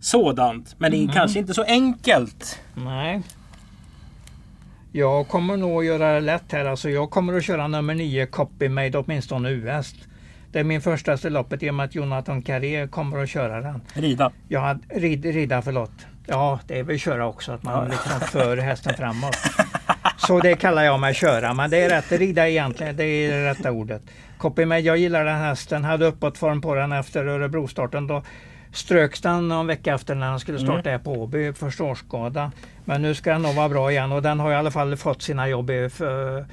sådant. 0.00 0.74
Men 0.78 0.90
det 0.90 1.04
är 1.04 1.08
kanske 1.12 1.38
inte 1.38 1.54
så 1.54 1.62
enkelt. 1.62 2.60
Nej. 2.74 3.22
Jag 4.92 5.28
kommer 5.28 5.56
nog 5.56 5.78
att 5.78 5.84
göra 5.86 6.14
det 6.14 6.20
lätt 6.20 6.52
här. 6.52 6.64
Alltså 6.64 6.90
jag 6.90 7.10
kommer 7.10 7.36
att 7.36 7.44
köra 7.44 7.68
nummer 7.68 7.94
9 7.94 8.26
Copy 8.26 8.68
Made 8.68 8.98
åtminstone 8.98 9.50
US. 9.50 9.94
Det 10.52 10.60
är 10.60 10.64
min 10.64 10.80
första 10.80 11.16
loppet 11.22 11.62
i 11.62 11.70
och 11.70 11.74
med 11.74 11.84
att 11.84 11.94
Jonathan 11.94 12.42
Carré 12.42 12.88
kommer 12.88 13.18
att 13.22 13.28
köra 13.28 13.60
den. 13.60 13.80
Rida. 13.94 14.32
Ja, 14.48 14.78
rid, 14.88 15.24
rida 15.24 15.62
förlåt. 15.62 16.06
Ja, 16.26 16.60
det 16.66 16.78
är 16.78 16.82
väl 16.82 16.98
köra 16.98 17.26
också, 17.26 17.52
att 17.52 17.62
man 17.62 17.88
liksom 17.88 18.20
för 18.20 18.56
hästen 18.56 18.94
framåt. 18.94 19.36
Så 20.16 20.40
det 20.40 20.54
kallar 20.54 20.82
jag 20.82 21.00
mig 21.00 21.14
köra, 21.14 21.54
men 21.54 21.70
det 21.70 21.76
är 21.78 21.88
rätt. 21.88 22.12
Rida 22.12 22.48
egentligen, 22.48 22.96
det 22.96 23.04
är 23.04 23.32
det 23.32 23.50
rätta 23.50 23.70
ordet. 23.70 24.02
Copy 24.38 24.64
Made, 24.64 24.80
jag 24.80 24.96
gillar 24.96 25.24
den 25.24 25.38
hästen. 25.38 25.84
Hade 25.84 26.06
uppåtform 26.06 26.60
på 26.60 26.74
den 26.74 26.92
efter 26.92 27.24
Örebro-starten. 27.24 28.06
Då 28.06 28.22
ströks 28.72 29.20
den 29.20 29.48
någon 29.48 29.66
vecka 29.66 29.94
efter 29.94 30.14
när 30.14 30.26
han 30.26 30.40
skulle 30.40 30.58
starta 30.58 30.90
mm. 30.90 31.02
på 31.02 31.12
Åby 31.12 31.52
för 31.52 31.70
stårskada. 31.70 32.52
Men 32.84 33.02
nu 33.02 33.14
ska 33.14 33.32
den 33.32 33.42
nog 33.42 33.54
vara 33.54 33.68
bra 33.68 33.90
igen 33.90 34.12
och 34.12 34.22
den 34.22 34.40
har 34.40 34.52
i 34.52 34.54
alla 34.54 34.70
fall 34.70 34.96
fått 34.96 35.22
sina 35.22 35.48
jobb 35.48 35.70
i, 35.70 35.88
för, 35.88 36.46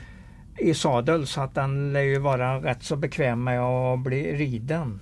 i 0.57 0.73
sadel 0.73 1.27
så 1.27 1.41
att 1.41 1.55
den 1.55 1.93
lär 1.93 2.01
ju 2.01 2.19
vara 2.19 2.57
rätt 2.57 2.83
så 2.83 2.95
bekväm 2.95 3.43
med 3.43 3.59
att 3.59 3.99
bli 3.99 4.37
riden. 4.37 4.99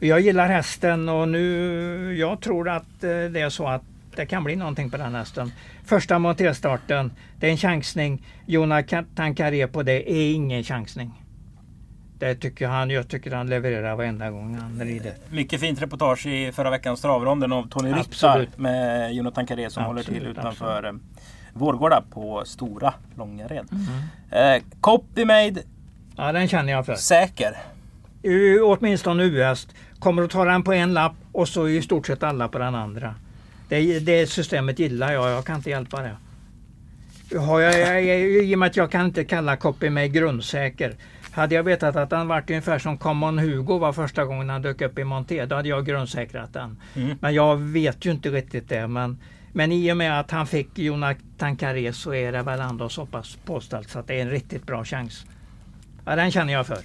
Jag 0.00 0.20
gillar 0.20 0.48
hästen 0.48 1.08
och 1.08 1.28
nu, 1.28 2.16
jag 2.18 2.40
tror 2.40 2.68
att 2.68 3.04
eh, 3.04 3.08
det 3.10 3.40
är 3.40 3.50
så 3.50 3.66
att 3.66 3.82
det 4.16 4.26
kan 4.26 4.44
bli 4.44 4.56
någonting 4.56 4.90
på 4.90 4.96
den 4.96 5.14
hästen. 5.14 5.52
Första 5.84 6.18
montéstarten, 6.18 7.12
det 7.40 7.46
är 7.46 7.50
en 7.50 7.56
chansning. 7.56 8.26
Jonathan 8.46 9.34
Carré 9.34 9.66
på 9.66 9.82
det 9.82 10.12
är 10.12 10.34
ingen 10.34 10.64
chansning. 10.64 11.24
Det 12.18 12.34
tycker 12.34 12.68
han, 12.68 12.90
jag 12.90 13.08
tycker 13.08 13.30
han 13.30 13.46
levererar 13.46 13.96
varenda 13.96 14.30
gång 14.30 14.54
han 14.54 14.80
rider. 14.80 15.14
Mycket 15.30 15.60
fint 15.60 15.82
reportage 15.82 16.26
i 16.26 16.52
förra 16.52 16.70
veckans 16.70 17.00
travronden 17.00 17.52
av 17.52 17.68
Tony 17.68 17.92
Ritta 17.92 18.46
med 18.56 19.14
Jonathan 19.14 19.46
Carré 19.46 19.70
som 19.70 19.82
absolut, 19.82 20.06
håller 20.06 20.20
till 20.20 20.28
utanför 20.30 20.84
absolut. 20.84 21.02
Eh, 21.02 21.58
Vårgårda 21.58 22.02
på 22.10 22.42
Stora 22.46 22.94
Långared. 23.16 23.66
Mm. 24.30 24.56
Eh, 24.56 24.62
Copymade. 24.80 25.62
Ja 26.16 26.32
den 26.32 26.48
känner 26.48 26.72
jag 26.72 26.86
för. 26.86 26.94
Säker. 26.94 27.56
U, 28.22 28.60
åtminstone 28.60 29.24
US. 29.24 29.68
Kommer 29.98 30.22
att 30.22 30.30
ta 30.30 30.44
den 30.44 30.62
på 30.62 30.72
en 30.72 30.94
lapp 30.94 31.14
och 31.32 31.48
så 31.48 31.68
i 31.68 31.82
stort 31.82 32.06
sett 32.06 32.22
alla 32.22 32.48
på 32.48 32.58
den 32.58 32.74
andra. 32.74 33.14
Det, 33.68 33.98
det 33.98 34.26
systemet 34.26 34.78
gillar 34.78 35.12
jag, 35.12 35.30
jag 35.30 35.44
kan 35.44 35.56
inte 35.56 35.70
hjälpa 35.70 36.02
det. 36.02 36.16
Har 37.38 37.60
jag, 37.60 37.80
jag, 37.80 38.04
jag, 38.04 38.20
I 38.20 38.54
och 38.54 38.58
med 38.58 38.66
att 38.66 38.76
jag 38.76 38.90
kan 38.90 39.04
inte 39.04 39.24
kalla 39.24 39.56
Copy 39.56 39.90
mig 39.90 40.08
grundsäker. 40.08 40.94
Hade 41.30 41.54
jag 41.54 41.62
vetat 41.62 41.96
att 41.96 42.12
han 42.12 42.28
varit 42.28 42.50
ungefär 42.50 42.78
som 42.78 42.98
Common 42.98 43.38
Hugo 43.38 43.78
var 43.78 43.92
första 43.92 44.24
gången 44.24 44.50
han 44.50 44.62
dök 44.62 44.80
upp 44.80 44.98
i 44.98 45.04
Monté, 45.04 45.46
då 45.46 45.56
hade 45.56 45.68
jag 45.68 45.86
grundsäkrat 45.86 46.52
den. 46.52 46.76
Mm. 46.94 47.18
Men 47.20 47.34
jag 47.34 47.56
vet 47.56 48.04
ju 48.04 48.10
inte 48.10 48.30
riktigt 48.30 48.68
det. 48.68 48.86
Men, 48.86 49.18
men 49.52 49.72
i 49.72 49.92
och 49.92 49.96
med 49.96 50.20
att 50.20 50.30
han 50.30 50.46
fick 50.46 50.78
Jonathan 50.78 51.56
Carré 51.56 51.92
så 51.92 52.14
är 52.14 52.32
det 52.32 52.42
väl 52.42 52.60
ändå 52.60 52.88
så 52.88 53.06
pass 53.06 53.38
påställt 53.44 53.90
så 53.90 53.98
att 53.98 54.06
det 54.06 54.14
är 54.14 54.22
en 54.22 54.30
riktigt 54.30 54.66
bra 54.66 54.84
chans. 54.84 55.26
Ja, 56.04 56.16
den 56.16 56.30
känner 56.30 56.52
jag 56.52 56.66
för. 56.66 56.78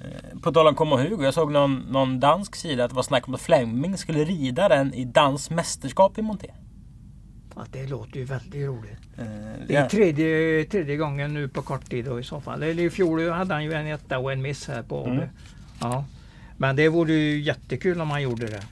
Eh, 0.00 0.38
på 0.40 0.52
tal 0.52 0.66
om 0.66 0.74
Como 0.74 0.96
Hugo, 0.96 1.24
jag 1.24 1.34
såg 1.34 1.52
någon, 1.52 1.78
någon 1.78 2.20
dansk 2.20 2.56
sida 2.56 2.84
att 2.84 2.90
det 2.90 2.96
var 2.96 3.02
snack 3.02 3.28
om 3.28 3.34
att 3.34 3.40
Fleming 3.40 3.96
skulle 3.96 4.24
rida 4.24 4.68
den 4.68 4.94
i 4.94 5.04
dans 5.04 5.50
mästerskap 5.50 6.18
i 6.18 6.22
Monté. 6.22 6.50
Ja, 7.56 7.66
det 7.72 7.86
låter 7.86 8.16
ju 8.16 8.24
väldigt 8.24 8.68
roligt. 8.68 9.00
Uh, 9.18 9.24
det 9.66 9.76
är 9.76 9.82
ja. 9.82 9.88
tredje, 9.88 10.64
tredje 10.64 10.96
gången 10.96 11.34
nu 11.34 11.48
på 11.48 11.62
kort 11.62 11.90
tid 11.90 12.04
då 12.04 12.20
i 12.20 12.22
så 12.22 12.40
fall. 12.40 12.62
Eller 12.62 12.82
i 12.82 12.90
fjol 12.90 13.30
hade 13.30 13.54
han 13.54 13.64
ju 13.64 13.72
en 13.72 13.86
etta 13.86 14.18
och 14.18 14.32
en 14.32 14.42
miss 14.42 14.68
här 14.68 14.82
på 14.82 15.06
mm. 15.06 15.28
Ja. 15.80 16.04
Men 16.56 16.76
det 16.76 16.88
vore 16.88 17.12
ju 17.12 17.40
jättekul 17.40 18.00
om 18.00 18.10
han 18.10 18.22
gjorde 18.22 18.46
det. 18.46 18.62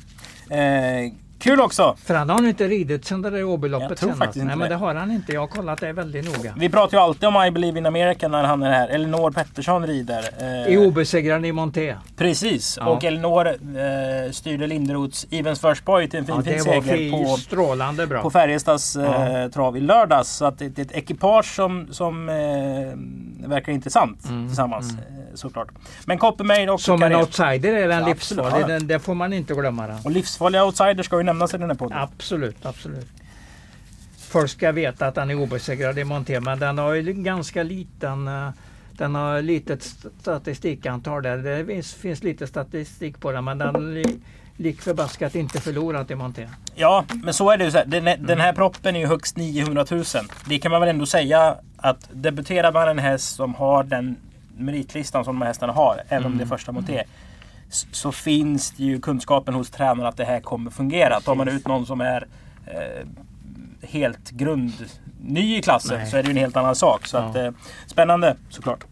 Uh, 0.50 1.12
Kul 1.38 1.60
också! 1.60 1.96
För 2.04 2.14
han 2.14 2.30
har 2.30 2.48
inte 2.48 2.68
ridit 2.68 3.04
sedan 3.04 3.22
det 3.22 3.30
där 3.30 3.44
Åbyloppet 3.44 3.98
senast. 3.98 4.18
Faktiskt 4.18 4.36
inte 4.36 4.46
Nej, 4.46 4.56
men 4.56 4.68
det 4.68 4.76
har 4.76 4.94
han 4.94 5.10
inte. 5.10 5.32
Jag 5.32 5.40
har 5.40 5.46
kollat 5.46 5.80
det 5.80 5.92
väldigt 5.92 6.36
noga. 6.36 6.54
Vi 6.58 6.68
pratar 6.68 6.98
ju 6.98 7.02
alltid 7.02 7.28
om 7.28 7.44
I 7.44 7.50
Believe 7.50 7.78
in 7.78 7.86
America 7.86 8.28
när 8.28 8.44
han 8.44 8.62
är 8.62 8.70
här. 8.70 8.88
Elinor 8.88 9.30
Pettersson 9.30 9.86
rider. 9.86 10.24
Eh, 10.40 10.74
I 10.74 10.78
obesegrad 10.78 11.46
i 11.46 11.52
Monté. 11.52 11.96
Precis. 12.16 12.78
Ja. 12.80 12.86
Och 12.88 13.04
Elinor 13.04 13.48
eh, 13.48 14.30
styrde 14.32 14.66
Linderoths 14.66 15.26
Evens 15.30 15.60
First 15.60 15.84
Boy 15.84 16.08
till 16.08 16.18
en 16.18 16.26
fin, 16.26 16.34
ja, 16.36 16.42
fin 16.42 16.60
seger 16.60 17.10
på, 17.10 17.36
strålande 17.36 18.06
bra. 18.06 18.22
på 18.22 18.30
Färjestads 18.30 18.96
eh, 18.96 19.48
trav 19.48 19.76
i 19.76 19.80
lördags. 19.80 20.28
Så 20.28 20.44
att 20.44 20.58
det, 20.58 20.68
det 20.68 20.82
är 20.82 20.86
ett 20.86 20.92
ekipage 20.92 21.54
som, 21.54 21.88
som 21.90 22.28
eh, 22.28 23.48
verkar 23.48 23.72
intressant 23.72 24.24
mm, 24.28 24.46
tillsammans. 24.46 24.90
Mm. 24.90 25.04
Såklart. 25.38 25.68
Men 26.04 26.18
Coppermaid 26.18 26.70
och 26.70 26.80
Som 26.80 27.02
en 27.02 27.14
outsider 27.14 27.72
är 27.72 27.88
den 27.88 28.04
livsfarlig. 28.04 28.86
Det 28.86 28.98
får 28.98 29.14
man 29.14 29.32
inte 29.32 29.54
glömma. 29.54 29.86
Den. 29.86 29.98
Och 30.04 30.10
livsfarliga 30.10 30.64
outsiders 30.64 31.06
ska 31.06 31.16
ju 31.16 31.22
nämnas 31.22 31.54
i 31.54 31.58
den 31.58 31.70
här 31.70 31.76
podden. 31.76 31.98
Absolut, 31.98 32.66
absolut. 32.66 33.08
Folk 34.18 34.50
ska 34.50 34.72
veta 34.72 35.06
att 35.06 35.14
den 35.14 35.30
är 35.30 35.34
obesegrad 35.34 35.98
i 35.98 36.04
Monté, 36.04 36.40
men 36.40 36.58
den 36.58 36.78
har 36.78 36.94
ju 36.94 37.12
ganska 37.12 37.62
liten 37.62 38.28
eh, 38.28 38.50
den 38.98 39.14
har 39.14 39.42
litet 39.42 39.96
statistikantal 40.20 41.22
där. 41.22 41.36
Det 41.36 41.66
finns, 41.66 41.94
finns 41.94 42.22
lite 42.22 42.46
statistik 42.46 43.20
på 43.20 43.32
den, 43.32 43.44
men 43.44 43.58
den 43.58 43.94
li, 43.94 44.20
lik 44.56 44.82
förbaskat 44.82 45.34
inte 45.34 45.60
förlorat 45.60 46.10
i 46.10 46.14
Monté. 46.14 46.48
Ja, 46.74 47.04
men 47.24 47.34
så 47.34 47.50
är 47.50 47.58
det 47.58 47.64
ju. 47.64 47.70
Så 47.70 47.78
här. 47.78 47.84
Den, 47.84 48.08
mm. 48.08 48.26
den 48.26 48.40
här 48.40 48.52
proppen 48.52 48.96
är 48.96 49.00
ju 49.00 49.06
högst 49.06 49.36
900 49.36 49.86
000. 49.90 50.04
Det 50.48 50.58
kan 50.58 50.70
man 50.70 50.80
väl 50.80 50.90
ändå 50.90 51.06
säga 51.06 51.56
att 51.76 52.08
debuterar 52.12 52.72
man 52.72 52.88
en 52.88 52.98
häst 52.98 53.36
som 53.36 53.54
har 53.54 53.84
den 53.84 54.16
meritlistan 54.58 55.24
som 55.24 55.34
de 55.34 55.42
här 55.42 55.48
hästarna 55.48 55.72
har, 55.72 56.02
även 56.08 56.26
om 56.26 56.32
det 56.32 56.42
är 56.42 56.46
mm. 56.46 56.48
första 56.48 56.72
Monté. 56.72 56.92
Mm 56.92 57.06
så 57.70 58.12
finns 58.12 58.70
det 58.70 58.84
ju 58.84 59.00
kunskapen 59.00 59.54
hos 59.54 59.70
tränaren 59.70 60.06
att 60.06 60.16
det 60.16 60.24
här 60.24 60.40
kommer 60.40 60.70
fungera. 60.70 61.20
Tar 61.20 61.34
man 61.34 61.48
ut 61.48 61.66
någon 61.66 61.86
som 61.86 62.00
är 62.00 62.26
eh, 62.66 63.06
helt 63.88 64.30
grund 64.30 64.72
ny 65.20 65.56
i 65.56 65.62
klassen 65.62 65.98
Nej. 65.98 66.10
så 66.10 66.16
är 66.16 66.22
det 66.22 66.26
ju 66.26 66.30
en 66.30 66.36
helt 66.36 66.56
annan 66.56 66.74
sak. 66.74 67.06
Så 67.06 67.16
ja. 67.16 67.22
att, 67.22 67.36
eh, 67.36 67.50
spännande 67.86 68.36
såklart. 68.48 68.84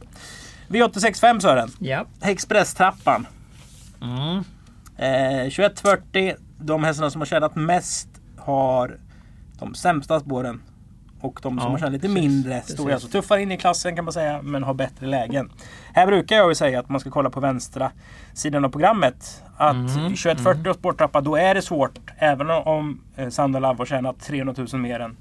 V865 0.69 1.41
Sören. 1.41 1.69
Ja. 1.79 2.07
Expresstrappan. 2.23 3.27
Mm. 4.03 4.37
Eh, 4.97 5.51
2140. 5.51 6.35
De 6.59 6.85
hästarna 6.85 7.11
som 7.11 7.21
har 7.21 7.27
tjänat 7.27 7.57
mest 7.57 8.09
har 8.37 8.99
de 9.59 9.75
sämsta 9.75 10.21
spåren 10.21 10.63
och 11.27 11.41
de 11.43 11.59
som 11.59 11.67
ja, 11.67 11.71
har 11.71 11.79
kört 11.79 11.93
lite 11.93 12.09
precis, 12.09 12.23
mindre 12.23 12.63
står 12.63 12.93
alltså 12.93 13.09
tuffare 13.09 13.43
in 13.43 13.53
i 13.53 13.57
klassen 13.57 13.97
kan 13.97 14.05
man 14.05 14.13
säga, 14.13 14.43
men 14.43 14.63
har 14.63 14.75
bättre 14.75 15.07
lägen. 15.07 15.51
Här 15.93 16.07
brukar 16.07 16.37
jag 16.37 16.49
ju 16.49 16.55
säga 16.55 16.81
att 16.81 16.89
man 16.89 17.01
ska 17.01 17.11
kolla 17.11 17.31
på 17.31 17.41
vänstra 17.41 17.91
sidan 18.35 18.65
av 18.65 18.69
programmet. 18.69 19.43
Att 19.57 19.75
mm, 19.75 19.89
2140 19.89 20.61
mm. 20.61 20.71
och 20.71 20.77
spårtrappa, 20.77 21.21
då 21.21 21.37
är 21.37 21.55
det 21.55 21.63
svårt. 21.63 21.99
Även 22.19 22.51
om 22.51 23.01
eh, 23.17 23.29
Sandra 23.29 23.61
Love 23.61 23.79
har 23.79 23.87
tjänat 23.87 24.21
300 24.21 24.55
000 24.73 24.83
mer 24.83 25.01
än 25.01 25.17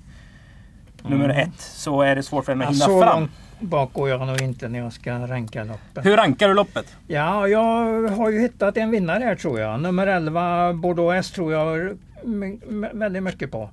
nummer 1.04 1.26
mm. 1.26 1.38
ett, 1.38 1.60
så 1.60 2.02
är 2.02 2.15
det 2.15 2.24
svårt 2.24 2.46
för 2.46 2.52
henne 2.52 2.65
att 2.65 2.74
hinna 2.74 2.86
så 2.86 3.02
fram. 3.02 3.30
bak 3.60 3.94
går 3.94 4.10
jag 4.10 4.28
nog 4.28 4.41
inte 4.41 4.68
när 4.68 4.80
jag 4.80 4.94
ska 4.94 5.28
ranka 5.28 5.63
loppet. 5.63 6.06
Hur 6.06 6.18
rankar 6.18 6.48
du 6.48 6.54
loppet? 6.54 6.98
Ja, 7.08 7.48
jag 7.48 8.08
har 8.10 8.30
ju 8.30 8.39
hittat 8.39 8.78
en 8.78 8.91
vinnare 8.91 9.24
här 9.24 9.36
tror 9.36 9.60
jag. 9.60 9.80
Nummer 9.80 10.08
11 10.08 10.74
Bordeaux 10.74 11.20
S 11.20 11.32
tror 11.32 11.54
jag 11.54 11.98
väldigt 12.94 13.24
mycket 13.24 13.52
på. 13.52 13.70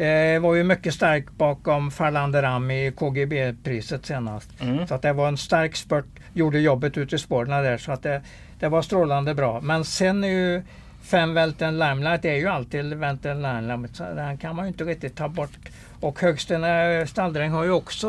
Eh, 0.00 0.40
var 0.40 0.54
ju 0.54 0.64
mycket 0.64 0.94
stark 0.94 1.30
bakom 1.30 1.90
Farlander 1.90 2.72
i 2.72 2.92
KGB-priset 2.92 4.06
senast. 4.06 4.60
Mm. 4.60 4.86
Så 4.86 4.94
att 4.94 5.02
det 5.02 5.12
var 5.12 5.28
en 5.28 5.36
stark 5.36 5.76
spurt, 5.76 6.06
gjorde 6.32 6.58
jobbet 6.58 6.98
ute 6.98 7.16
i 7.16 7.18
spåren 7.18 7.50
där 7.50 7.78
så 7.78 7.92
att 7.92 8.02
det, 8.02 8.22
det 8.58 8.68
var 8.68 8.82
strålande 8.82 9.34
bra. 9.34 9.60
Men 9.60 9.84
sen 9.84 10.24
är 10.24 10.28
ju 10.28 10.62
fem 11.02 11.34
Welten 11.34 11.78
Limelight 11.78 12.24
är 12.24 12.34
ju 12.34 12.46
alltid 12.46 12.94
Welten 12.94 13.42
Limelight 13.42 13.96
så 13.96 14.04
den 14.04 14.38
kan 14.38 14.56
man 14.56 14.64
ju 14.64 14.68
inte 14.68 14.84
riktigt 14.84 15.16
ta 15.16 15.28
bort. 15.28 15.58
Och 16.00 16.20
Högsten 16.20 16.62
Stalldräng 17.06 17.50
har 17.50 17.64
ju 17.64 17.70
också 17.70 18.08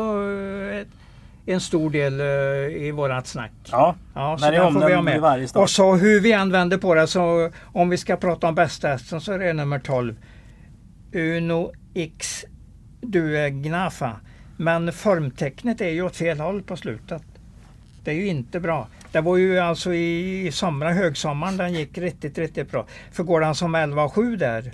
ett, 0.72 0.88
en 1.46 1.60
stor 1.60 1.90
del 1.90 2.20
uh, 2.20 2.86
i 2.86 2.90
vårat 2.90 3.26
snack. 3.26 3.52
Ja, 3.70 3.94
ja 4.14 4.38
så 4.38 4.50
den 4.50 4.72
får 4.72 4.86
vi 4.86 4.94
ha 4.94 5.02
med. 5.02 5.48
Och 5.54 5.70
så 5.70 5.94
hur 5.94 6.20
vi 6.20 6.32
använder 6.32 6.78
på 6.78 6.94
det, 6.94 7.06
så 7.06 7.50
om 7.64 7.88
vi 7.88 7.96
ska 7.96 8.16
prata 8.16 8.48
om 8.48 8.54
bästa 8.54 8.88
hästen 8.88 9.20
så 9.20 9.32
är 9.32 9.38
det 9.38 9.52
nummer 9.52 9.78
12. 9.78 10.16
Uno 11.14 11.72
X 11.94 12.44
Duegnafa. 13.00 14.16
Men 14.56 14.92
formtecknet 14.92 15.80
är 15.80 15.88
ju 15.88 16.02
åt 16.02 16.16
fel 16.16 16.40
håll 16.40 16.62
på 16.62 16.76
slutet. 16.76 17.22
Det 18.04 18.10
är 18.10 18.14
ju 18.14 18.26
inte 18.26 18.60
bra. 18.60 18.88
Det 19.12 19.20
var 19.20 19.36
ju 19.36 19.58
alltså 19.58 19.94
i, 19.94 20.46
i 20.46 20.52
somra, 20.52 20.92
högsommaren 20.92 21.56
den 21.56 21.72
gick 21.74 21.98
riktigt, 21.98 22.38
riktigt 22.38 22.70
bra. 22.70 22.86
För 23.12 23.22
går 23.22 23.40
han 23.40 23.54
som 23.54 23.74
11 23.74 24.08
7 24.08 24.36
där 24.36 24.72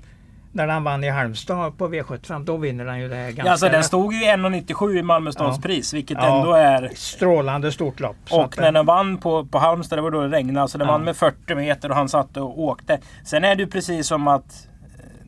när 0.52 0.68
han 0.68 0.84
vann 0.84 1.04
i 1.04 1.08
Halmstad 1.08 1.78
på 1.78 1.88
V75, 1.88 2.44
då 2.44 2.56
vinner 2.56 2.86
han 2.86 3.00
ju 3.00 3.08
det 3.08 3.14
här 3.14 3.24
ganska 3.24 3.44
ja, 3.44 3.50
alltså 3.50 3.68
Den 3.68 3.84
stod 3.84 4.14
ju 4.14 4.20
1,97 4.20 4.98
i 4.98 5.02
Malmö 5.02 5.32
stads 5.32 5.56
ja. 5.56 5.62
pris, 5.62 5.94
vilket 5.94 6.18
ja, 6.20 6.38
ändå 6.38 6.52
är... 6.52 6.90
Strålande 6.94 7.72
stort 7.72 8.00
lopp. 8.00 8.16
Och 8.30 8.58
när 8.58 8.72
den 8.72 8.86
vann 8.86 9.18
på, 9.18 9.46
på 9.46 9.58
Halmstad, 9.58 9.98
det 9.98 10.02
var 10.02 10.10
då 10.10 10.20
det 10.20 10.36
regnade, 10.36 10.68
så 10.68 10.78
den 10.78 10.86
ja. 10.86 10.92
vann 10.92 11.04
med 11.04 11.16
40 11.16 11.54
meter 11.54 11.90
och 11.90 11.96
han 11.96 12.08
satt 12.08 12.36
och 12.36 12.60
åkte. 12.60 13.00
Sen 13.24 13.44
är 13.44 13.54
det 13.54 13.62
ju 13.62 13.70
precis 13.70 14.06
som 14.06 14.28
att... 14.28 14.68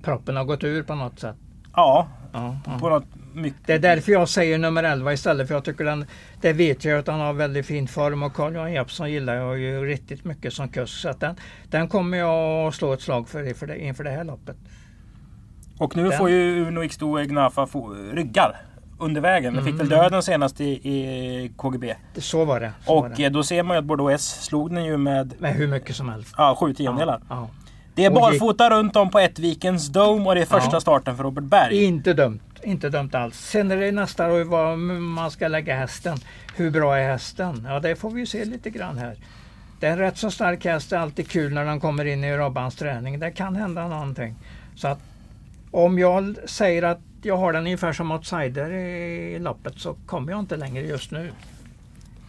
Proppen 0.02 0.36
har 0.36 0.44
gått 0.44 0.64
ur 0.64 0.82
på 0.82 0.94
något 0.94 1.20
sätt. 1.20 1.36
Ja, 1.76 2.08
ja, 2.32 2.56
på 2.80 2.88
något 2.88 3.04
mycket. 3.34 3.66
Det 3.66 3.72
är 3.74 3.78
därför 3.78 4.12
jag 4.12 4.28
säger 4.28 4.58
nummer 4.58 4.82
11 4.82 5.12
istället 5.12 5.48
för 5.48 5.54
jag 5.54 5.64
tycker 5.64 5.84
den, 5.84 6.04
det 6.40 6.52
vet 6.52 6.84
jag 6.84 6.98
att 6.98 7.06
han 7.06 7.20
har 7.20 7.32
väldigt 7.32 7.66
fin 7.66 7.88
form 7.88 8.22
och 8.22 8.34
Carl-Johan 8.34 8.72
Jeppsson 8.72 9.10
gillar 9.12 9.34
jag 9.34 9.58
ju 9.58 9.84
riktigt 9.86 10.24
mycket 10.24 10.52
som 10.52 10.68
kusk. 10.68 11.00
Så 11.00 11.08
att 11.08 11.20
den, 11.20 11.34
den 11.68 11.88
kommer 11.88 12.18
jag 12.18 12.66
att 12.68 12.74
slå 12.74 12.92
ett 12.92 13.00
slag 13.02 13.28
för 13.28 13.48
inför 13.48 13.66
det, 13.66 13.78
inför 13.84 14.04
det 14.04 14.10
här 14.10 14.24
loppet. 14.24 14.56
Och 15.78 15.96
nu 15.96 16.08
Den- 16.08 16.18
får 16.18 16.30
ju 16.30 16.66
Uno 16.68 16.80
X2 16.82 17.24
Gnafa 17.24 17.66
få 17.66 17.94
ryggar 18.12 18.56
under 18.98 19.20
vägen. 19.20 19.54
Den 19.54 19.64
fick 19.64 19.74
väl 19.74 19.86
Mm. 19.92 19.98
döden 19.98 20.22
senast 20.22 20.60
i, 20.60 20.64
i 20.68 21.52
KGB. 21.56 21.94
Det- 22.14 22.20
Så 22.20 22.44
var 22.44 22.60
det. 22.60 22.72
Så 22.86 22.94
var 23.00 23.02
Och 23.10 23.16
det. 23.16 23.24
eh, 23.24 23.30
då 23.32 23.42
ser 23.42 23.62
man 23.62 23.74
ju 23.76 23.78
att 23.78 23.84
Bordeaux 23.84 24.14
S 24.14 24.44
slog 24.44 24.74
den 24.74 24.84
ju 24.84 24.96
med 24.96 25.34
Med 25.38 25.54
hur 25.54 25.66
mycket 25.68 25.96
som 25.96 26.08
helst. 26.08 26.34
ja, 26.38 26.56
sju 26.60 26.74
tiondelar. 26.74 27.20
Ja, 27.28 27.48
Det 27.94 28.04
är 28.04 28.10
barfota 28.10 28.70
runt 28.70 28.96
om 28.96 29.10
på 29.10 29.18
Ettvikens 29.18 29.88
Dome 29.88 30.26
och 30.28 30.34
det 30.34 30.40
är 30.40 30.46
första 30.46 30.70
Ja. 30.76 30.80
starten 30.80 31.16
för 31.16 31.24
Robert 31.24 31.44
Berg. 31.44 31.84
Inte 31.84 32.12
dumt. 32.12 32.40
Inte 32.62 32.88
dumt 32.88 33.10
alls. 33.12 33.38
Sen 33.38 33.70
är 33.70 33.76
det 33.76 33.92
nästa 33.92 34.28
vad 34.44 34.78
man 34.78 35.30
ska 35.30 35.48
lägga 35.48 35.76
hästen. 35.76 36.18
Hur 36.56 36.70
bra 36.70 36.96
är 36.98 37.10
hästen? 37.10 37.66
Ja, 37.70 37.80
det 37.80 37.96
får 37.96 38.10
vi 38.10 38.20
ju 38.20 38.26
se 38.26 38.44
lite 38.44 38.70
grann 38.70 38.98
här. 38.98 39.16
Det 39.80 39.86
är 39.86 39.90
en 39.92 39.98
rätt 39.98 40.18
så 40.18 40.30
stark 40.30 40.64
häst. 40.64 40.90
Det 40.90 40.96
är 40.96 41.00
alltid 41.00 41.28
kul 41.30 41.52
när 41.54 41.64
den 41.64 41.80
kommer 41.80 42.04
in 42.04 42.24
i 42.24 42.36
Robbans 42.36 42.76
träning. 42.76 43.18
Det 43.18 43.30
kan 43.30 43.56
hända 43.56 43.88
någonting. 43.88 44.34
Så 44.76 44.88
att 44.88 44.98
om 45.70 45.98
jag 45.98 46.36
säger 46.46 46.82
att 46.82 46.98
jag 47.22 47.36
har 47.36 47.52
den 47.52 47.64
ungefär 47.64 47.92
som 47.92 48.10
outsider 48.12 48.72
i 48.72 49.38
loppet 49.38 49.72
så 49.76 49.94
kommer 50.06 50.30
jag 50.32 50.40
inte 50.40 50.56
längre 50.56 50.82
just 50.86 51.10
nu. 51.10 51.30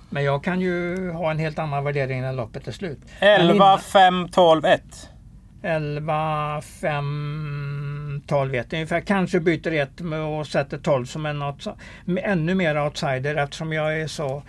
Men 0.10 0.24
jag 0.24 0.44
kan 0.44 0.62
ju 0.62 1.10
ha 1.12 1.32
en 1.32 1.40
helt 1.40 1.60
annan 1.60 1.84
värdering 1.84 2.22
när 2.22 2.34
loppet 2.34 2.68
är 2.68 2.72
slut. 2.72 3.00
Men 3.20 3.30
11, 3.42 3.54
innan- 3.54 3.80
5, 3.80 4.30
12, 4.30 4.66
1. 4.66 5.10
11, 5.62 6.62
5, 6.62 8.22
12, 8.28 8.56
1 8.56 8.74
ungefär. 8.74 9.02
Kanske 9.02 9.40
byter 9.40 9.74
ett 9.74 10.02
och 10.40 10.48
sätter 10.48 10.78
12 10.78 11.06
som 11.06 11.26
en 11.26 11.44
ännu 12.24 12.56
mer 12.56 12.86
outsider 12.86 13.36
eftersom 13.36 13.74
jag 13.74 14.02
är 14.02 14.08
så 14.08 14.44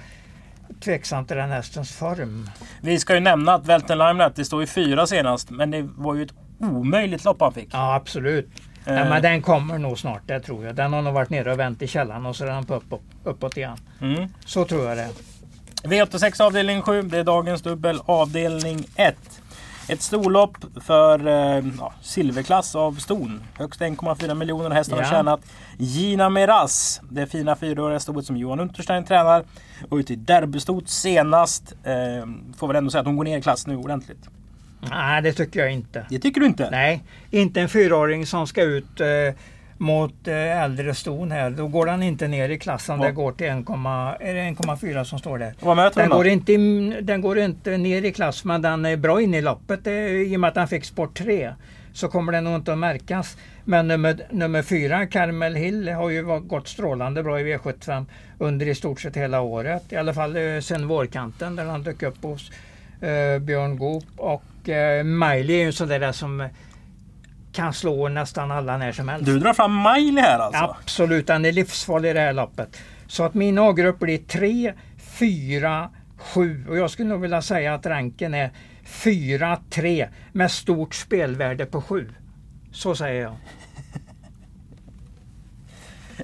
tveksam 0.80 1.24
till 1.26 1.36
den 1.36 1.50
hästens 1.50 1.92
form. 1.92 2.50
Vi 2.80 2.98
ska 2.98 3.14
ju 3.14 3.20
nämna 3.20 3.54
att 3.54 3.66
Welton 3.66 3.98
Limelat, 3.98 4.36
det 4.36 4.44
står 4.44 4.60
ju 4.60 4.66
fyra 4.66 5.06
senast. 5.06 5.50
Men 5.50 5.70
det 5.70 5.82
var 5.82 6.14
ju 6.14 6.22
ett 6.22 6.34
omöjligt 6.58 7.24
lopp 7.24 7.40
han 7.40 7.52
fick. 7.52 7.68
Ja 7.72 7.94
absolut. 7.94 8.48
Eh, 8.86 8.94
Ja, 8.94 9.04
men 9.04 9.22
den 9.22 9.42
kommer 9.42 9.78
nog 9.78 9.98
snart, 9.98 10.22
det 10.26 10.40
tror 10.40 10.66
jag. 10.66 10.74
Den 10.74 10.92
har 10.92 11.02
nog 11.02 11.14
varit 11.14 11.30
nere 11.30 11.52
och 11.52 11.58
vänt 11.58 11.82
i 11.82 11.86
källaren 11.86 12.26
och 12.26 12.36
så 12.36 12.44
är 12.44 12.48
den 12.48 12.64
på 12.64 12.74
upp, 12.74 12.92
uppåt 13.24 13.56
igen. 13.56 13.76
mm. 14.00 14.28
Så 14.44 14.64
tror 14.64 14.88
jag 14.88 14.96
det. 14.96 15.08
V86 15.82 16.42
avdelning 16.42 16.82
7, 16.82 17.02
det 17.02 17.18
är 17.18 17.24
dagens 17.24 17.62
dubbel 17.62 18.00
avdelning 18.06 18.84
1. 18.96 19.41
Ett 19.88 20.02
storlopp 20.02 20.56
för 20.80 21.26
eh, 21.26 21.64
ja, 21.78 21.92
silverklass 22.02 22.74
av 22.74 22.92
ston. 22.92 23.42
Högst 23.58 23.80
1,4 23.80 24.34
miljoner 24.34 24.70
och 24.70 24.74
hästen 24.74 24.98
har 24.98 25.04
tjänat 25.04 25.40
Gina 25.78 26.30
Miraz. 26.30 27.00
Det 27.10 27.26
fina 27.26 27.56
fyraåriga 27.56 28.00
stoet 28.00 28.26
som 28.26 28.36
Johan 28.36 28.60
Unterstein 28.60 29.04
tränar. 29.04 29.44
Och 29.90 29.96
ute 29.96 30.12
i 30.12 30.16
derbystot 30.16 30.88
senast. 30.88 31.72
Eh, 31.84 32.26
får 32.56 32.66
väl 32.66 32.76
ändå 32.76 32.90
säga 32.90 33.00
att 33.00 33.06
hon 33.06 33.16
går 33.16 33.24
ner 33.24 33.38
i 33.38 33.42
klass 33.42 33.66
nu 33.66 33.76
ordentligt. 33.76 34.28
Nej, 34.90 35.22
det 35.22 35.32
tycker 35.32 35.60
jag 35.60 35.72
inte. 35.72 36.06
Det 36.10 36.18
tycker 36.18 36.40
du 36.40 36.46
inte? 36.46 36.70
Nej, 36.70 37.02
inte 37.30 37.60
en 37.60 37.68
fyraåring 37.68 38.26
som 38.26 38.46
ska 38.46 38.62
ut 38.62 39.00
eh, 39.00 39.06
mot 39.82 40.28
eh, 40.28 40.62
äldre 40.62 40.94
ston 40.94 41.30
här. 41.30 41.50
Då 41.50 41.66
går 41.68 41.86
den 41.86 42.02
inte 42.02 42.28
ner 42.28 42.48
i 42.48 42.58
klassen. 42.58 43.00
Ja. 43.00 43.06
Det 43.06 43.12
går 43.12 43.32
till 43.32 43.46
1,- 43.46 44.16
är 44.20 44.34
det 44.34 44.40
1,4 44.40 45.04
som 45.04 45.18
står 45.18 45.38
där. 45.38 45.54
Vad 45.60 45.76
möter 45.76 46.00
Den 46.00 46.10
hon 46.10 46.18
går, 46.18 46.26
inte, 46.26 46.52
in- 46.52 46.96
den 47.02 47.20
går 47.20 47.38
inte 47.38 47.76
ner 47.76 48.02
i 48.04 48.12
klass 48.12 48.44
men 48.44 48.62
den 48.62 48.84
är 48.84 48.96
bra 48.96 49.20
inne 49.22 49.38
i 49.38 49.40
loppet 49.42 49.86
eh, 49.86 49.92
i 49.94 50.36
och 50.36 50.40
med 50.40 50.48
att 50.48 50.54
den 50.54 50.68
fick 50.68 50.84
sport 50.84 51.18
3. 51.18 51.52
Så 51.92 52.08
kommer 52.08 52.32
den 52.32 52.44
nog 52.44 52.54
inte 52.54 52.72
att 52.72 52.78
märkas. 52.78 53.36
Men 53.64 53.88
nummer, 53.88 54.16
nummer 54.30 54.62
4, 54.62 55.06
Carmel 55.06 55.54
Hill, 55.54 55.88
har 55.88 56.10
ju 56.10 56.40
gått 56.40 56.68
strålande 56.68 57.22
bra 57.22 57.40
i 57.40 57.44
V75 57.56 58.06
under 58.38 58.68
i 58.68 58.74
stort 58.74 59.00
sett 59.00 59.16
hela 59.16 59.40
året. 59.40 59.82
I 59.92 59.96
alla 59.96 60.14
fall 60.14 60.36
eh, 60.36 60.60
sen 60.60 60.88
vårkanten 60.88 61.56
där 61.56 61.64
han 61.64 61.82
dök 61.82 62.02
upp 62.02 62.22
hos 62.22 62.50
eh, 63.00 63.38
Björn 63.40 63.76
Goop. 63.78 64.04
Och 64.16 64.68
eh, 64.68 65.04
Miley 65.04 65.56
är 65.56 65.60
ju 65.60 65.66
en 65.66 65.72
sån 65.72 65.88
där 65.88 66.12
som 66.12 66.48
kan 67.52 67.72
slå 67.72 68.08
nästan 68.08 68.50
alla 68.50 68.76
när 68.76 68.92
som 68.92 69.08
helst. 69.08 69.26
Du 69.26 69.38
drar 69.38 69.52
fram 69.52 69.82
Miley 69.82 70.22
här 70.22 70.38
alltså? 70.38 70.76
Absolut, 70.80 71.26
den 71.26 71.44
är 71.44 71.52
livsfarlig 71.52 72.10
i 72.10 72.12
det 72.12 72.20
här 72.20 72.32
loppet. 72.32 72.78
Så 73.06 73.24
att 73.24 73.34
min 73.34 73.58
A-grupp 73.58 73.98
blir 73.98 74.18
3, 74.18 74.72
4, 74.98 75.90
7 76.18 76.66
och 76.68 76.76
jag 76.76 76.90
skulle 76.90 77.08
nog 77.08 77.20
vilja 77.20 77.42
säga 77.42 77.74
att 77.74 77.86
ranken 77.86 78.34
är 78.34 78.50
4, 78.84 79.58
3 79.70 80.08
med 80.32 80.50
stort 80.50 80.94
spelvärde 80.94 81.66
på 81.66 81.82
7. 81.82 82.08
Så 82.72 82.94
säger 82.94 83.22
jag. 83.22 83.36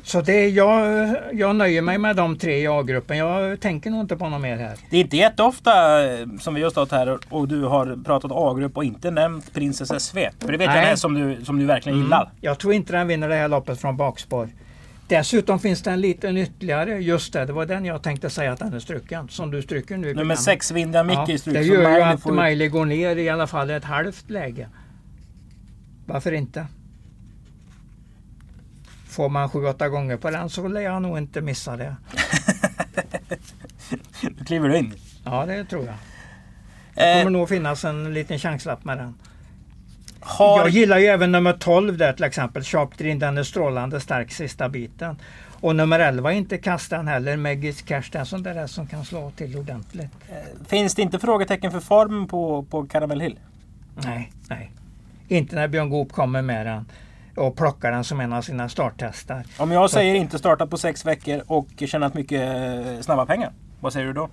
Så 0.02 0.20
det 0.20 0.48
jag, 0.48 1.08
jag 1.32 1.56
nöjer 1.56 1.82
mig 1.82 1.98
med 1.98 2.16
de 2.16 2.38
tre 2.38 2.58
i 2.62 2.66
A-gruppen. 2.66 3.16
Jag 3.16 3.60
tänker 3.60 3.90
nog 3.90 4.00
inte 4.00 4.16
på 4.16 4.28
något 4.28 4.40
mer 4.40 4.56
här. 4.56 4.76
Det 4.90 4.96
är 4.96 5.00
inte 5.00 5.16
jätteofta 5.16 6.04
eh, 6.12 6.26
som 6.40 6.54
vi 6.54 6.62
har 6.62 6.70
stått 6.70 6.90
här 6.90 7.18
och 7.28 7.48
du 7.48 7.62
har 7.62 8.04
pratat 8.04 8.30
A-grupp 8.34 8.76
och 8.76 8.84
inte 8.84 9.10
nämnt 9.10 9.54
Princess 9.54 10.04
SV. 10.04 10.18
För 10.38 10.52
det 10.52 10.58
vet 10.58 10.66
jag 10.66 10.74
Nej. 10.74 10.90
är 10.92 10.96
som 10.96 11.14
du, 11.14 11.44
som 11.44 11.58
du 11.58 11.64
verkligen 11.66 11.98
gillar. 11.98 12.30
Jag 12.40 12.58
tror 12.58 12.72
inte 12.72 12.92
den 12.92 13.08
vinner 13.08 13.28
det 13.28 13.34
här 13.34 13.48
loppet 13.48 13.80
från 13.80 13.96
bakspår. 13.96 14.48
Dessutom 15.08 15.58
finns 15.58 15.82
det 15.82 15.90
en 15.90 16.00
liten 16.00 16.36
ytterligare. 16.36 16.98
Just 16.98 17.32
det, 17.32 17.44
det 17.44 17.52
var 17.52 17.66
den 17.66 17.84
jag 17.84 18.02
tänkte 18.02 18.30
säga 18.30 18.52
att 18.52 18.58
den 18.58 18.74
är 18.74 18.78
struken. 18.78 19.28
Som 19.28 19.50
du 19.50 19.62
stryker 19.62 19.96
nu. 19.96 20.14
Nummer. 20.14 20.34
6, 20.34 20.70
Vinda 20.70 21.04
Micke 21.04 21.28
i 21.28 21.38
stryk. 21.38 21.54
Det 21.54 21.62
gör 21.62 21.82
ju 21.82 21.88
Miley 21.88 22.02
att 22.02 22.22
får- 22.22 22.32
Miley 22.32 22.68
går 22.68 22.84
ner 22.84 23.16
i 23.16 23.28
alla 23.28 23.46
fall 23.46 23.70
ett 23.70 23.84
halvt 23.84 24.30
läge. 24.30 24.68
Varför 26.06 26.32
inte? 26.32 26.66
Får 29.18 29.28
man 29.28 29.48
7-8 29.48 29.88
gånger 29.88 30.16
på 30.16 30.30
den 30.30 30.50
så 30.50 30.68
lär 30.68 30.80
jag 30.80 31.02
nog 31.02 31.18
inte 31.18 31.40
missa 31.40 31.76
det. 31.76 31.96
Nu 34.22 34.44
kliver 34.44 34.68
du 34.68 34.76
in. 34.78 34.94
Ja, 35.24 35.46
det 35.46 35.64
tror 35.64 35.84
jag. 35.84 35.94
Det 36.94 37.12
Eh, 37.12 37.18
kommer 37.18 37.30
nog 37.30 37.48
finnas 37.48 37.84
en 37.84 38.14
liten 38.14 38.38
chanslapp 38.38 38.84
med 38.84 38.98
den. 38.98 39.14
har, 40.20 40.58
Jag 40.58 40.68
gillar 40.68 40.98
ju 40.98 41.06
även 41.06 41.32
nummer 41.32 41.52
12 41.52 41.96
där 41.96 42.12
till 42.12 42.24
exempel. 42.24 42.62
Sharp 42.64 42.98
Dream, 42.98 43.18
den 43.18 43.38
är 43.38 43.42
strålande 43.42 44.00
stark 44.00 44.32
sista 44.32 44.68
biten. 44.68 45.16
Och 45.60 45.76
nummer 45.76 46.00
11 46.00 46.32
är 46.32 46.36
inte 46.36 46.58
kastan 46.58 47.08
heller. 47.08 47.36
Megis 47.36 47.82
Cash, 47.82 48.04
den 48.12 48.26
som 48.26 48.42
där 48.42 48.66
som 48.66 48.86
kan 48.86 49.04
slå 49.04 49.30
till 49.30 49.56
ordentligt. 49.56 50.10
Finns 50.66 50.94
det 50.94 51.02
inte 51.02 51.18
frågetecken 51.18 51.70
för 51.72 51.80
formen 51.80 52.28
på, 52.28 52.62
på 52.62 52.86
Caramel 52.86 53.20
Hill? 53.20 53.38
Nej, 53.94 54.32
nej. 54.48 54.70
Inte 55.28 55.56
när 55.56 55.68
Björn 55.68 55.90
Goop 55.90 56.12
kommer 56.12 56.42
med 56.42 56.66
den 56.66 56.84
och 57.38 57.56
plockar 57.56 57.92
den 57.92 58.04
som 58.04 58.20
en 58.20 58.32
av 58.32 58.42
sina 58.42 58.68
starthästar. 58.68 59.44
Om 59.58 59.70
jag 59.70 59.90
säger 59.90 60.14
inte 60.14 60.38
starta 60.38 60.66
på 60.66 60.78
sex 60.78 61.06
veckor 61.06 61.42
och 61.46 61.68
tjänat 61.76 62.14
mycket 62.14 62.56
eh, 62.86 63.00
snabba 63.00 63.26
pengar. 63.26 63.52
Vad 63.80 63.92
säger 63.92 64.06
du 64.06 64.12
då? 64.12 64.28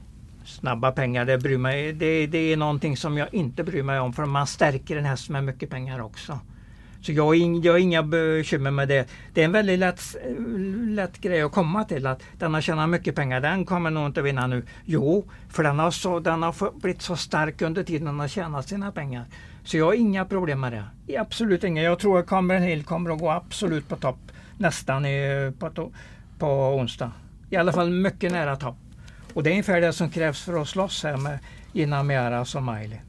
Snabba 0.45 0.91
pengar, 0.91 1.25
det, 1.25 1.37
bryr 1.37 1.57
mig, 1.57 1.93
det, 1.93 2.27
det 2.27 2.53
är 2.53 2.57
någonting 2.57 2.97
som 2.97 3.17
jag 3.17 3.33
inte 3.33 3.63
bryr 3.63 3.83
mig 3.83 3.99
om 3.99 4.13
för 4.13 4.25
man 4.25 4.47
stärker 4.47 4.97
en 4.97 5.05
häst 5.05 5.29
med 5.29 5.43
mycket 5.43 5.69
pengar 5.69 5.99
också. 5.99 6.39
Så 7.01 7.11
jag 7.11 7.25
har, 7.25 7.33
ing, 7.33 7.61
jag 7.61 7.73
har 7.73 7.79
inga 7.79 8.03
bekymmer 8.03 8.71
med 8.71 8.87
det. 8.87 9.07
Det 9.33 9.41
är 9.41 9.45
en 9.45 9.51
väldigt 9.51 9.79
lätt, 9.79 10.15
lätt 10.87 11.17
grej 11.17 11.41
att 11.41 11.51
komma 11.51 11.83
till 11.83 12.07
att 12.07 12.21
den 12.39 12.53
har 12.53 12.61
tjänat 12.61 12.89
mycket 12.89 13.15
pengar, 13.15 13.41
den 13.41 13.65
kommer 13.65 13.89
nog 13.89 14.05
inte 14.05 14.21
vinna 14.21 14.47
nu. 14.47 14.63
Jo, 14.85 15.25
för 15.49 15.63
den 15.63 15.79
har, 15.79 15.91
så, 15.91 16.19
den 16.19 16.43
har 16.43 16.79
blivit 16.79 17.01
så 17.01 17.15
stark 17.15 17.61
under 17.61 17.83
tiden 17.83 18.05
den 18.05 18.19
har 18.19 18.27
tjänat 18.27 18.67
sina 18.67 18.91
pengar. 18.91 19.25
Så 19.65 19.77
jag 19.77 19.85
har 19.85 19.93
inga 19.93 20.25
problem 20.25 20.59
med 20.59 20.71
det. 21.07 21.17
Absolut 21.17 21.63
inga. 21.63 21.81
Jag 21.83 21.99
tror 21.99 22.19
att 22.19 22.27
Cameron 22.27 22.61
Hill 22.61 22.83
kommer 22.83 23.09
att 23.09 23.19
gå 23.19 23.31
absolut 23.31 23.87
på 23.89 23.95
topp 23.95 24.17
nästan 24.57 25.05
i, 25.05 25.51
på, 25.59 25.69
to- 25.69 25.93
på 26.39 26.47
onsdag. 26.75 27.11
I 27.49 27.55
alla 27.55 27.71
fall 27.73 27.89
mycket 27.89 28.31
nära 28.31 28.55
topp. 28.55 28.75
Och 29.33 29.43
det 29.43 29.49
är 29.49 29.51
ungefär 29.51 29.81
det 29.81 29.93
som 29.93 30.09
krävs 30.09 30.41
för 30.41 30.61
att 30.61 30.67
slåss 30.67 31.03
här 31.03 31.17
med 31.17 31.39
Gina 31.73 32.45
som 32.45 32.65
Miley. 32.65 32.99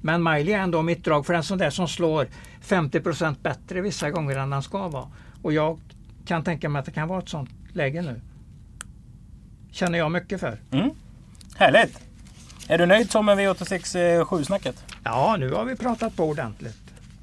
Men 0.00 0.22
Miley 0.22 0.52
är 0.54 0.58
ändå 0.58 0.82
mitt 0.82 1.04
drag 1.04 1.26
för 1.26 1.34
en 1.34 1.42
sån 1.42 1.58
där 1.58 1.70
som 1.70 1.88
slår 1.88 2.26
50 2.60 3.00
procent 3.00 3.42
bättre 3.42 3.80
vissa 3.80 4.10
gånger 4.10 4.36
än 4.36 4.50
den 4.50 4.62
ska 4.62 4.88
vara. 4.88 5.08
Och 5.42 5.52
jag 5.52 5.78
kan 6.26 6.44
tänka 6.44 6.68
mig 6.68 6.80
att 6.80 6.86
det 6.86 6.92
kan 6.92 7.08
vara 7.08 7.18
ett 7.18 7.28
sånt 7.28 7.50
läge 7.72 8.02
nu. 8.02 8.20
Känner 9.70 9.98
jag 9.98 10.12
mycket 10.12 10.40
för. 10.40 10.58
Mm. 10.70 10.90
Härligt! 11.56 12.00
Är 12.68 12.78
du 12.78 12.86
nöjd 12.86 13.10
som 13.10 13.26
med 13.26 13.38
V86 13.38 14.24
7-snacket? 14.24 14.93
Ja, 15.04 15.36
nu 15.38 15.52
har 15.52 15.64
vi 15.64 15.76
pratat 15.76 16.16
på 16.16 16.24
ordentligt. 16.24 16.76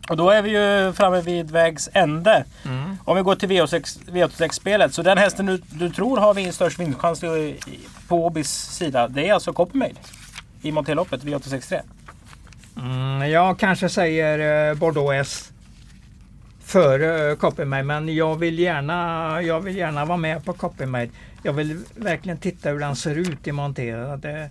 Och 0.09 0.17
då 0.17 0.29
är 0.29 0.41
vi 0.41 0.49
ju 0.49 0.93
framme 0.93 1.21
vid 1.21 1.51
vägs 1.51 1.89
ände. 1.93 2.45
Mm. 2.65 2.97
Om 3.05 3.17
vi 3.17 3.23
går 3.23 3.36
till 3.36 3.49
V86 3.49 3.99
V86-spelet. 4.11 4.93
Så 4.93 5.01
den 5.01 5.17
hästen 5.17 5.45
du, 5.45 5.61
du 5.69 5.89
tror 5.89 6.17
har 6.17 6.34
vi 6.34 6.51
störst 6.51 6.79
vinstchans 6.79 7.21
på 8.07 8.25
Åbys 8.25 8.49
sida. 8.49 9.07
Det 9.07 9.27
är 9.27 9.34
alltså 9.34 9.53
Coppermaid. 9.53 9.99
I 10.61 10.71
Monteloppet 10.71 11.23
V863. 11.23 11.82
Mm, 12.77 13.29
jag 13.29 13.59
kanske 13.59 13.89
säger 13.89 14.69
eh, 14.69 14.77
Bordeaux 14.77 15.13
S 15.13 15.51
före 16.63 17.29
eh, 17.29 17.36
Coppermaid, 17.36 17.86
men 17.86 18.15
jag 18.15 18.36
vill, 18.36 18.59
gärna, 18.59 19.41
jag 19.41 19.61
vill 19.61 19.77
gärna 19.77 20.05
vara 20.05 20.17
med 20.17 20.45
på 20.45 20.53
Coppermaid. 20.53 21.09
Jag 21.43 21.53
vill 21.53 21.79
verkligen 21.95 22.38
titta 22.38 22.69
hur 22.69 22.79
den 22.79 22.95
ser 22.95 23.15
ut 23.15 23.47
i 23.47 23.51
Montera. 23.51 24.17
Det, 24.17 24.49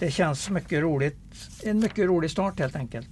det 0.00 0.10
känns 0.10 0.50
mycket 0.50 0.80
roligt. 0.82 1.18
En 1.64 1.78
mycket 1.78 2.06
rolig 2.06 2.30
start 2.30 2.58
helt 2.58 2.76
enkelt. 2.76 3.08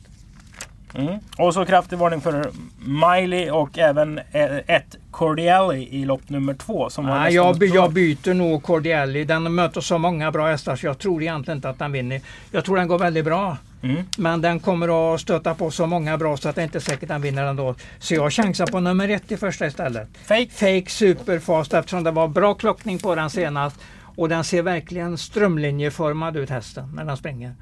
Mm. 0.94 1.18
Och 1.38 1.54
så 1.54 1.64
kraftig 1.64 1.98
varning 1.98 2.20
för 2.20 2.50
Miley 2.78 3.50
och 3.50 3.78
även 3.78 4.18
eh, 4.18 4.56
ett 4.66 4.96
Cordielli 5.10 5.88
i 5.90 6.04
lopp 6.04 6.28
nummer 6.28 6.54
två. 6.54 6.90
Som 6.90 7.06
Nej, 7.06 7.34
jag, 7.34 7.64
jag 7.64 7.92
byter 7.92 8.34
nog 8.34 8.62
Cordielli. 8.62 9.24
Den 9.24 9.54
möter 9.54 9.80
så 9.80 9.98
många 9.98 10.30
bra 10.30 10.46
hästar 10.46 10.76
så 10.76 10.86
jag 10.86 10.98
tror 10.98 11.22
egentligen 11.22 11.58
inte 11.58 11.68
att 11.68 11.78
den 11.78 11.92
vinner. 11.92 12.20
Jag 12.50 12.64
tror 12.64 12.76
den 12.76 12.88
går 12.88 12.98
väldigt 12.98 13.24
bra. 13.24 13.56
Mm. 13.82 14.02
Men 14.18 14.40
den 14.40 14.60
kommer 14.60 15.14
att 15.14 15.20
stöta 15.20 15.54
på 15.54 15.70
så 15.70 15.86
många 15.86 16.18
bra 16.18 16.36
så 16.36 16.48
att 16.48 16.56
det 16.56 16.62
inte 16.62 16.78
är 16.78 16.80
säkert 16.80 17.02
att 17.02 17.08
den 17.08 17.22
vinner 17.22 17.44
ändå. 17.44 17.74
Så 17.98 18.14
jag 18.14 18.32
chansar 18.32 18.66
på 18.66 18.80
nummer 18.80 19.08
ett 19.08 19.32
i 19.32 19.36
första 19.36 19.66
istället. 19.66 20.08
Fake? 20.24 20.50
Fake 20.50 20.90
Superfast 20.90 21.74
eftersom 21.74 22.04
det 22.04 22.10
var 22.10 22.28
bra 22.28 22.54
klockning 22.54 22.98
på 22.98 23.14
den 23.14 23.30
senast. 23.30 23.76
Och 24.18 24.28
den 24.28 24.44
ser 24.44 24.62
verkligen 24.62 25.18
strömlinjeformad 25.18 26.36
ut 26.36 26.50
hästen 26.50 26.92
när 26.94 27.04
den 27.04 27.16
springer. 27.16 27.54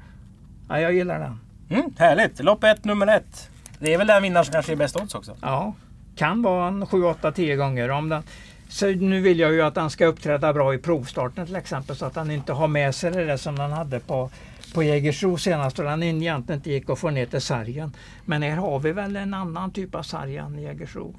Ja, 0.69 0.79
jag 0.79 0.93
gillar 0.93 1.19
den. 1.19 1.39
Mm, 1.69 1.93
härligt! 1.97 2.43
Lopp 2.43 2.63
ett, 2.63 2.85
nummer 2.85 3.07
ett. 3.07 3.49
Det 3.79 3.93
är 3.93 3.97
väl 3.97 4.07
den 4.07 4.23
vinnaren 4.23 4.45
som 4.45 4.51
kanske 4.51 4.71
är 4.71 4.75
bäst 4.75 4.95
odds 4.95 5.15
också? 5.15 5.35
Ja, 5.41 5.73
kan 6.15 6.41
vara 6.41 6.67
en 6.67 6.85
7, 6.85 7.03
8, 7.03 7.31
10 7.31 7.55
gånger. 7.55 7.89
Om 7.89 8.09
den, 8.09 8.23
så 8.69 8.87
nu 8.87 9.21
vill 9.21 9.39
jag 9.39 9.53
ju 9.53 9.61
att 9.61 9.75
han 9.75 9.89
ska 9.89 10.05
uppträda 10.05 10.53
bra 10.53 10.73
i 10.73 10.77
provstarten 10.77 11.45
till 11.45 11.55
exempel 11.55 11.95
så 11.95 12.05
att 12.05 12.15
han 12.15 12.31
inte 12.31 12.53
har 12.53 12.67
med 12.67 12.95
sig 12.95 13.11
det 13.11 13.25
där 13.25 13.37
som 13.37 13.59
han 13.59 13.71
hade 13.71 13.99
på, 13.99 14.29
på 14.73 14.83
Jägersro 14.83 15.37
senast 15.37 15.79
och 15.79 15.85
han 15.85 16.03
egentligen 16.03 16.59
inte 16.59 16.71
gick 16.71 16.89
att 16.89 16.99
få 16.99 17.09
ner 17.09 17.25
till 17.25 17.41
sargen. 17.41 17.93
Men 18.25 18.41
här 18.41 18.55
har 18.55 18.79
vi 18.79 18.91
väl 18.91 19.15
en 19.15 19.33
annan 19.33 19.71
typ 19.71 19.95
av 19.95 20.03
sarg 20.03 20.37
än 20.37 20.59
Jägersro. 20.59 21.15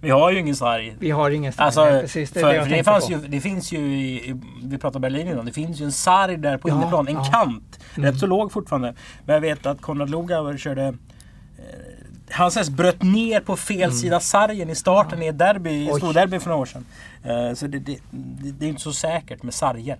Vi 0.00 0.10
har 0.10 0.30
ju 0.30 0.38
ingen 0.38 0.56
sarg. 0.56 0.96
Vi 0.98 1.10
har 1.10 1.30
ingen 1.30 1.52
sarg. 1.52 1.64
Alltså, 1.64 1.84
precis, 1.84 2.30
det, 2.30 2.40
för, 2.40 2.52
det, 2.52 2.64
det, 2.64 2.84
fanns 2.84 3.10
ju, 3.10 3.18
det 3.18 3.40
finns 3.40 3.72
ju, 3.72 3.78
i, 3.78 4.40
vi 4.62 4.78
pratade 4.78 5.00
Berlin 5.00 5.28
innan, 5.28 5.46
det 5.46 5.52
finns 5.52 5.80
ju 5.80 5.84
en 5.84 5.92
sarg 5.92 6.36
där 6.36 6.58
på 6.58 6.68
ja, 6.68 6.74
innerplan. 6.74 7.08
En 7.08 7.14
ja. 7.14 7.24
kant. 7.24 7.80
Mm. 7.96 8.10
Rätt 8.10 8.20
så 8.20 8.26
låg 8.26 8.52
fortfarande. 8.52 8.94
Men 9.24 9.34
jag 9.34 9.40
vet 9.40 9.66
att 9.66 9.80
Konrad 9.80 10.10
Lugauer 10.10 10.56
körde 10.56 10.86
eh, 10.86 10.94
häst 12.30 12.70
bröt 12.70 13.02
ner 13.02 13.40
på 13.40 13.56
fel 13.56 13.82
mm. 13.82 13.92
sida 13.92 14.20
sargen 14.20 14.70
i 14.70 14.74
starten 14.74 15.18
ja. 15.18 15.24
i 15.24 15.28
ett 15.28 15.38
derby, 15.38 15.86
storderby 15.96 16.38
för 16.38 16.50
några 16.50 16.62
år 16.62 16.66
sedan. 16.66 16.84
Uh, 17.26 17.54
så 17.54 17.66
det, 17.66 17.78
det, 17.78 17.98
det, 18.58 18.66
är 18.66 18.68
inte 18.68 18.82
så 18.82 18.92
säkert 18.92 19.42
med 19.42 19.54
sarger. 19.54 19.96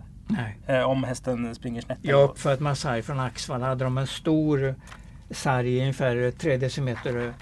Uh, 0.70 0.80
om 0.80 1.04
hästen 1.04 1.54
springer 1.54 1.80
snett. 1.80 1.98
Jag 2.02 2.60
med 2.60 2.78
sarg 2.78 3.02
från 3.02 3.20
Axvalla. 3.20 3.66
hade 3.66 3.84
de 3.84 3.98
en 3.98 4.06
stor 4.06 4.74
sarg 5.30 5.80
ungefär 5.80 6.30
3 6.30 6.56
decimeter 6.56 7.32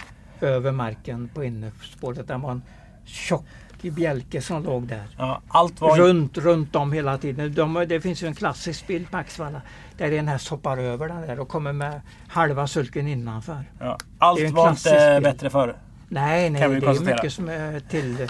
över 0.40 0.72
marken 0.72 1.28
på 1.34 1.44
innerspåret. 1.44 2.28
Det 2.28 2.36
var 2.36 2.50
en 2.50 2.62
tjock 3.04 3.44
bjälke 3.90 4.42
som 4.42 4.64
låg 4.64 4.86
där. 4.86 5.04
Ja, 5.18 5.40
allt 5.48 5.80
var... 5.80 5.96
runt, 5.96 6.38
runt 6.38 6.76
om 6.76 6.92
hela 6.92 7.18
tiden. 7.18 7.54
De, 7.54 7.84
det 7.88 8.00
finns 8.00 8.22
ju 8.22 8.26
en 8.26 8.34
klassisk 8.34 8.86
bild 8.86 9.10
på 9.10 9.16
Axvalla 9.16 9.62
där 9.98 10.12
en 10.12 10.28
häst 10.28 10.48
hoppar 10.48 10.78
över 10.78 11.08
den 11.08 11.20
där 11.20 11.40
och 11.40 11.48
kommer 11.48 11.72
med 11.72 12.00
halva 12.28 12.66
sulken 12.66 13.08
innanför. 13.08 13.64
Ja, 13.78 13.98
allt 14.18 14.50
var 14.50 14.70
inte 14.70 15.20
bild. 15.20 15.24
bättre 15.24 15.50
förr. 15.50 15.76
Nej, 16.08 16.50
nej 16.50 16.60
det 16.80 16.86
är 16.86 17.00
mycket 17.00 17.32
som 17.32 17.48
är 17.48 17.80
till, 17.80 18.28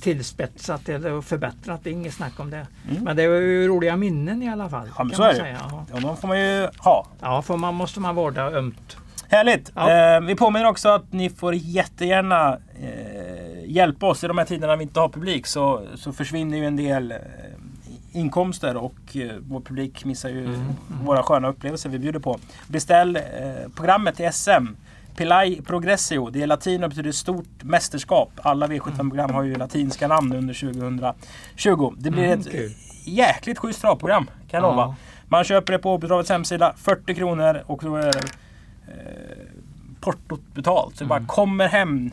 tillspetsat 0.00 0.88
eller 0.88 1.20
förbättrat. 1.20 1.80
Det 1.84 1.90
är 1.90 1.92
inget 1.92 2.14
snack 2.14 2.40
om 2.40 2.50
det. 2.50 2.66
Mm. 2.90 3.04
Men 3.04 3.16
det 3.16 3.22
är 3.22 3.40
ju 3.40 3.68
roliga 3.68 3.96
minnen 3.96 4.42
i 4.42 4.48
alla 4.48 4.68
fall. 4.68 4.88
Ja, 4.98 5.04
men 5.04 5.16
så 5.16 5.22
är 5.22 5.34
det. 5.34 5.58
Ja. 5.70 5.86
ja, 5.92 6.00
de 6.00 6.16
får 6.16 6.28
man 6.28 6.40
ju 6.40 6.68
ha. 6.78 7.06
Ja, 7.20 7.42
för 7.42 7.56
man 7.56 7.74
måste 7.74 8.00
man 8.00 8.14
vårda 8.14 8.50
ömt. 8.50 8.96
Härligt! 9.28 9.72
Ja. 9.74 10.16
Eh, 10.16 10.20
vi 10.20 10.34
påminner 10.34 10.66
också 10.66 10.88
att 10.88 11.12
ni 11.12 11.30
får 11.30 11.54
jättegärna 11.54 12.58
eh, 12.82 13.70
hjälpa 13.70 14.06
oss 14.06 14.24
i 14.24 14.26
de 14.26 14.38
här 14.38 14.44
tiderna 14.44 14.76
vi 14.76 14.82
inte 14.82 15.00
har 15.00 15.08
publik. 15.08 15.46
Så, 15.46 15.82
så 15.94 16.12
försvinner 16.12 16.58
ju 16.58 16.64
en 16.64 16.76
del 16.76 17.10
eh, 17.10 17.18
inkomster 18.12 18.76
och 18.76 19.16
eh, 19.16 19.30
vår 19.40 19.60
publik 19.60 20.04
missar 20.04 20.28
ju 20.28 20.44
mm. 20.44 20.54
Mm. 20.54 20.74
våra 21.04 21.22
sköna 21.22 21.48
upplevelser 21.48 21.90
vi 21.90 21.98
bjuder 21.98 22.20
på. 22.20 22.38
Beställ 22.68 23.16
eh, 23.16 23.22
programmet 23.76 24.16
till 24.16 24.32
SM. 24.32 24.66
Pilai 25.16 25.60
Progressio. 25.62 26.30
Det 26.30 26.42
är 26.42 26.46
latin 26.46 26.84
och 26.84 26.90
betyder 26.90 27.12
stort 27.12 27.62
mästerskap. 27.62 28.30
Alla 28.36 28.66
V75-program 28.66 29.30
har 29.34 29.42
ju 29.42 29.54
latinska 29.54 30.08
namn 30.08 30.32
under 30.32 30.54
2020. 30.54 31.94
Det 31.98 32.10
blir 32.10 32.24
mm, 32.24 32.40
ett 32.40 32.46
jäkligt 33.04 33.58
schysst 33.58 33.80
travprogram 33.80 34.26
kan 34.26 34.62
jag 34.62 34.64
ja. 34.64 34.70
lova. 34.70 34.96
Man 35.28 35.44
köper 35.44 35.72
det 35.72 35.78
på 35.78 35.94
Åbytravets 35.94 36.30
hemsida. 36.30 36.74
40 36.76 37.14
kronor 37.14 37.62
och 37.66 37.80
då 37.82 37.96
är 37.96 38.12
det 38.12 38.22
eh, 38.88 38.94
portot 40.00 40.54
betalt. 40.54 40.96
Så 40.96 41.04
det 41.04 41.08
bara 41.08 41.16
mm. 41.16 41.28
kommer 41.28 41.68
hem 41.68 42.10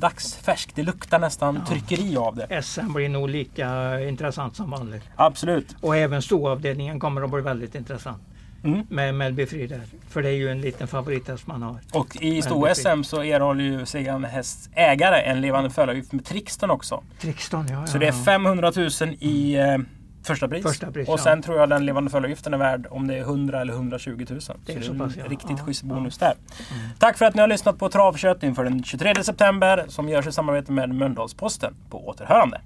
dagsfärskt. 0.00 0.76
Det 0.76 0.82
luktar 0.82 1.18
nästan 1.18 1.54
ja. 1.54 1.66
tryckeri 1.66 2.16
av 2.16 2.36
det. 2.36 2.62
SM 2.62 2.92
blir 2.92 3.08
nog 3.08 3.28
lika 3.28 4.00
intressant 4.00 4.56
som 4.56 4.70
vanligt. 4.70 5.02
Absolut. 5.16 5.76
Och 5.80 5.96
även 5.96 6.22
storavdelningen 6.22 7.00
kommer 7.00 7.22
att 7.22 7.30
bli 7.30 7.40
väldigt 7.40 7.74
intressant. 7.74 8.22
Mm. 8.64 8.86
Med 8.88 9.14
Melby 9.14 9.46
Frid 9.46 9.80
För 10.08 10.22
det 10.22 10.28
är 10.28 10.34
ju 10.34 10.48
en 10.48 10.60
liten 10.60 10.88
favorithäst 10.88 11.46
man 11.46 11.62
har. 11.62 11.78
Och 11.92 12.16
i 12.16 12.42
stor-SM 12.42 13.02
så 13.02 13.22
erhåller 13.22 13.64
ju 13.64 13.86
segrande 13.86 14.28
häst 14.28 14.70
ägare 14.74 15.20
en 15.20 15.40
levande 15.40 15.70
följavgift 15.70 16.12
med 16.12 16.24
Trixton 16.24 16.70
också. 16.70 17.02
Trixton, 17.20 17.66
ja, 17.68 17.80
ja, 17.80 17.86
Så 17.86 17.98
det 17.98 18.06
är 18.06 18.24
500 18.24 18.72
000 18.76 18.88
i 19.20 19.54
eh, 19.54 19.78
Första 20.22 20.48
pris. 20.48 20.62
Första 20.62 20.92
pris 20.92 21.08
och 21.08 21.20
sen 21.20 21.38
ja. 21.38 21.42
tror 21.42 21.58
jag 21.58 21.68
den 21.68 21.86
levande 21.86 22.10
följdavgiften 22.10 22.54
är 22.54 22.58
värd 22.58 22.86
om 22.90 23.06
det 23.06 23.14
är 23.14 23.20
100 23.20 23.60
eller 23.60 23.72
120 23.72 24.26
000. 24.30 24.40
Så 24.40 24.54
det 24.66 24.72
är, 24.72 24.82
så 24.82 24.92
är 24.92 25.02
en 25.02 25.28
riktigt 25.28 25.58
ja. 25.58 25.64
schysst 25.64 25.82
bonus 25.82 26.18
där. 26.18 26.34
Mm. 26.72 26.90
Tack 26.98 27.18
för 27.18 27.24
att 27.24 27.34
ni 27.34 27.40
har 27.40 27.48
lyssnat 27.48 27.78
på 27.78 27.88
Travkött 27.88 28.42
inför 28.42 28.64
den 28.64 28.84
23 28.84 29.24
september 29.24 29.84
som 29.88 30.08
görs 30.08 30.26
i 30.26 30.32
samarbete 30.32 30.72
med 30.72 30.94
Mölndalsposten. 30.94 31.74
På 31.90 32.08
återhörande. 32.08 32.60